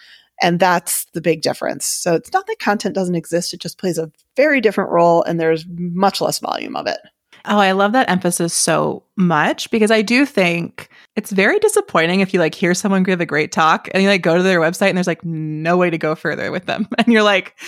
And 0.41 0.61
that's 0.61 1.07
the 1.15 1.21
big 1.21 1.43
difference. 1.43 1.87
So 1.87 2.15
it's 2.15 2.33
not 2.33 2.47
that 2.47 2.59
content 2.61 2.95
doesn't 2.95 3.15
exist. 3.15 3.53
It 3.53 3.61
just 3.61 3.79
plays 3.79 3.99
a 3.99 4.13
very 4.37 4.61
different 4.61 4.91
role 4.91 5.23
and 5.23 5.41
there's 5.41 5.67
much 5.69 6.21
less 6.21 6.39
volume 6.39 6.77
of 6.77 6.87
it. 6.87 6.99
Oh, 7.45 7.59
I 7.59 7.73
love 7.73 7.93
that 7.93 8.11
emphasis 8.11 8.53
so 8.53 9.05
much 9.17 9.71
because 9.71 9.91
I 9.91 10.03
do 10.03 10.27
think 10.27 10.91
it's 11.17 11.31
very 11.33 11.59
disappointing 11.59 12.21
if 12.21 12.35
you 12.35 12.41
like 12.41 12.55
hear 12.55 12.75
someone 12.75 13.05
give 13.05 13.21
a 13.21 13.27
great 13.27 13.53
talk 13.53 13.89
and 13.93 14.03
you 14.03 14.09
like 14.09 14.23
go 14.23 14.37
to 14.37 14.43
their 14.43 14.61
website 14.61 14.89
and 14.89 14.99
there's 14.99 15.07
like 15.07 15.25
no 15.25 15.77
way 15.77 15.89
to 15.89 15.99
go 15.99 16.15
further 16.15 16.53
with 16.53 16.67
them. 16.67 16.87
And 16.99 17.13
you're 17.13 17.23
like, 17.23 17.59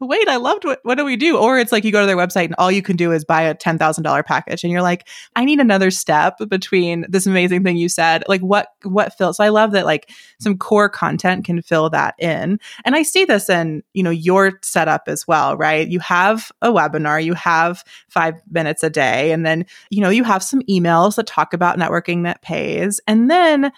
but 0.00 0.06
wait, 0.06 0.28
I 0.28 0.36
loved 0.36 0.64
what, 0.64 0.80
what 0.82 0.94
do 0.94 1.04
we 1.04 1.16
do? 1.16 1.36
Or 1.36 1.58
it's 1.58 1.72
like 1.72 1.84
you 1.84 1.92
go 1.92 2.00
to 2.00 2.06
their 2.06 2.16
website 2.16 2.46
and 2.46 2.54
all 2.56 2.72
you 2.72 2.80
can 2.80 2.96
do 2.96 3.12
is 3.12 3.22
buy 3.22 3.42
a 3.42 3.54
$10,000 3.54 4.24
package. 4.24 4.64
And 4.64 4.72
you're 4.72 4.80
like, 4.80 5.06
I 5.36 5.44
need 5.44 5.60
another 5.60 5.90
step 5.90 6.38
between 6.48 7.04
this 7.06 7.26
amazing 7.26 7.64
thing 7.64 7.76
you 7.76 7.90
said. 7.90 8.24
Like 8.26 8.40
what, 8.40 8.68
what 8.82 9.12
fills? 9.18 9.36
So 9.36 9.44
I 9.44 9.50
love 9.50 9.72
that 9.72 9.84
like 9.84 10.10
some 10.40 10.56
core 10.56 10.88
content 10.88 11.44
can 11.44 11.60
fill 11.60 11.90
that 11.90 12.14
in. 12.18 12.58
And 12.86 12.96
I 12.96 13.02
see 13.02 13.26
this 13.26 13.50
in, 13.50 13.82
you 13.92 14.02
know, 14.02 14.08
your 14.08 14.58
setup 14.62 15.02
as 15.06 15.28
well, 15.28 15.54
right? 15.58 15.86
You 15.86 16.00
have 16.00 16.50
a 16.62 16.68
webinar, 16.68 17.22
you 17.22 17.34
have 17.34 17.84
five 18.08 18.36
minutes 18.50 18.82
a 18.82 18.88
day, 18.88 19.32
and 19.32 19.44
then, 19.44 19.66
you 19.90 20.00
know, 20.00 20.08
you 20.08 20.24
have 20.24 20.42
some 20.42 20.62
emails 20.62 21.16
that 21.16 21.26
talk 21.26 21.52
about 21.52 21.78
networking 21.78 22.24
that 22.24 22.40
pays. 22.40 23.02
And 23.06 23.30
then 23.30 23.70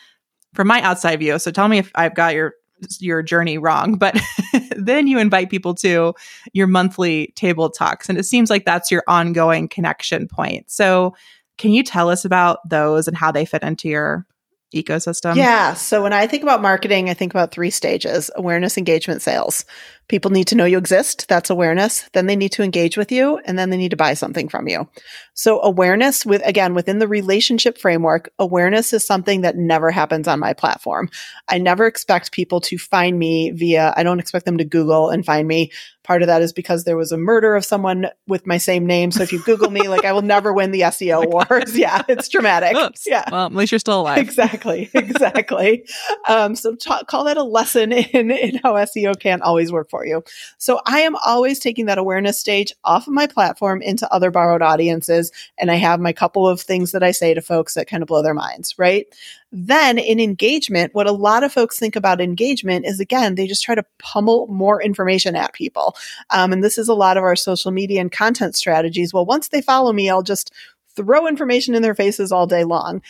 from 0.55 0.69
my 0.69 0.81
outside 0.83 1.19
view, 1.19 1.37
so 1.41 1.51
tell 1.51 1.67
me 1.67 1.79
if 1.79 1.91
I've 1.97 2.15
got 2.15 2.35
your 2.35 2.55
your 3.01 3.23
journey 3.23 3.59
wrong 3.59 3.95
but 3.99 4.19
then 4.77 5.07
you 5.07 5.19
invite 5.19 5.51
people 5.51 5.75
to 5.75 6.15
your 6.53 6.67
monthly 6.67 7.33
table 7.37 7.71
talks 7.71 8.09
and 8.09 8.19
it 8.19 8.25
seems 8.25 8.51
like 8.51 8.65
that's 8.65 8.91
your 8.91 9.03
ongoing 9.07 9.69
connection 9.69 10.29
point 10.29 10.71
so 10.71 11.15
can 11.59 11.71
you 11.71 11.83
tell 11.83 12.09
us 12.09 12.25
about 12.25 12.59
those 12.69 13.07
and 13.07 13.17
how 13.17 13.31
they 13.31 13.45
fit 13.45 13.63
into 13.63 13.89
your 13.89 14.27
ecosystem? 14.75 15.37
Yeah. 15.37 15.75
So 15.75 16.03
when 16.03 16.13
I 16.13 16.27
think 16.27 16.43
about 16.43 16.63
marketing, 16.63 17.11
I 17.11 17.15
think 17.15 17.33
about 17.33 17.53
three 17.53 17.71
stages 17.71 18.31
awareness, 18.35 18.77
engagement, 18.79 19.23
sales. 19.23 19.65
People 20.09 20.31
need 20.31 20.47
to 20.49 20.55
know 20.55 20.65
you 20.65 20.79
exist. 20.79 21.27
That's 21.29 21.49
awareness. 21.49 22.09
Then 22.13 22.27
they 22.27 22.37
need 22.37 22.53
to 22.53 22.63
engage 22.63 22.97
with 22.97 23.11
you 23.11 23.39
and 23.47 23.59
then 23.59 23.71
they 23.71 23.77
need 23.77 23.93
to 23.93 23.97
buy 23.97 24.15
something 24.15 24.49
from 24.49 24.69
you. 24.69 24.89
So 25.35 25.63
awareness 25.63 26.27
with, 26.27 26.43
again, 26.45 26.75
within 26.75 26.99
the 26.99 27.09
relationship 27.09 27.79
framework, 27.79 28.31
awareness 28.39 28.93
is 28.93 29.07
something 29.07 29.41
that 29.41 29.57
never 29.57 29.91
happens 29.91 30.29
on 30.29 30.39
my 30.39 30.53
platform. 30.53 31.09
I 31.49 31.59
never 31.59 31.87
expect 31.87 32.33
people 32.33 32.61
to 32.63 32.77
find 32.77 33.19
me 33.19 33.51
via, 33.53 33.95
I 33.97 34.03
don't 34.03 34.21
expect 34.21 34.45
them 34.45 34.59
to 34.59 34.65
Google 34.65 35.09
and 35.09 35.25
find 35.25 35.49
me. 35.49 35.71
Part 36.05 36.23
of 36.23 36.27
that 36.27 36.43
is 36.43 36.53
because 36.53 36.83
there 36.83 36.97
was 36.97 37.13
a 37.13 37.17
murder 37.17 37.55
of 37.55 37.65
someone 37.65 38.09
with 38.27 38.45
my 38.45 38.59
same 38.59 38.85
name. 38.85 39.13
So 39.13 39.23
if 39.23 39.33
you 39.33 39.39
Google 39.39 39.71
me, 39.71 39.87
like 39.89 40.05
I 40.05 40.13
will 40.13 40.23
never 40.23 40.53
win 40.53 40.73
the 40.73 40.81
SEO 40.93 41.31
wars. 41.31 41.79
Yeah, 41.79 42.03
it's 42.09 42.29
dramatic. 42.29 42.77
Oops. 42.77 43.05
Yeah. 43.07 43.25
Well, 43.31 43.47
at 43.47 43.55
least 43.55 43.71
you're 43.73 43.79
still 43.79 44.01
alive. 44.01 44.19
Exactly. 44.19 44.91
Exactly. 45.13 45.85
um, 46.27 46.55
so 46.57 46.75
t- 46.75 46.91
call 47.07 47.25
that 47.25 47.37
a 47.37 47.43
lesson 47.43 47.93
in, 47.93 48.31
in 48.31 48.61
how 48.63 48.75
SEO 48.75 49.19
can't 49.19 49.43
always 49.43 49.71
work 49.71 49.91
for 49.93 50.07
you. 50.07 50.25
So 50.57 50.81
I 50.87 51.01
am 51.01 51.17
always 51.25 51.59
taking 51.59 51.85
that 51.87 51.99
awareness 51.99 52.41
stage 52.41 52.73
off 52.83 53.07
of 53.07 53.13
my 53.13 53.27
platform 53.27 53.83
into 53.83 54.11
other 54.11 54.31
borrowed 54.31 54.63
audiences. 54.63 55.31
And 55.59 55.71
I 55.71 55.75
have 55.75 56.01
my 56.01 56.15
couple 56.15 56.49
of 56.49 56.63
things 56.63 56.93
that 56.93 57.03
I 57.03 57.11
say 57.11 57.35
to 57.35 57.43
folks 57.43 57.75
that 57.75 57.89
kind 57.89 58.03
of 58.03 58.07
blow 58.07 58.23
their 58.23 58.33
minds, 58.33 58.75
right? 58.79 59.07
Then 59.53 59.99
in 59.99 60.19
engagement, 60.19 60.95
what 60.95 61.07
a 61.07 61.13
lot 61.13 61.45
of 61.45 61.53
folks 61.53 61.79
think 61.79 61.95
about 61.95 62.23
engagement 62.23 62.87
is 62.87 63.01
again, 63.01 63.35
they 63.35 63.47
just 63.47 63.63
try 63.63 63.75
to 63.75 63.85
pummel 63.99 64.47
more 64.47 64.83
information 64.83 65.37
at 65.37 65.53
people. 65.53 65.95
Um, 66.31 66.55
and 66.55 66.65
this 66.65 66.79
is 66.79 66.89
a 66.89 66.95
lot 66.95 67.19
of 67.19 67.23
our 67.23 67.37
social 67.37 67.71
media 67.71 68.01
and 68.01 68.11
content 68.11 68.57
strategies. 68.57 69.13
Well, 69.13 69.27
once 69.27 69.49
they 69.49 69.61
follow 69.61 69.93
me, 69.93 70.09
I'll 70.09 70.23
just 70.23 70.53
throw 70.97 71.27
information 71.27 71.75
in 71.75 71.83
their 71.83 71.95
faces 71.95 72.33
all 72.33 72.47
day 72.47 72.65
long 72.65 73.03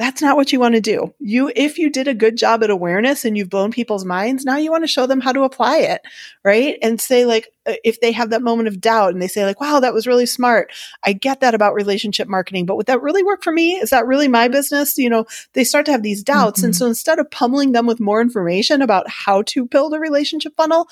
that's 0.00 0.22
not 0.22 0.34
what 0.34 0.50
you 0.50 0.58
want 0.58 0.74
to 0.74 0.80
do. 0.80 1.12
You, 1.18 1.52
if 1.54 1.76
you 1.76 1.90
did 1.90 2.08
a 2.08 2.14
good 2.14 2.38
job 2.38 2.64
at 2.64 2.70
awareness 2.70 3.26
and 3.26 3.36
you've 3.36 3.50
blown 3.50 3.70
people's 3.70 4.06
minds, 4.06 4.46
now 4.46 4.56
you 4.56 4.70
want 4.70 4.82
to 4.82 4.88
show 4.88 5.04
them 5.04 5.20
how 5.20 5.30
to 5.30 5.42
apply 5.42 5.76
it, 5.76 6.00
right? 6.42 6.78
And 6.80 6.98
say 6.98 7.26
like, 7.26 7.48
uh, 7.66 7.74
if 7.84 8.00
they 8.00 8.10
have 8.12 8.30
that 8.30 8.40
moment 8.40 8.68
of 8.68 8.80
doubt 8.80 9.12
and 9.12 9.20
they 9.20 9.28
say 9.28 9.44
like, 9.44 9.60
wow, 9.60 9.78
that 9.80 9.92
was 9.92 10.06
really 10.06 10.24
smart. 10.24 10.72
I 11.04 11.12
get 11.12 11.40
that 11.40 11.54
about 11.54 11.74
relationship 11.74 12.28
marketing, 12.28 12.64
but 12.64 12.78
would 12.78 12.86
that 12.86 13.02
really 13.02 13.22
work 13.22 13.44
for 13.44 13.52
me? 13.52 13.74
Is 13.74 13.90
that 13.90 14.06
really 14.06 14.26
my 14.26 14.48
business? 14.48 14.96
You 14.96 15.10
know, 15.10 15.26
they 15.52 15.64
start 15.64 15.84
to 15.84 15.92
have 15.92 16.02
these 16.02 16.22
doubts. 16.22 16.60
Mm-hmm. 16.60 16.64
And 16.64 16.76
so 16.76 16.86
instead 16.86 17.18
of 17.18 17.30
pummeling 17.30 17.72
them 17.72 17.86
with 17.86 18.00
more 18.00 18.22
information 18.22 18.80
about 18.80 19.06
how 19.06 19.42
to 19.48 19.66
build 19.66 19.92
a 19.92 20.00
relationship 20.00 20.56
funnel, 20.56 20.88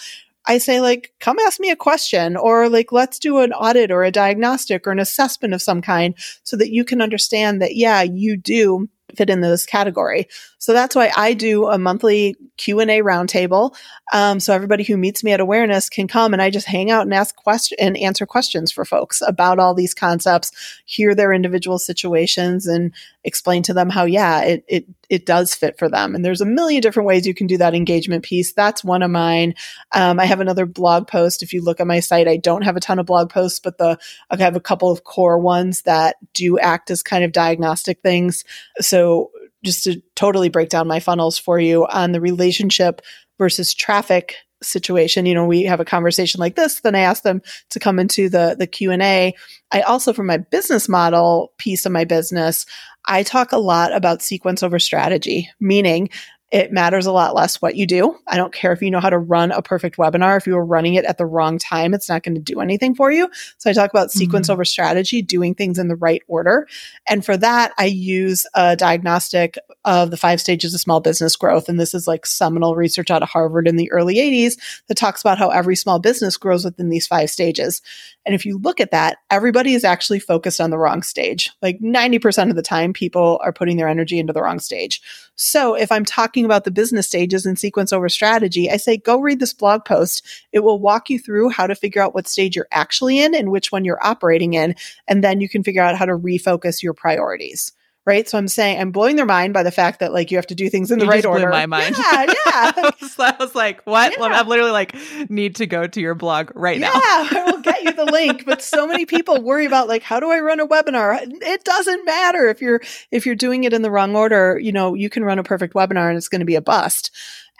I 0.46 0.58
say 0.58 0.82
like, 0.82 1.14
come 1.18 1.38
ask 1.38 1.58
me 1.60 1.70
a 1.70 1.76
question 1.76 2.36
or 2.36 2.68
like, 2.68 2.92
let's 2.92 3.18
do 3.18 3.38
an 3.38 3.54
audit 3.54 3.90
or 3.90 4.02
a 4.04 4.10
diagnostic 4.10 4.86
or 4.86 4.90
an 4.90 4.98
assessment 4.98 5.54
of 5.54 5.62
some 5.62 5.80
kind 5.80 6.14
so 6.42 6.58
that 6.58 6.70
you 6.70 6.84
can 6.84 7.00
understand 7.00 7.62
that, 7.62 7.74
yeah, 7.74 8.02
you 8.02 8.36
do 8.36 8.90
fit 9.16 9.30
in 9.30 9.40
this 9.40 9.66
category. 9.66 10.28
So 10.58 10.72
that's 10.72 10.94
why 10.94 11.12
I 11.16 11.34
do 11.34 11.66
a 11.66 11.78
monthly 11.78 12.36
Q 12.56 12.80
and 12.80 12.90
A 12.90 13.00
roundtable. 13.00 13.74
Um, 14.12 14.40
so 14.40 14.52
everybody 14.52 14.84
who 14.84 14.96
meets 14.96 15.24
me 15.24 15.32
at 15.32 15.40
awareness 15.40 15.88
can 15.88 16.08
come 16.08 16.32
and 16.32 16.42
I 16.42 16.50
just 16.50 16.66
hang 16.66 16.90
out 16.90 17.02
and 17.02 17.14
ask 17.14 17.36
questions 17.36 17.78
and 17.80 17.96
answer 17.96 18.26
questions 18.26 18.72
for 18.72 18.84
folks 18.84 19.22
about 19.26 19.58
all 19.58 19.74
these 19.74 19.94
concepts, 19.94 20.52
hear 20.84 21.14
their 21.14 21.32
individual 21.32 21.78
situations 21.78 22.66
and 22.66 22.92
explain 23.28 23.62
to 23.62 23.74
them 23.74 23.88
how, 23.88 24.04
yeah, 24.04 24.42
it, 24.42 24.64
it, 24.66 24.86
it 25.08 25.26
does 25.26 25.54
fit 25.54 25.78
for 25.78 25.88
them. 25.88 26.14
And 26.14 26.24
there's 26.24 26.40
a 26.40 26.46
million 26.46 26.80
different 26.80 27.06
ways 27.06 27.26
you 27.26 27.34
can 27.34 27.46
do 27.46 27.58
that 27.58 27.74
engagement 27.74 28.24
piece. 28.24 28.52
That's 28.52 28.82
one 28.82 29.04
of 29.04 29.10
mine. 29.10 29.54
Um, 29.92 30.18
I 30.18 30.24
have 30.24 30.40
another 30.40 30.66
blog 30.66 31.06
post. 31.06 31.42
If 31.42 31.52
you 31.52 31.62
look 31.62 31.78
at 31.78 31.86
my 31.86 32.00
site, 32.00 32.26
I 32.26 32.38
don't 32.38 32.62
have 32.62 32.76
a 32.76 32.80
ton 32.80 32.98
of 32.98 33.06
blog 33.06 33.30
posts, 33.30 33.60
but 33.60 33.78
the, 33.78 33.98
I 34.30 34.36
have 34.36 34.56
a 34.56 34.60
couple 34.60 34.90
of 34.90 35.04
core 35.04 35.38
ones 35.38 35.82
that 35.82 36.16
do 36.34 36.58
act 36.58 36.90
as 36.90 37.04
kind 37.04 37.22
of 37.22 37.30
diagnostic 37.30 38.00
things. 38.02 38.44
So 38.80 39.30
just 39.64 39.84
to 39.84 40.02
totally 40.16 40.48
break 40.48 40.68
down 40.68 40.88
my 40.88 41.00
funnels 41.00 41.38
for 41.38 41.60
you 41.60 41.86
on 41.86 42.12
the 42.12 42.20
relationship 42.20 43.02
versus 43.38 43.74
traffic 43.74 44.34
situation 44.62 45.26
you 45.26 45.34
know 45.34 45.46
we 45.46 45.62
have 45.62 45.80
a 45.80 45.84
conversation 45.84 46.40
like 46.40 46.56
this 46.56 46.80
then 46.80 46.94
i 46.94 47.00
ask 47.00 47.22
them 47.22 47.40
to 47.70 47.78
come 47.78 47.98
into 47.98 48.28
the 48.28 48.56
the 48.58 48.66
q&a 48.66 49.34
i 49.72 49.80
also 49.82 50.12
for 50.12 50.24
my 50.24 50.36
business 50.36 50.88
model 50.88 51.52
piece 51.58 51.86
of 51.86 51.92
my 51.92 52.04
business 52.04 52.66
i 53.06 53.22
talk 53.22 53.52
a 53.52 53.58
lot 53.58 53.94
about 53.94 54.22
sequence 54.22 54.62
over 54.62 54.78
strategy 54.78 55.48
meaning 55.60 56.08
it 56.50 56.72
matters 56.72 57.04
a 57.04 57.12
lot 57.12 57.34
less 57.34 57.60
what 57.60 57.76
you 57.76 57.86
do. 57.86 58.16
I 58.26 58.38
don't 58.38 58.54
care 58.54 58.72
if 58.72 58.80
you 58.80 58.90
know 58.90 59.00
how 59.00 59.10
to 59.10 59.18
run 59.18 59.52
a 59.52 59.60
perfect 59.60 59.98
webinar. 59.98 60.38
If 60.38 60.46
you 60.46 60.56
are 60.56 60.64
running 60.64 60.94
it 60.94 61.04
at 61.04 61.18
the 61.18 61.26
wrong 61.26 61.58
time, 61.58 61.92
it's 61.92 62.08
not 62.08 62.22
going 62.22 62.36
to 62.36 62.40
do 62.40 62.60
anything 62.60 62.94
for 62.94 63.12
you. 63.12 63.28
So 63.58 63.68
I 63.68 63.74
talk 63.74 63.90
about 63.90 64.10
sequence 64.10 64.46
mm-hmm. 64.46 64.54
over 64.54 64.64
strategy, 64.64 65.20
doing 65.20 65.54
things 65.54 65.78
in 65.78 65.88
the 65.88 65.96
right 65.96 66.22
order. 66.26 66.66
And 67.06 67.22
for 67.22 67.36
that, 67.36 67.74
I 67.76 67.84
use 67.84 68.46
a 68.54 68.76
diagnostic 68.76 69.58
of 69.84 70.10
the 70.10 70.16
five 70.16 70.40
stages 70.40 70.72
of 70.72 70.80
small 70.80 71.00
business 71.00 71.36
growth. 71.36 71.68
And 71.68 71.78
this 71.78 71.92
is 71.92 72.06
like 72.06 72.24
seminal 72.24 72.74
research 72.74 73.10
out 73.10 73.22
of 73.22 73.28
Harvard 73.28 73.68
in 73.68 73.76
the 73.76 73.92
early 73.92 74.16
80s 74.16 74.58
that 74.86 74.96
talks 74.96 75.20
about 75.20 75.38
how 75.38 75.50
every 75.50 75.76
small 75.76 75.98
business 75.98 76.38
grows 76.38 76.64
within 76.64 76.88
these 76.88 77.06
five 77.06 77.28
stages. 77.28 77.82
And 78.28 78.34
if 78.34 78.44
you 78.44 78.58
look 78.58 78.78
at 78.78 78.90
that, 78.90 79.20
everybody 79.30 79.72
is 79.72 79.84
actually 79.84 80.18
focused 80.18 80.60
on 80.60 80.68
the 80.68 80.76
wrong 80.76 81.02
stage. 81.02 81.50
Like 81.62 81.80
90% 81.80 82.50
of 82.50 82.56
the 82.56 82.62
time, 82.62 82.92
people 82.92 83.40
are 83.42 83.54
putting 83.54 83.78
their 83.78 83.88
energy 83.88 84.18
into 84.18 84.34
the 84.34 84.42
wrong 84.42 84.58
stage. 84.58 85.00
So 85.34 85.74
if 85.74 85.90
I'm 85.90 86.04
talking 86.04 86.44
about 86.44 86.64
the 86.64 86.70
business 86.70 87.06
stages 87.06 87.46
and 87.46 87.58
sequence 87.58 87.90
over 87.90 88.06
strategy, 88.10 88.70
I 88.70 88.76
say 88.76 88.98
go 88.98 89.18
read 89.18 89.40
this 89.40 89.54
blog 89.54 89.86
post. 89.86 90.26
It 90.52 90.58
will 90.58 90.78
walk 90.78 91.08
you 91.08 91.18
through 91.18 91.48
how 91.48 91.66
to 91.66 91.74
figure 91.74 92.02
out 92.02 92.14
what 92.14 92.28
stage 92.28 92.54
you're 92.54 92.68
actually 92.70 93.18
in 93.18 93.34
and 93.34 93.50
which 93.50 93.72
one 93.72 93.86
you're 93.86 94.06
operating 94.06 94.52
in. 94.52 94.74
And 95.06 95.24
then 95.24 95.40
you 95.40 95.48
can 95.48 95.64
figure 95.64 95.82
out 95.82 95.96
how 95.96 96.04
to 96.04 96.12
refocus 96.12 96.82
your 96.82 96.92
priorities 96.92 97.72
right? 98.08 98.26
So 98.26 98.38
I'm 98.38 98.48
saying 98.48 98.80
I'm 98.80 98.90
blowing 98.90 99.16
their 99.16 99.26
mind 99.26 99.52
by 99.52 99.62
the 99.62 99.70
fact 99.70 100.00
that 100.00 100.14
like 100.14 100.30
you 100.30 100.38
have 100.38 100.46
to 100.46 100.54
do 100.54 100.70
things 100.70 100.90
in 100.90 100.98
the 100.98 101.04
you 101.04 101.10
right 101.10 101.26
order. 101.26 101.50
my 101.50 101.66
mind. 101.66 101.94
Yeah, 101.98 102.32
yeah. 102.46 102.90
so 103.06 103.22
I 103.22 103.36
was 103.38 103.54
like, 103.54 103.82
what? 103.82 104.14
Yeah. 104.18 104.24
I'm 104.24 104.48
literally 104.48 104.70
like, 104.70 104.96
need 105.28 105.56
to 105.56 105.66
go 105.66 105.86
to 105.86 106.00
your 106.00 106.14
blog 106.14 106.50
right 106.54 106.78
yeah, 106.78 106.88
now. 106.88 106.94
Yeah, 106.94 107.28
I 107.38 107.50
will 107.50 107.60
get 107.60 107.82
you 107.84 107.92
the 107.92 108.06
link. 108.06 108.46
But 108.46 108.62
so 108.62 108.86
many 108.86 109.04
people 109.04 109.42
worry 109.42 109.66
about 109.66 109.88
like, 109.88 110.02
how 110.02 110.20
do 110.20 110.30
I 110.30 110.40
run 110.40 110.58
a 110.58 110.66
webinar? 110.66 111.20
It 111.22 111.64
doesn't 111.64 112.06
matter 112.06 112.48
if 112.48 112.62
you're 112.62 112.80
if 113.10 113.26
you're 113.26 113.34
doing 113.34 113.64
it 113.64 113.74
in 113.74 113.82
the 113.82 113.90
wrong 113.90 114.16
order. 114.16 114.58
You 114.58 114.72
know, 114.72 114.94
you 114.94 115.10
can 115.10 115.22
run 115.22 115.38
a 115.38 115.44
perfect 115.44 115.74
webinar 115.74 116.08
and 116.08 116.16
it's 116.16 116.28
going 116.28 116.40
to 116.40 116.46
be 116.46 116.54
a 116.54 116.62
bust. 116.62 117.10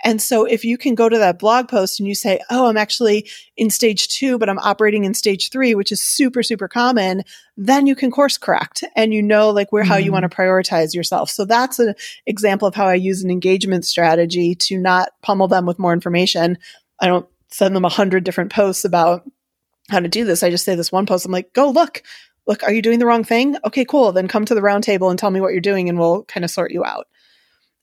And 0.04 0.22
so 0.22 0.44
if 0.44 0.64
you 0.64 0.78
can 0.78 0.94
go 0.94 1.08
to 1.08 1.18
that 1.18 1.38
blog 1.38 1.68
post 1.68 1.98
and 1.98 2.08
you 2.08 2.14
say, 2.14 2.40
Oh, 2.50 2.66
I'm 2.66 2.76
actually 2.76 3.28
in 3.56 3.70
stage 3.70 4.08
two, 4.08 4.38
but 4.38 4.48
I'm 4.48 4.58
operating 4.60 5.04
in 5.04 5.14
stage 5.14 5.50
three, 5.50 5.74
which 5.74 5.90
is 5.90 6.02
super, 6.02 6.42
super 6.42 6.68
common, 6.68 7.24
then 7.56 7.86
you 7.86 7.96
can 7.96 8.10
course 8.10 8.38
correct 8.38 8.84
and 8.94 9.12
you 9.12 9.22
know 9.22 9.50
like 9.50 9.72
where, 9.72 9.82
mm-hmm. 9.82 9.92
how 9.92 9.96
you 9.96 10.12
want 10.12 10.22
to 10.22 10.28
mm-hmm. 10.28 10.40
prioritize 10.40 10.94
yourself. 10.94 11.30
So 11.30 11.44
that's 11.44 11.78
an 11.78 11.94
example 12.26 12.68
of 12.68 12.74
how 12.74 12.86
I 12.86 12.94
use 12.94 13.22
an 13.22 13.30
engagement 13.30 13.84
strategy 13.84 14.54
to 14.54 14.78
not 14.78 15.10
pummel 15.22 15.48
them 15.48 15.66
with 15.66 15.78
more 15.78 15.92
information. 15.92 16.58
I 17.00 17.06
don't 17.06 17.26
send 17.48 17.74
them 17.74 17.84
a 17.84 17.90
hundred 17.90 18.24
different 18.24 18.52
posts 18.52 18.84
about 18.84 19.28
how 19.90 20.00
to 20.00 20.08
do 20.08 20.24
this. 20.24 20.42
I 20.42 20.50
just 20.50 20.64
say 20.64 20.74
this 20.74 20.92
one 20.92 21.06
post. 21.06 21.24
I'm 21.24 21.32
like, 21.32 21.52
go 21.52 21.70
look, 21.70 22.02
look, 22.46 22.62
are 22.62 22.72
you 22.72 22.82
doing 22.82 22.98
the 22.98 23.06
wrong 23.06 23.24
thing? 23.24 23.56
Okay, 23.64 23.84
cool. 23.84 24.12
Then 24.12 24.28
come 24.28 24.44
to 24.44 24.54
the 24.54 24.60
roundtable 24.60 25.10
and 25.10 25.18
tell 25.18 25.30
me 25.30 25.40
what 25.40 25.52
you're 25.52 25.60
doing 25.60 25.88
and 25.88 25.98
we'll 25.98 26.24
kind 26.24 26.44
of 26.44 26.50
sort 26.50 26.72
you 26.72 26.84
out. 26.84 27.08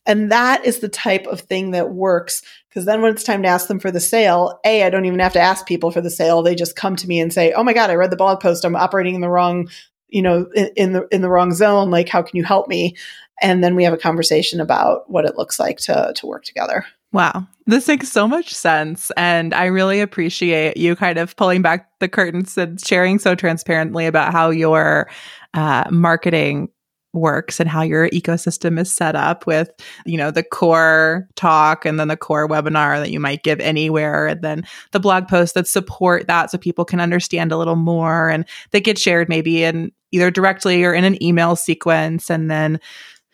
And 0.06 0.32
that 0.32 0.66
is 0.66 0.80
the 0.80 0.90
type 0.90 1.26
of 1.28 1.42
thing 1.42 1.72
that 1.72 1.92
works. 1.92 2.42
Because 2.70 2.86
then 2.86 3.02
when 3.02 3.12
it's 3.12 3.24
time 3.24 3.42
to 3.44 3.48
ask 3.48 3.68
them 3.68 3.80
for 3.80 3.92
the 3.92 4.00
sale, 4.00 4.60
A, 4.66 4.84
I 4.84 4.90
don't 4.90 5.06
even 5.06 5.20
have 5.20 5.34
to 5.34 5.40
ask 5.40 5.66
people 5.66 5.92
for 5.92 6.02
the 6.02 6.10
sale. 6.10 6.44
They 6.44 6.56
just 6.56 6.76
come 6.76 6.96
to 6.98 7.08
me 7.08 7.20
and 7.20 7.34
say, 7.34 7.54
Oh 7.54 7.64
my 7.64 7.74
God, 7.74 7.90
I 7.90 7.96
read 7.96 8.12
the 8.12 8.18
blog 8.18 8.40
post. 8.40 8.66
I'm 8.66 8.76
operating 8.76 9.16
in 9.16 9.22
the 9.22 9.30
wrong, 9.30 9.70
you 10.10 10.22
know, 10.22 10.48
in, 10.56 10.70
in 10.76 10.94
the 10.94 11.08
in 11.12 11.22
the 11.22 11.30
wrong 11.30 11.54
zone. 11.54 11.90
Like, 11.90 12.10
how 12.10 12.22
can 12.22 12.38
you 12.38 12.44
help 12.44 12.68
me? 12.68 12.96
And 13.42 13.64
then 13.64 13.76
we 13.76 13.84
have 13.84 13.94
a 13.94 13.98
conversation 13.98 14.62
about 14.62 15.10
what 15.10 15.26
it 15.26 15.38
looks 15.38 15.60
like 15.60 15.78
to 15.80 16.14
to 16.16 16.28
work 16.28 16.44
together. 16.44 16.86
Wow. 17.16 17.48
This 17.66 17.88
makes 17.88 18.12
so 18.12 18.28
much 18.28 18.54
sense. 18.54 19.10
And 19.16 19.54
I 19.54 19.66
really 19.68 20.02
appreciate 20.02 20.76
you 20.76 20.98
kind 20.98 21.18
of 21.18 21.34
pulling 21.38 21.62
back 21.62 21.90
the 22.00 22.10
curtains 22.10 22.58
and 22.58 22.80
sharing 22.86 23.20
so 23.20 23.36
transparently 23.36 24.06
about 24.06 24.34
how 24.34 24.50
your 24.50 25.10
uh, 25.54 25.86
marketing 25.90 26.68
works 27.16 27.60
and 27.60 27.70
how 27.70 27.82
your 27.82 28.10
ecosystem 28.10 28.80
is 28.80 28.92
set 28.92 29.16
up 29.16 29.48
with, 29.48 29.70
you 30.06 30.18
know, 30.18 30.32
the 30.32 30.44
core 30.44 31.28
talk 31.36 31.86
and 31.86 32.00
then 32.00 32.08
the 32.08 32.18
core 32.18 32.48
webinar 32.48 33.00
that 33.00 33.12
you 33.12 33.20
might 33.20 33.44
give 33.44 33.60
anywhere 33.60 34.28
and 34.28 34.42
then 34.42 34.64
the 34.92 35.00
blog 35.00 35.28
posts 35.28 35.54
that 35.54 35.68
support 35.68 36.28
that 36.28 36.52
so 36.52 36.58
people 36.58 36.86
can 36.86 37.00
understand 37.00 37.52
a 37.52 37.58
little 37.58 37.76
more 37.76 38.30
and 38.30 38.46
they 38.72 38.82
get 38.82 38.98
shared 38.98 39.30
maybe 39.30 39.64
in 39.64 39.92
either 40.12 40.30
directly 40.30 40.84
or 40.84 40.94
in 40.94 41.04
an 41.04 41.22
email 41.24 41.56
sequence 41.56 42.30
and 42.30 42.52
then 42.52 42.80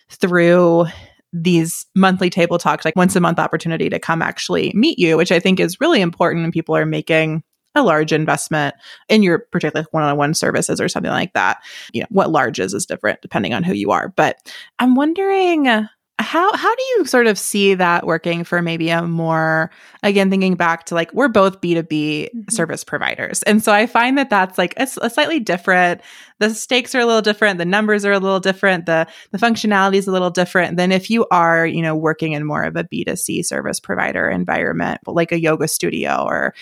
through 0.10 0.86
these 1.34 1.86
monthly 1.96 2.30
table 2.30 2.58
talks, 2.58 2.84
like 2.84 2.96
once 2.96 3.16
a 3.16 3.22
month 3.22 3.40
opportunity 3.40 3.90
to 3.90 4.00
come 4.00 4.22
actually 4.22 4.72
meet 4.76 5.00
you, 5.00 5.16
which 5.16 5.32
I 5.32 5.40
think 5.40 5.60
is 5.60 5.80
really 5.80 6.02
important 6.02 6.44
and 6.44 6.54
people 6.54 6.76
are 6.76 6.86
making 6.86 7.44
a 7.76 7.84
large 7.84 8.12
investment 8.12 8.76
in 9.10 9.24
your 9.24 9.40
particular 9.40 9.86
one-on-one 9.92 10.34
services 10.34 10.82
or 10.82 10.90
something 10.90 11.12
like 11.12 11.34
that. 11.34 11.58
You 11.94 12.02
know, 12.02 12.08
what 12.10 12.32
large 12.32 12.60
is 12.60 12.74
is 12.74 12.86
different 12.86 13.22
depending 13.22 13.54
on 13.54 13.64
who 13.64 13.74
you 13.74 13.92
are. 13.92 14.10
But 14.10 14.54
I'm 14.80 14.96
wondering 14.96 15.88
how 16.22 16.56
how 16.56 16.76
do 16.76 16.84
you 16.96 17.06
sort 17.06 17.28
of 17.28 17.38
see 17.38 17.74
that 17.74 18.06
working 18.06 18.44
for 18.44 18.62
maybe 18.62 18.90
a 18.90 19.02
more 19.02 19.72
again 20.04 20.30
thinking 20.30 20.56
back 20.56 20.86
to 20.86 20.96
like 20.96 21.12
we're 21.14 21.28
both 21.28 21.62
b2b 21.62 21.88
mm-hmm. 21.88 22.42
service 22.50 22.84
providers 22.84 23.42
and 23.44 23.64
so 23.64 23.72
i 23.72 23.86
find 23.86 24.18
that 24.18 24.30
that's 24.30 24.58
like 24.58 24.74
a, 24.78 24.84
a, 25.02 25.10
slightly 25.10 25.40
different 25.40 26.02
the 26.40 26.54
stakes 26.54 26.96
are 26.96 27.00
a 27.00 27.06
little 27.06 27.22
different 27.22 27.58
the 27.58 27.66
numbers 27.66 28.06
are 28.06 28.12
a 28.12 28.20
little 28.20 28.40
different 28.40 28.86
the 28.86 29.08
the 29.32 29.38
functionality 29.38 29.96
is 29.96 30.08
a 30.08 30.12
little 30.12 30.30
different 30.30 30.78
than 30.78 30.92
if 30.92 31.10
you 31.10 31.26
are 31.32 31.66
you 31.66 31.82
know 31.82 31.96
working 31.96 32.34
in 32.34 32.46
more 32.46 32.64
of 32.64 32.76
a 32.76 32.84
b2c 32.84 33.46
service 33.46 33.80
provider 33.80 34.30
environment 34.30 35.00
like 35.08 35.32
a 35.32 35.40
yoga 35.40 35.68
studio 35.68 36.24
or 36.26 36.54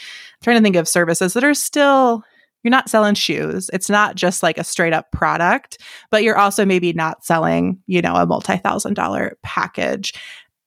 trying 0.41 0.57
to 0.57 0.63
think 0.63 0.75
of 0.75 0.87
services 0.87 1.33
that 1.33 1.43
are 1.43 1.53
still 1.53 2.23
you're 2.63 2.71
not 2.71 2.89
selling 2.89 3.15
shoes. 3.15 3.69
It's 3.71 3.89
not 3.89 4.15
just 4.15 4.43
like 4.43 4.57
a 4.57 4.63
straight 4.63 4.93
up 4.93 5.11
product, 5.11 5.77
but 6.11 6.23
you're 6.23 6.37
also 6.37 6.65
maybe 6.65 6.91
not 6.93 7.23
selling, 7.23 7.81
you 7.87 8.01
know, 8.01 8.15
a 8.15 8.25
multi 8.25 8.57
thousand 8.57 8.95
dollar 8.95 9.37
package. 9.43 10.13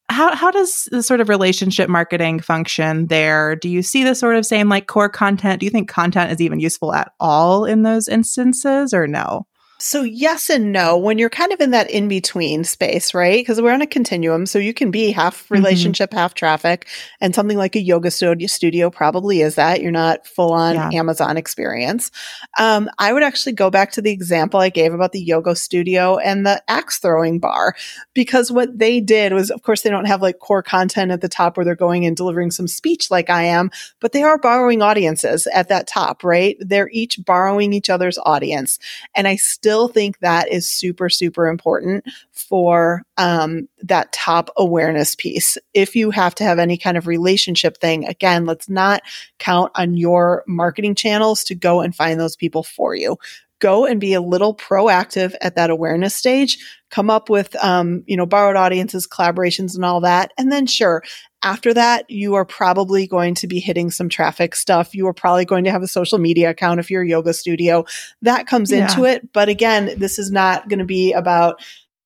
How, 0.09 0.35
how 0.35 0.51
does 0.51 0.89
the 0.91 1.03
sort 1.03 1.21
of 1.21 1.29
relationship 1.29 1.89
marketing 1.89 2.41
function 2.41 3.07
there? 3.07 3.57
Do 3.57 3.69
you 3.69 3.83
see 3.83 4.05
the 4.05 4.15
sort 4.15 4.37
of 4.37 4.45
same 4.45 4.69
like 4.69 4.87
core 4.87 5.09
content? 5.09 5.61
Do 5.61 5.67
you 5.67 5.71
think 5.71 5.89
content 5.89 6.33
is 6.33 6.41
even 6.41 6.61
useful 6.61 6.93
at 6.95 7.13
all 7.21 7.65
in 7.65 7.83
those 7.83 8.09
instances 8.09 8.93
or 8.93 9.07
no? 9.07 9.47
So, 9.83 10.03
yes 10.03 10.49
and 10.49 10.71
no. 10.71 10.97
When 10.97 11.19
you're 11.19 11.29
kind 11.29 11.53
of 11.53 11.61
in 11.61 11.73
that 11.73 11.91
in 11.91 12.07
between 12.07 12.63
space, 12.63 13.15
right? 13.15 13.41
Because 13.41 13.61
we're 13.61 13.73
on 13.73 13.83
a 13.83 13.87
continuum. 13.87 14.47
So, 14.47 14.61
you 14.61 14.73
can 14.73 14.93
be 14.93 15.11
half 15.11 15.45
mm-hmm. 15.45 15.55
relationship, 15.55 16.11
mm-hmm. 16.11 16.19
half 16.19 16.35
traffic. 16.35 16.87
And 17.21 17.35
something 17.35 17.59
like 17.59 17.75
a 17.75 17.81
yoga 17.81 18.11
studio 18.13 18.91
probably 18.91 19.41
is 19.41 19.57
that. 19.57 19.83
You're 19.83 19.91
not 19.91 20.25
full 20.25 20.53
on 20.53 20.77
yeah. 20.77 20.91
Amazon 20.93 21.37
experience. 21.37 22.13
Um, 22.61 22.89
I 22.99 23.13
would 23.13 23.25
actually 23.25 23.55
go 23.55 23.71
back 23.71 23.91
to 23.93 24.03
the 24.03 24.13
example 24.13 24.61
I 24.61 24.69
gave 24.69 24.95
about 24.95 25.11
the 25.11 25.21
yoga 25.21 25.57
studio 25.57 26.17
and 26.19 26.47
the 26.47 26.63
axe 26.69 26.99
throwing 26.99 27.41
bar, 27.41 27.75
because 28.15 28.53
what 28.53 28.79
they 28.79 29.01
did 29.01 29.33
was, 29.33 29.51
of 29.51 29.63
course, 29.63 29.83
they 29.83 29.91
don't 29.91 30.05
have 30.05 30.23
like 30.23 30.39
core 30.39 30.63
content 30.63 31.11
at 31.11 31.23
the 31.23 31.29
top 31.29 31.57
where 31.57 31.65
they're 31.65 31.75
going 31.75 32.07
and 32.07 32.17
delivering 32.17 32.53
some 32.53 32.69
speech 32.69 33.11
like 33.11 33.31
I 33.31 33.43
am, 33.43 33.73
but 33.99 34.13
they 34.13 34.23
are 34.23 34.39
borrowing 34.39 34.81
audiences 34.81 35.49
at 35.49 35.69
that 35.71 35.89
top, 35.89 36.23
right? 36.23 36.57
They're 36.61 36.91
each 36.93 37.25
borrowing 37.25 37.73
each 37.73 37.91
other's 37.91 38.19
audience. 38.25 38.79
And 39.17 39.27
I 39.27 39.35
still 39.35 39.72
still 39.73 39.89
think 39.89 40.19
that 40.19 40.53
is 40.53 40.69
super, 40.69 41.09
super 41.09 41.47
important 41.47 42.05
for 42.31 43.05
um, 43.17 43.67
that 43.83 44.13
top 44.13 44.51
awareness 44.59 45.15
piece. 45.15 45.57
If 45.73 45.97
you 45.97 46.11
have 46.11 46.35
to 46.35 46.45
have 46.45 46.59
any 46.59 46.77
kind 46.77 46.99
of 46.99 47.07
relationship 47.07 47.79
thing, 47.79 48.07
again, 48.07 48.45
let's 48.45 48.69
not 48.69 49.01
count 49.39 49.73
on 49.75 49.97
your 49.97 50.45
marketing 50.47 50.95
channels 50.95 51.43
to 51.45 51.55
go 51.55 51.81
and 51.81 51.97
find 51.97 52.21
those 52.21 52.37
people 52.37 52.63
for 52.63 52.95
you. 52.95 53.17
Go 53.61 53.87
and 53.87 53.99
be 53.99 54.13
a 54.13 54.21
little 54.21 54.55
proactive 54.55 55.35
at 55.41 55.57
that 55.57 55.71
awareness 55.71 56.15
stage. 56.15 56.59
Come 56.91 57.09
up 57.09 57.31
with 57.31 57.57
um, 57.65 58.05
you 58.07 58.19
know 58.19 58.27
borrowed 58.27 58.57
audiences 58.57 59.09
collaborations 59.09 59.75
and 59.75 59.87
all 59.87 60.03
that. 60.03 60.33
And 60.37 60.53
then 60.53 60.67
sure 60.67 61.03
after 61.43 61.75
that, 61.75 62.09
you 62.09 62.35
are 62.35 62.45
probably 62.45 63.07
going 63.07 63.35
to 63.37 63.47
be 63.47 63.59
hitting 63.59 63.91
some 63.91 64.09
traffic 64.09 64.55
stuff. 64.55 64.95
You 64.95 65.07
are 65.09 65.13
probably 65.13 65.45
going 65.45 65.65
to 65.65 65.71
have 65.71 65.83
a 65.83 65.89
social 65.89 66.19
media 66.19 66.51
account 66.51 66.81
if 66.81 66.91
you're 66.91 67.03
a 67.03 67.09
yoga 67.09 67.33
studio. 67.33 67.85
That 68.23 68.47
comes 68.47 68.71
yeah. 68.71 68.89
into 68.89 69.05
it. 69.05 69.33
But 69.33 69.49
again, 69.49 69.95
this 69.99 70.19
is 70.19 70.31
not 70.31 70.69
going 70.69 70.79
to 70.79 70.85
be 70.85 71.13
about 71.13 71.63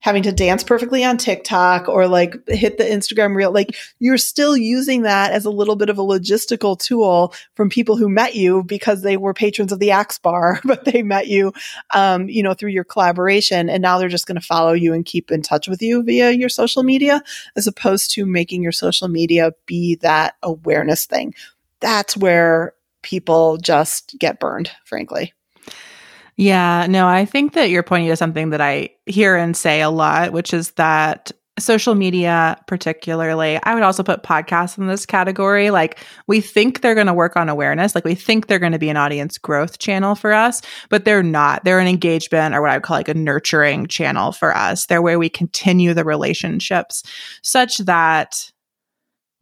having 0.06 0.22
to 0.22 0.30
dance 0.30 0.62
perfectly 0.62 1.04
on 1.04 1.16
TikTok 1.16 1.88
or 1.88 2.06
like 2.06 2.36
hit 2.46 2.78
the 2.78 2.84
Instagram 2.84 3.34
reel. 3.34 3.50
Like 3.50 3.74
you're 3.98 4.18
still 4.18 4.56
using 4.56 5.02
that 5.02 5.32
as 5.32 5.44
a 5.44 5.50
little 5.50 5.74
bit 5.74 5.88
of 5.88 5.98
a 5.98 6.02
logistical 6.02 6.78
tool 6.78 7.34
from 7.54 7.70
people 7.70 7.96
who 7.96 8.08
met 8.08 8.36
you 8.36 8.62
because 8.62 9.02
they 9.02 9.16
were 9.16 9.34
patrons 9.34 9.72
of 9.72 9.80
the 9.80 9.90
Axe 9.90 10.16
Bar, 10.18 10.60
but 10.64 10.84
they 10.84 11.02
met 11.02 11.26
you, 11.26 11.52
um, 11.92 12.28
you 12.28 12.40
know, 12.40 12.54
through 12.54 12.70
your 12.70 12.84
collaboration. 12.84 13.68
And 13.68 13.82
now 13.82 13.98
they're 13.98 14.08
just 14.08 14.28
going 14.28 14.40
to 14.40 14.46
follow 14.46 14.74
you 14.74 14.94
and 14.94 15.04
keep 15.04 15.32
in 15.32 15.42
touch 15.42 15.66
with 15.66 15.82
you 15.82 16.04
via 16.04 16.30
your 16.30 16.50
social 16.50 16.84
media, 16.84 17.20
as 17.56 17.66
opposed 17.66 18.12
to 18.12 18.24
making 18.24 18.62
your 18.62 18.70
social 18.70 19.08
media 19.08 19.54
be 19.66 19.96
that 19.96 20.36
awareness 20.44 21.06
thing. 21.06 21.34
That's 21.80 22.16
where 22.16 22.74
people 23.02 23.56
just 23.56 24.14
get 24.20 24.38
burned, 24.38 24.70
frankly. 24.84 25.32
Yeah, 26.36 26.86
no, 26.88 27.06
I 27.06 27.24
think 27.24 27.54
that 27.54 27.70
you're 27.70 27.82
pointing 27.82 28.10
to 28.10 28.16
something 28.16 28.50
that 28.50 28.60
I 28.60 28.90
hear 29.06 29.36
and 29.36 29.56
say 29.56 29.80
a 29.80 29.88
lot, 29.88 30.32
which 30.32 30.52
is 30.52 30.72
that 30.72 31.32
social 31.58 31.94
media, 31.94 32.60
particularly, 32.66 33.58
I 33.62 33.72
would 33.72 33.82
also 33.82 34.02
put 34.02 34.22
podcasts 34.22 34.76
in 34.76 34.86
this 34.86 35.06
category. 35.06 35.70
Like, 35.70 35.98
we 36.26 36.42
think 36.42 36.82
they're 36.82 36.94
going 36.94 37.06
to 37.06 37.14
work 37.14 37.34
on 37.36 37.48
awareness, 37.48 37.94
like, 37.94 38.04
we 38.04 38.14
think 38.14 38.46
they're 38.46 38.58
going 38.58 38.72
to 38.72 38.78
be 38.78 38.90
an 38.90 38.98
audience 38.98 39.38
growth 39.38 39.78
channel 39.78 40.14
for 40.14 40.34
us, 40.34 40.60
but 40.90 41.06
they're 41.06 41.22
not. 41.22 41.64
They're 41.64 41.78
an 41.78 41.88
engagement 41.88 42.54
or 42.54 42.60
what 42.60 42.70
I 42.70 42.76
would 42.76 42.82
call 42.82 42.98
like 42.98 43.08
a 43.08 43.14
nurturing 43.14 43.86
channel 43.86 44.32
for 44.32 44.54
us. 44.54 44.84
They're 44.84 45.00
where 45.00 45.18
we 45.18 45.30
continue 45.30 45.94
the 45.94 46.04
relationships 46.04 47.02
such 47.42 47.78
that 47.78 48.52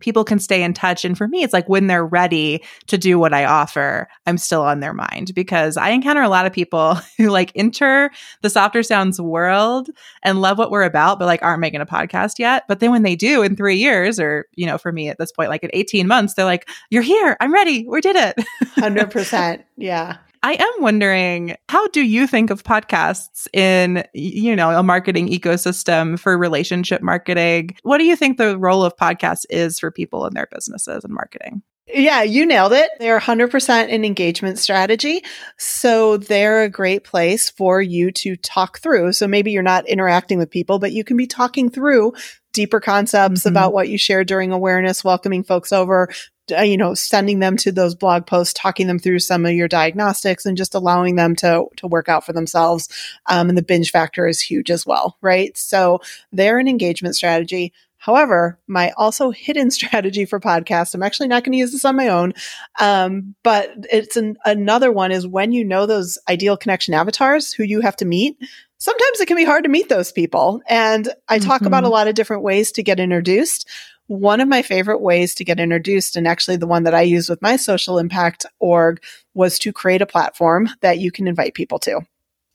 people 0.05 0.23
can 0.23 0.39
stay 0.39 0.63
in 0.63 0.75
touch. 0.75 1.03
And 1.03 1.17
for 1.17 1.27
me, 1.27 1.43
it's 1.43 1.55
like 1.55 1.67
when 1.67 1.87
they're 1.87 2.05
ready 2.05 2.63
to 2.89 2.99
do 2.99 3.19
what 3.19 3.33
I 3.33 3.47
offer, 3.47 4.07
I'm 4.27 4.37
still 4.37 4.61
on 4.61 4.81
their 4.81 4.93
mind 4.93 5.33
because 5.35 5.79
I 5.79 5.89
encounter 5.89 6.21
a 6.21 6.29
lot 6.29 6.45
of 6.45 6.53
people 6.53 6.97
who 7.17 7.31
like 7.31 7.51
enter 7.55 8.11
the 8.43 8.51
softer 8.51 8.83
sounds 8.83 9.19
world 9.19 9.89
and 10.23 10.43
love 10.43 10.59
what 10.59 10.71
we're 10.71 10.83
about, 10.83 11.19
but 11.19 11.25
like 11.25 11.43
aren't 11.43 11.61
making 11.61 11.81
a 11.81 11.87
podcast 11.87 12.39
yet. 12.39 12.65
But 12.69 12.81
then 12.81 12.91
when 12.91 13.03
they 13.03 13.17
do 13.17 13.43
in 13.43 13.57
three 13.57 13.77
years, 13.77 14.21
or, 14.21 14.47
you 14.55 14.67
know, 14.67 14.77
for 14.77 14.93
me 14.93 15.09
at 15.09 15.17
this 15.17 15.33
point, 15.33 15.49
like 15.49 15.65
at 15.65 15.71
18 15.73 16.07
months, 16.07 16.35
they're 16.35 16.45
like, 16.45 16.69
you're 16.91 17.03
here. 17.03 17.39
I'm 17.41 17.53
ready. 17.53 17.87
We 17.89 18.03
did 18.03 18.17
it. 18.17 18.37
100%. 18.77 19.65
Yeah. 19.79 20.19
I 20.45 20.53
am 20.53 20.83
wondering, 20.83 21.57
how 21.71 21.87
do 21.89 22.03
you 22.03 22.27
think 22.27 22.51
of 22.51 22.63
podcasts 22.65 23.49
in, 23.55 24.05
you 24.13 24.55
know, 24.55 24.79
a 24.79 24.83
marketing 24.83 25.31
ecosystem 25.31 26.19
for 26.19 26.37
relationship 26.37 27.01
marketing? 27.01 27.71
What 27.83 27.97
do 27.97 28.05
you 28.05 28.15
think 28.15 28.37
the 28.37 28.59
role 28.59 28.85
of 28.85 28.95
podcasts 28.95 29.47
is 29.49 29.79
for 29.79 29.91
people 29.91 30.27
in 30.27 30.35
their 30.35 30.47
businesses 30.53 31.03
and 31.03 31.15
marketing? 31.15 31.63
Yeah, 31.87 32.23
you 32.23 32.45
nailed 32.45 32.75
it. 32.75 32.91
They're 32.99 33.19
100% 33.19 33.71
an 33.91 34.05
engagement 34.05 34.59
strategy. 34.59 35.23
So 35.57 36.19
they're 36.19 36.65
a 36.65 36.69
great 36.69 37.05
place 37.05 37.49
for 37.49 37.81
you 37.81 38.11
to 38.13 38.37
talk 38.37 38.81
through. 38.81 39.15
So 39.15 39.27
maybe 39.27 39.51
you're 39.51 39.63
not 39.63 39.89
interacting 39.89 40.37
with 40.37 40.51
people, 40.51 40.79
but 40.79 40.93
you 40.93 41.05
can 41.05 41.17
be 41.17 41.27
talking 41.27 41.71
through 41.71 42.13
deeper 42.53 42.81
concepts 42.81 43.41
mm-hmm. 43.41 43.49
about 43.49 43.73
what 43.73 43.89
you 43.89 43.97
shared 43.97 44.27
during 44.27 44.53
awareness, 44.53 45.05
welcoming 45.05 45.43
folks 45.43 45.73
over, 45.73 46.11
you 46.51 46.77
know, 46.77 46.95
sending 46.95 47.39
them 47.39 47.57
to 47.59 47.73
those 47.73 47.95
blog 47.95 48.27
posts, 48.27 48.55
talking 48.55 48.87
them 48.87 48.99
through 48.99 49.21
some 49.21 49.47
of 49.47 49.53
your 49.53 49.69
diagnostics 49.69 50.45
and 50.45 50.57
just 50.57 50.75
allowing 50.75 51.17
them 51.17 51.35
to, 51.37 51.67
to 51.77 51.87
work 51.87 52.09
out 52.09 52.25
for 52.25 52.33
themselves. 52.33 52.89
Um, 53.27 53.49
and 53.49 53.57
the 53.57 53.63
binge 53.63 53.91
factor 53.91 54.27
is 54.27 54.41
huge 54.41 54.71
as 54.71 54.87
well, 54.87 55.17
right? 55.21 55.57
So 55.57 56.01
they're 56.33 56.59
an 56.59 56.69
engagement 56.69 57.17
strategy. 57.17 57.73
However, 57.97 58.59
my 58.67 58.93
also 58.99 59.31
hidden 59.31 59.71
strategy 59.71 60.27
for 60.27 60.39
podcasts, 60.39 60.95
I'm 60.95 61.03
actually 61.03 61.29
not 61.29 61.43
going 61.43 61.53
to 61.53 61.59
use 61.59 61.73
this 61.73 61.87
on 61.87 61.97
my 61.97 62.09
own, 62.09 62.35
um, 62.79 63.35
but 63.43 63.71
it's 63.91 64.17
an, 64.17 64.37
another 64.45 64.93
one 64.93 65.11
is 65.11 65.27
when 65.27 65.53
you 65.53 65.65
know 65.65 65.87
those 65.87 66.19
ideal 66.29 66.59
connection 66.59 66.93
avatars 66.93 67.53
who 67.53 67.63
you 67.65 67.81
have 67.81 67.97
to 67.97 68.05
meet, 68.05 68.37
sometimes 68.77 69.21
it 69.21 69.27
can 69.27 69.39
be 69.39 69.45
hard 69.45 69.65
to 69.65 69.71
meet 69.71 69.89
those 69.89 70.13
people. 70.13 70.61
And 70.69 71.09
I 71.31 71.39
talk 71.39 71.61
mm-hmm. 71.61 71.69
about 71.69 71.85
a 71.85 71.89
lot 71.89 72.07
of 72.07 72.15
different 72.15 72.43
ways 72.43 72.73
to 72.73 72.83
get 72.83 73.01
introduced. 73.01 73.67
One 74.07 74.41
of 74.41 74.49
my 74.49 74.63
favorite 74.63 75.01
ways 75.01 75.35
to 75.37 75.45
get 75.45 75.59
introduced, 75.59 76.17
and 76.17 76.29
actually 76.29 76.57
the 76.57 76.67
one 76.67 76.83
that 76.85 76.95
I 76.95 77.03
use 77.03 77.29
with 77.29 77.41
my 77.41 77.57
social 77.57 77.99
impact 77.99 78.45
org, 78.61 79.03
was 79.33 79.59
to 79.61 79.73
create 79.73 80.03
a 80.03 80.07
platform 80.07 80.69
that 80.83 80.99
you 80.99 81.11
can 81.11 81.27
invite 81.27 81.55
people 81.55 81.79
to. 81.81 82.01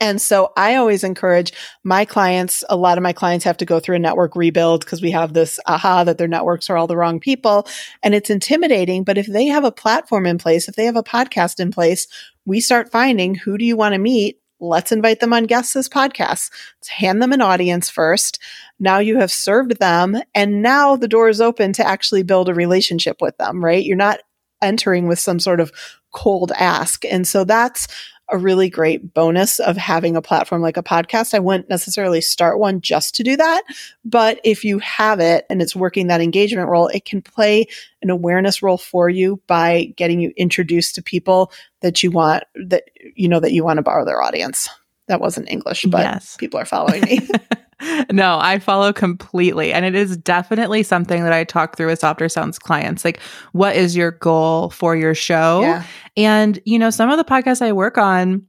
And 0.01 0.21
so 0.21 0.53
I 0.55 0.75
always 0.75 1.03
encourage 1.03 1.51
my 1.83 2.05
clients, 2.05 2.63
a 2.69 2.77
lot 2.77 2.97
of 2.97 3.03
my 3.03 3.11
clients 3.11 3.43
have 3.43 3.57
to 3.57 3.65
go 3.65 3.81
through 3.81 3.97
a 3.97 3.99
network 3.99 4.35
rebuild 4.35 4.85
because 4.85 5.01
we 5.01 5.11
have 5.11 5.33
this 5.33 5.59
aha 5.65 6.05
that 6.05 6.17
their 6.17 6.27
networks 6.27 6.69
are 6.69 6.77
all 6.77 6.87
the 6.87 6.95
wrong 6.95 7.19
people 7.19 7.67
and 8.01 8.15
it's 8.15 8.29
intimidating. 8.29 9.03
But 9.03 9.17
if 9.17 9.27
they 9.27 9.47
have 9.47 9.65
a 9.65 9.73
platform 9.73 10.25
in 10.25 10.37
place, 10.37 10.69
if 10.69 10.75
they 10.75 10.85
have 10.85 10.95
a 10.95 11.03
podcast 11.03 11.59
in 11.59 11.71
place, 11.71 12.07
we 12.45 12.61
start 12.61 12.91
finding 12.91 13.35
who 13.35 13.57
do 13.57 13.65
you 13.65 13.75
want 13.75 13.93
to 13.93 13.99
meet? 13.99 14.39
Let's 14.59 14.91
invite 14.91 15.19
them 15.19 15.33
on 15.33 15.45
guests 15.45 15.75
as 15.75 15.87
podcasts. 15.87 16.51
Let's 16.77 16.89
hand 16.89 17.21
them 17.21 17.31
an 17.31 17.41
audience 17.41 17.89
first. 17.89 18.39
Now 18.79 18.99
you 18.99 19.17
have 19.19 19.31
served 19.31 19.79
them 19.79 20.17
and 20.35 20.61
now 20.61 20.95
the 20.95 21.07
door 21.07 21.29
is 21.29 21.41
open 21.41 21.73
to 21.73 21.87
actually 21.87 22.23
build 22.23 22.49
a 22.49 22.53
relationship 22.53 23.21
with 23.21 23.37
them, 23.37 23.63
right? 23.63 23.83
You're 23.83 23.95
not 23.95 24.19
entering 24.61 25.07
with 25.07 25.19
some 25.19 25.39
sort 25.39 25.59
of 25.59 25.71
cold 26.11 26.51
ask. 26.55 27.05
And 27.05 27.27
so 27.27 27.43
that's 27.43 27.87
a 28.31 28.37
really 28.37 28.69
great 28.69 29.13
bonus 29.13 29.59
of 29.59 29.77
having 29.77 30.15
a 30.15 30.21
platform 30.21 30.61
like 30.61 30.77
a 30.77 30.83
podcast. 30.83 31.33
I 31.33 31.39
wouldn't 31.39 31.69
necessarily 31.69 32.21
start 32.21 32.59
one 32.59 32.81
just 32.81 33.15
to 33.15 33.23
do 33.23 33.35
that, 33.37 33.63
but 34.05 34.39
if 34.43 34.63
you 34.63 34.79
have 34.79 35.19
it 35.19 35.45
and 35.49 35.61
it's 35.61 35.75
working 35.75 36.07
that 36.07 36.21
engagement 36.21 36.69
role, 36.69 36.87
it 36.87 37.05
can 37.05 37.21
play 37.21 37.65
an 38.01 38.09
awareness 38.09 38.61
role 38.61 38.77
for 38.77 39.09
you 39.09 39.41
by 39.47 39.93
getting 39.95 40.19
you 40.19 40.31
introduced 40.37 40.95
to 40.95 41.03
people 41.03 41.51
that 41.81 42.03
you 42.03 42.11
want 42.11 42.43
that 42.55 42.83
you 43.15 43.27
know 43.27 43.39
that 43.39 43.51
you 43.51 43.63
want 43.63 43.77
to 43.77 43.83
borrow 43.83 44.05
their 44.05 44.21
audience. 44.21 44.69
That 45.07 45.21
wasn't 45.21 45.49
English, 45.49 45.85
but 45.85 46.01
yes. 46.01 46.37
people 46.37 46.59
are 46.59 46.65
following 46.65 47.01
me. 47.01 47.27
no, 48.11 48.37
I 48.39 48.59
follow 48.59 48.91
completely. 48.91 49.71
And 49.71 49.85
it 49.85 49.95
is 49.95 50.17
definitely 50.17 50.83
something 50.83 51.23
that 51.23 51.33
I 51.33 51.43
talk 51.43 51.77
through 51.77 51.87
with 51.87 51.99
Softer 51.99 52.29
Sounds 52.29 52.59
clients. 52.59 53.05
Like, 53.05 53.19
what 53.53 53.75
is 53.75 53.95
your 53.95 54.11
goal 54.11 54.69
for 54.69 54.95
your 54.95 55.15
show? 55.15 55.61
Yeah. 55.61 55.83
And, 56.17 56.59
you 56.65 56.77
know, 56.77 56.89
some 56.89 57.09
of 57.09 57.17
the 57.17 57.23
podcasts 57.23 57.61
I 57.61 57.71
work 57.71 57.97
on, 57.97 58.45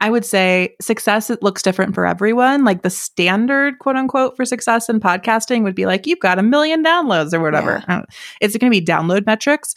I 0.00 0.10
would 0.10 0.24
say 0.24 0.76
success 0.80 1.28
it 1.30 1.42
looks 1.42 1.62
different 1.62 1.94
for 1.94 2.06
everyone. 2.06 2.64
Like 2.64 2.82
the 2.82 2.90
standard 2.90 3.78
quote 3.80 3.96
unquote 3.96 4.36
for 4.36 4.44
success 4.44 4.88
in 4.88 5.00
podcasting 5.00 5.62
would 5.62 5.74
be 5.74 5.86
like 5.86 6.06
you've 6.06 6.20
got 6.20 6.38
a 6.38 6.42
million 6.42 6.82
downloads 6.84 7.34
or 7.34 7.40
whatever. 7.40 7.84
Yeah. 7.86 7.98
Uh, 7.98 8.02
it's 8.40 8.56
going 8.56 8.72
to 8.72 8.80
be 8.80 8.84
download 8.84 9.26
metrics. 9.26 9.74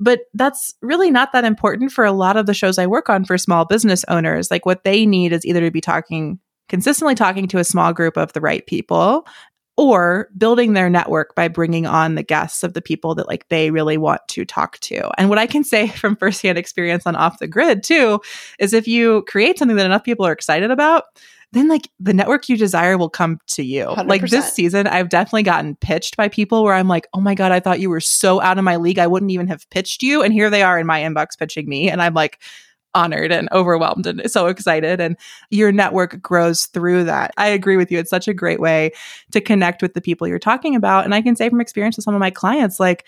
But 0.00 0.20
that's 0.32 0.74
really 0.80 1.10
not 1.10 1.32
that 1.32 1.44
important 1.44 1.90
for 1.90 2.04
a 2.04 2.12
lot 2.12 2.36
of 2.36 2.46
the 2.46 2.54
shows 2.54 2.78
I 2.78 2.86
work 2.86 3.10
on 3.10 3.24
for 3.24 3.36
small 3.36 3.64
business 3.64 4.04
owners. 4.06 4.48
Like 4.48 4.64
what 4.64 4.84
they 4.84 5.04
need 5.04 5.32
is 5.32 5.44
either 5.44 5.60
to 5.60 5.72
be 5.72 5.80
talking 5.80 6.38
consistently 6.68 7.14
talking 7.14 7.48
to 7.48 7.58
a 7.58 7.64
small 7.64 7.92
group 7.92 8.16
of 8.16 8.32
the 8.32 8.40
right 8.40 8.66
people 8.66 9.26
or 9.78 10.28
building 10.36 10.72
their 10.72 10.90
network 10.90 11.36
by 11.36 11.46
bringing 11.46 11.86
on 11.86 12.16
the 12.16 12.22
guests 12.22 12.64
of 12.64 12.74
the 12.74 12.82
people 12.82 13.14
that 13.14 13.28
like 13.28 13.48
they 13.48 13.70
really 13.70 13.96
want 13.96 14.20
to 14.26 14.44
talk 14.44 14.76
to. 14.80 15.08
And 15.16 15.28
what 15.28 15.38
I 15.38 15.46
can 15.46 15.62
say 15.62 15.86
from 15.96 16.16
firsthand 16.16 16.58
experience 16.58 17.06
on 17.06 17.14
off 17.14 17.38
the 17.38 17.46
grid 17.46 17.82
too 17.84 18.20
is 18.58 18.72
if 18.72 18.88
you 18.88 19.22
create 19.28 19.58
something 19.58 19.76
that 19.76 19.86
enough 19.86 20.02
people 20.02 20.26
are 20.26 20.32
excited 20.32 20.72
about, 20.72 21.04
then 21.52 21.68
like 21.68 21.88
the 21.98 22.12
network 22.12 22.48
you 22.48 22.56
desire 22.56 22.98
will 22.98 23.08
come 23.08 23.38
to 23.46 23.62
you. 23.62 23.84
100%. 23.84 24.08
Like 24.08 24.22
this 24.28 24.52
season, 24.52 24.86
I've 24.86 25.08
definitely 25.08 25.44
gotten 25.44 25.76
pitched 25.76 26.16
by 26.16 26.28
people 26.28 26.62
where 26.64 26.74
I'm 26.74 26.88
like, 26.88 27.06
oh 27.14 27.20
my 27.20 27.34
God, 27.34 27.52
I 27.52 27.60
thought 27.60 27.80
you 27.80 27.88
were 27.88 28.00
so 28.00 28.40
out 28.42 28.58
of 28.58 28.64
my 28.64 28.76
league. 28.76 28.98
I 28.98 29.06
wouldn't 29.06 29.30
even 29.30 29.46
have 29.46 29.68
pitched 29.70 30.02
you. 30.02 30.22
And 30.22 30.32
here 30.32 30.50
they 30.50 30.62
are 30.62 30.78
in 30.78 30.86
my 30.86 31.00
inbox 31.00 31.38
pitching 31.38 31.68
me. 31.68 31.88
And 31.88 32.02
I'm 32.02 32.14
like, 32.14 32.40
honored 32.98 33.30
and 33.32 33.48
overwhelmed 33.52 34.06
and 34.06 34.30
so 34.30 34.46
excited. 34.46 35.00
And 35.00 35.16
your 35.50 35.70
network 35.72 36.20
grows 36.20 36.66
through 36.66 37.04
that. 37.04 37.32
I 37.36 37.48
agree 37.48 37.76
with 37.76 37.92
you. 37.92 37.98
It's 37.98 38.10
such 38.10 38.28
a 38.28 38.34
great 38.34 38.60
way 38.60 38.90
to 39.30 39.40
connect 39.40 39.82
with 39.82 39.94
the 39.94 40.00
people 40.00 40.26
you're 40.26 40.38
talking 40.38 40.74
about. 40.74 41.04
And 41.04 41.14
I 41.14 41.22
can 41.22 41.36
say 41.36 41.48
from 41.48 41.60
experience 41.60 41.96
with 41.96 42.04
some 42.04 42.14
of 42.14 42.20
my 42.20 42.30
clients, 42.30 42.80
like, 42.80 43.06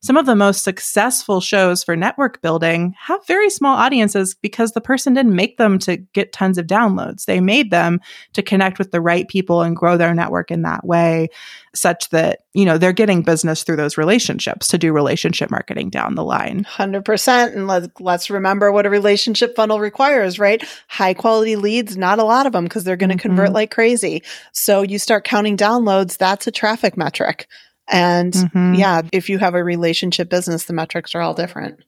some 0.00 0.16
of 0.16 0.26
the 0.26 0.36
most 0.36 0.62
successful 0.62 1.40
shows 1.40 1.82
for 1.82 1.96
network 1.96 2.40
building 2.40 2.94
have 2.98 3.26
very 3.26 3.50
small 3.50 3.76
audiences 3.76 4.34
because 4.34 4.72
the 4.72 4.80
person 4.80 5.12
didn't 5.12 5.34
make 5.34 5.56
them 5.56 5.78
to 5.80 5.96
get 5.96 6.32
tons 6.32 6.56
of 6.56 6.66
downloads. 6.66 7.24
They 7.24 7.40
made 7.40 7.72
them 7.72 8.00
to 8.34 8.42
connect 8.42 8.78
with 8.78 8.92
the 8.92 9.00
right 9.00 9.26
people 9.26 9.62
and 9.62 9.76
grow 9.76 9.96
their 9.96 10.14
network 10.14 10.52
in 10.52 10.62
that 10.62 10.86
way, 10.86 11.28
such 11.74 12.10
that, 12.10 12.40
you 12.54 12.64
know, 12.64 12.78
they're 12.78 12.92
getting 12.92 13.22
business 13.22 13.64
through 13.64 13.76
those 13.76 13.98
relationships 13.98 14.68
to 14.68 14.78
do 14.78 14.92
relationship 14.92 15.50
marketing 15.50 15.90
down 15.90 16.14
the 16.14 16.24
line. 16.24 16.64
100%. 16.64 17.54
And 17.54 17.66
let's, 17.66 17.88
let's 18.00 18.30
remember 18.30 18.70
what 18.70 18.86
a 18.86 18.90
relationship 18.90 19.56
funnel 19.56 19.80
requires, 19.80 20.38
right? 20.38 20.62
High 20.86 21.14
quality 21.14 21.56
leads, 21.56 21.96
not 21.96 22.20
a 22.20 22.24
lot 22.24 22.46
of 22.46 22.52
them 22.52 22.64
because 22.64 22.84
they're 22.84 22.96
going 22.96 23.10
to 23.10 23.16
mm-hmm. 23.16 23.28
convert 23.28 23.52
like 23.52 23.72
crazy. 23.72 24.22
So 24.52 24.82
you 24.82 25.00
start 25.00 25.24
counting 25.24 25.56
downloads, 25.56 26.16
that's 26.16 26.46
a 26.46 26.52
traffic 26.52 26.96
metric. 26.96 27.48
And 27.90 28.32
mm-hmm. 28.32 28.74
yeah, 28.74 29.02
if 29.12 29.28
you 29.28 29.38
have 29.38 29.54
a 29.54 29.64
relationship 29.64 30.28
business, 30.28 30.64
the 30.64 30.72
metrics 30.72 31.14
are 31.14 31.20
all 31.20 31.34
different. 31.34 31.80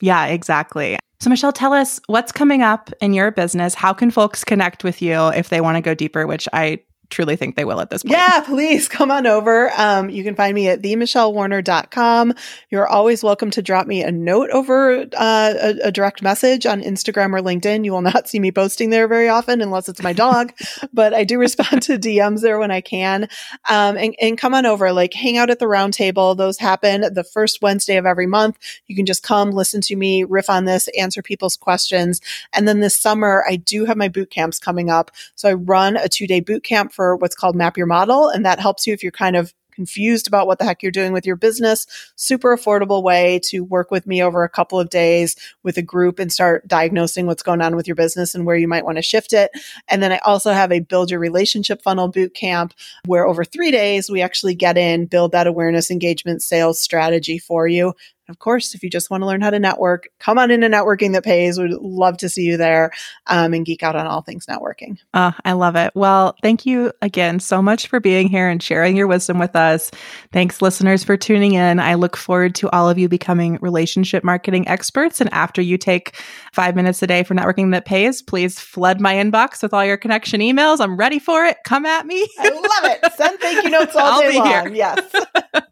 Yeah, 0.00 0.26
exactly. 0.26 0.98
So, 1.20 1.30
Michelle, 1.30 1.52
tell 1.52 1.72
us 1.72 2.00
what's 2.06 2.32
coming 2.32 2.62
up 2.62 2.90
in 3.00 3.12
your 3.14 3.30
business. 3.30 3.74
How 3.74 3.92
can 3.92 4.10
folks 4.10 4.42
connect 4.42 4.82
with 4.82 5.00
you 5.00 5.28
if 5.28 5.48
they 5.48 5.60
want 5.60 5.76
to 5.76 5.80
go 5.80 5.94
deeper, 5.94 6.26
which 6.26 6.48
I 6.52 6.80
truly 7.12 7.36
think 7.36 7.54
they 7.54 7.64
will 7.64 7.80
at 7.80 7.90
this 7.90 8.02
point. 8.02 8.12
Yeah, 8.12 8.40
please 8.40 8.88
come 8.88 9.10
on 9.10 9.26
over. 9.26 9.70
Um, 9.76 10.10
you 10.10 10.24
can 10.24 10.34
find 10.34 10.54
me 10.54 10.68
at 10.68 10.82
themichellewarner.com. 10.82 12.34
You're 12.70 12.88
always 12.88 13.22
welcome 13.22 13.50
to 13.52 13.62
drop 13.62 13.86
me 13.86 14.02
a 14.02 14.10
note 14.10 14.50
over 14.50 15.02
uh, 15.02 15.06
a, 15.12 15.74
a, 15.84 15.92
direct 15.92 16.22
message 16.22 16.64
on 16.66 16.80
Instagram 16.80 17.38
or 17.38 17.42
LinkedIn. 17.42 17.84
You 17.84 17.92
will 17.92 18.02
not 18.02 18.28
see 18.28 18.40
me 18.40 18.50
posting 18.50 18.90
there 18.90 19.06
very 19.06 19.28
often 19.28 19.60
unless 19.60 19.88
it's 19.88 20.02
my 20.02 20.12
dog, 20.12 20.52
but 20.92 21.12
I 21.14 21.24
do 21.24 21.38
respond 21.38 21.82
to 21.82 21.98
DMs 21.98 22.40
there 22.40 22.58
when 22.58 22.70
I 22.70 22.80
can. 22.80 23.28
Um, 23.68 23.96
and, 23.96 24.16
and 24.20 24.38
come 24.38 24.54
on 24.54 24.64
over, 24.64 24.92
like 24.92 25.12
hang 25.12 25.36
out 25.36 25.50
at 25.50 25.58
the 25.58 25.66
roundtable. 25.66 26.36
Those 26.36 26.58
happen 26.58 27.02
the 27.12 27.24
first 27.24 27.60
Wednesday 27.60 27.98
of 27.98 28.06
every 28.06 28.26
month. 28.26 28.58
You 28.86 28.96
can 28.96 29.06
just 29.06 29.22
come 29.22 29.50
listen 29.50 29.82
to 29.82 29.96
me 29.96 30.24
riff 30.24 30.48
on 30.48 30.64
this, 30.64 30.88
answer 30.98 31.22
people's 31.22 31.56
questions. 31.56 32.20
And 32.52 32.66
then 32.66 32.80
this 32.80 32.96
summer, 32.96 33.44
I 33.46 33.56
do 33.56 33.84
have 33.84 33.96
my 33.96 34.08
boot 34.08 34.30
camps 34.30 34.58
coming 34.58 34.88
up. 34.88 35.10
So 35.34 35.50
I 35.50 35.52
run 35.52 35.96
a 35.96 36.08
two 36.08 36.26
day 36.26 36.40
boot 36.40 36.64
camp 36.64 36.92
for 36.92 37.01
for 37.02 37.16
what's 37.16 37.34
called 37.34 37.56
Map 37.56 37.76
Your 37.76 37.88
Model. 37.88 38.28
And 38.28 38.46
that 38.46 38.60
helps 38.60 38.86
you 38.86 38.94
if 38.94 39.02
you're 39.02 39.10
kind 39.10 39.34
of 39.34 39.52
confused 39.72 40.28
about 40.28 40.46
what 40.46 40.60
the 40.60 40.64
heck 40.64 40.84
you're 40.84 40.92
doing 40.92 41.12
with 41.12 41.26
your 41.26 41.34
business. 41.34 41.84
Super 42.14 42.56
affordable 42.56 43.02
way 43.02 43.40
to 43.46 43.64
work 43.64 43.90
with 43.90 44.06
me 44.06 44.22
over 44.22 44.44
a 44.44 44.48
couple 44.48 44.78
of 44.78 44.88
days 44.88 45.34
with 45.64 45.76
a 45.78 45.82
group 45.82 46.20
and 46.20 46.30
start 46.30 46.68
diagnosing 46.68 47.26
what's 47.26 47.42
going 47.42 47.60
on 47.60 47.74
with 47.74 47.88
your 47.88 47.96
business 47.96 48.36
and 48.36 48.46
where 48.46 48.54
you 48.54 48.68
might 48.68 48.84
want 48.84 48.98
to 48.98 49.02
shift 49.02 49.32
it. 49.32 49.50
And 49.88 50.00
then 50.00 50.12
I 50.12 50.18
also 50.18 50.52
have 50.52 50.70
a 50.70 50.78
build 50.78 51.10
your 51.10 51.18
relationship 51.18 51.82
funnel 51.82 52.06
boot 52.06 52.34
camp 52.34 52.72
where 53.06 53.26
over 53.26 53.42
three 53.42 53.72
days 53.72 54.08
we 54.08 54.22
actually 54.22 54.54
get 54.54 54.78
in, 54.78 55.06
build 55.06 55.32
that 55.32 55.48
awareness, 55.48 55.90
engagement, 55.90 56.40
sales 56.42 56.78
strategy 56.78 57.38
for 57.38 57.66
you. 57.66 57.94
Of 58.32 58.38
course, 58.38 58.74
if 58.74 58.82
you 58.82 58.88
just 58.88 59.10
want 59.10 59.20
to 59.20 59.26
learn 59.26 59.42
how 59.42 59.50
to 59.50 59.58
network, 59.58 60.08
come 60.18 60.38
on 60.38 60.50
into 60.50 60.68
networking 60.68 61.12
that 61.12 61.22
pays. 61.22 61.58
We'd 61.58 61.72
love 61.72 62.16
to 62.16 62.30
see 62.30 62.44
you 62.44 62.56
there 62.56 62.90
um, 63.26 63.52
and 63.52 63.66
geek 63.66 63.82
out 63.82 63.94
on 63.94 64.06
all 64.06 64.22
things 64.22 64.46
networking. 64.46 64.98
Oh, 65.12 65.32
I 65.44 65.52
love 65.52 65.76
it. 65.76 65.92
Well, 65.94 66.34
thank 66.42 66.64
you 66.64 66.92
again 67.02 67.40
so 67.40 67.60
much 67.60 67.88
for 67.88 68.00
being 68.00 68.28
here 68.28 68.48
and 68.48 68.62
sharing 68.62 68.96
your 68.96 69.06
wisdom 69.06 69.38
with 69.38 69.54
us. 69.54 69.90
Thanks, 70.32 70.62
listeners, 70.62 71.04
for 71.04 71.18
tuning 71.18 71.52
in. 71.52 71.78
I 71.78 71.92
look 71.94 72.16
forward 72.16 72.54
to 72.54 72.70
all 72.70 72.88
of 72.88 72.98
you 72.98 73.06
becoming 73.06 73.58
relationship 73.60 74.24
marketing 74.24 74.66
experts. 74.66 75.20
And 75.20 75.30
after 75.34 75.60
you 75.60 75.76
take 75.76 76.16
five 76.54 76.74
minutes 76.74 77.02
a 77.02 77.06
day 77.06 77.22
for 77.22 77.34
networking 77.34 77.72
that 77.72 77.84
pays, 77.84 78.22
please 78.22 78.58
flood 78.58 78.98
my 78.98 79.14
inbox 79.14 79.62
with 79.62 79.74
all 79.74 79.84
your 79.84 79.98
connection 79.98 80.40
emails. 80.40 80.80
I'm 80.80 80.96
ready 80.96 81.18
for 81.18 81.44
it. 81.44 81.58
Come 81.66 81.84
at 81.84 82.06
me. 82.06 82.26
I 82.38 82.48
love 82.48 82.90
it. 82.92 83.12
Send 83.12 83.38
thank 83.40 83.64
you 83.64 83.70
notes 83.70 83.94
all 83.94 84.02
I'll 84.12 84.20
day 84.22 84.38
long. 84.38 84.48
Here. 84.48 84.74
Yes. 84.74 85.14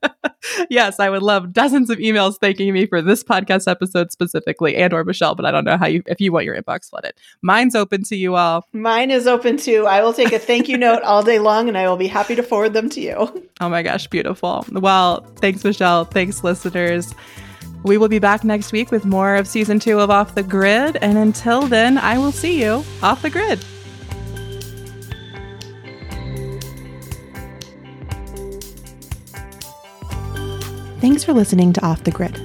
yes, 0.70 1.00
I 1.00 1.10
would 1.10 1.22
love 1.22 1.52
dozens 1.52 1.90
of 1.90 1.98
emails 1.98 2.38
thanking 2.50 2.74
me 2.74 2.84
for 2.84 3.00
this 3.00 3.22
podcast 3.22 3.70
episode 3.70 4.10
specifically 4.10 4.74
and 4.74 4.92
or 4.92 5.04
Michelle, 5.04 5.36
but 5.36 5.44
I 5.44 5.52
don't 5.52 5.62
know 5.62 5.76
how 5.76 5.86
you 5.86 6.02
if 6.06 6.20
you 6.20 6.32
want 6.32 6.46
your 6.46 6.60
inbox 6.60 6.90
flooded. 6.90 7.12
Mine's 7.42 7.76
open 7.76 8.02
to 8.04 8.16
you 8.16 8.34
all. 8.34 8.66
Mine 8.72 9.12
is 9.12 9.28
open 9.28 9.56
too. 9.56 9.86
I 9.86 10.02
will 10.02 10.12
take 10.12 10.32
a 10.32 10.38
thank 10.38 10.68
you 10.68 10.76
note 10.76 11.02
all 11.02 11.22
day 11.22 11.38
long 11.38 11.68
and 11.68 11.78
I 11.78 11.88
will 11.88 11.96
be 11.96 12.08
happy 12.08 12.34
to 12.34 12.42
forward 12.42 12.72
them 12.72 12.90
to 12.90 13.00
you. 13.00 13.48
Oh 13.60 13.68
my 13.68 13.82
gosh, 13.82 14.08
beautiful. 14.08 14.64
Well, 14.72 15.24
thanks 15.36 15.62
Michelle. 15.62 16.06
Thanks 16.06 16.42
listeners. 16.42 17.14
We 17.84 17.98
will 17.98 18.08
be 18.08 18.18
back 18.18 18.42
next 18.42 18.72
week 18.72 18.90
with 18.90 19.04
more 19.04 19.36
of 19.36 19.46
season 19.46 19.78
2 19.78 20.00
of 20.00 20.10
Off 20.10 20.34
the 20.34 20.42
Grid 20.42 20.96
and 20.96 21.16
until 21.16 21.62
then, 21.62 21.98
I 21.98 22.18
will 22.18 22.32
see 22.32 22.60
you 22.60 22.84
off 23.00 23.22
the 23.22 23.30
grid. 23.30 23.64
Thanks 31.00 31.24
for 31.24 31.32
listening 31.32 31.72
to 31.72 31.82
Off 31.84 32.04
the 32.04 32.10
Grid. 32.10 32.36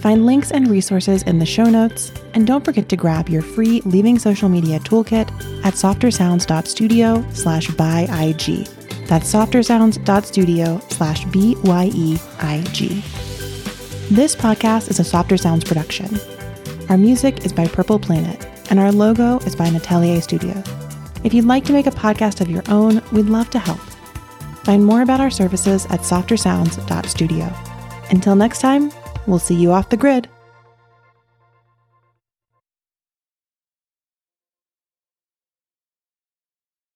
Find 0.00 0.26
links 0.26 0.50
and 0.50 0.68
resources 0.68 1.22
in 1.22 1.38
the 1.38 1.46
show 1.46 1.64
notes, 1.64 2.12
and 2.34 2.46
don't 2.46 2.62
forget 2.62 2.90
to 2.90 2.96
grab 2.96 3.30
your 3.30 3.40
free 3.40 3.80
Leaving 3.86 4.18
Social 4.18 4.50
Media 4.50 4.78
toolkit 4.80 5.30
at 5.64 5.72
softersounds.studio 5.72 7.24
slash 7.32 7.68
byeig. 7.68 8.68
That's 9.06 9.32
softersounds.studio 9.32 10.82
slash 10.90 11.24
B-Y-E-I-G. 11.24 12.88
This 14.10 14.36
podcast 14.36 14.90
is 14.90 15.00
a 15.00 15.04
Softer 15.04 15.38
Sounds 15.38 15.64
production. 15.64 16.20
Our 16.90 16.98
music 16.98 17.46
is 17.46 17.54
by 17.54 17.66
Purple 17.68 17.98
Planet, 17.98 18.46
and 18.68 18.78
our 18.78 18.92
logo 18.92 19.38
is 19.46 19.56
by 19.56 19.68
Natelier 19.68 20.22
Studio. 20.22 20.62
If 21.24 21.32
you'd 21.32 21.46
like 21.46 21.64
to 21.64 21.72
make 21.72 21.86
a 21.86 21.90
podcast 21.90 22.42
of 22.42 22.50
your 22.50 22.64
own, 22.68 23.00
we'd 23.12 23.30
love 23.30 23.48
to 23.48 23.58
help. 23.58 23.80
Find 24.64 24.84
more 24.84 25.00
about 25.00 25.20
our 25.20 25.30
services 25.30 25.86
at 25.86 26.00
softersounds.studio. 26.00 27.73
Until 28.10 28.36
next 28.36 28.60
time, 28.60 28.92
we'll 29.26 29.38
see 29.38 29.54
you 29.54 29.72
off 29.72 29.88
the 29.88 29.96
grid. 29.96 30.28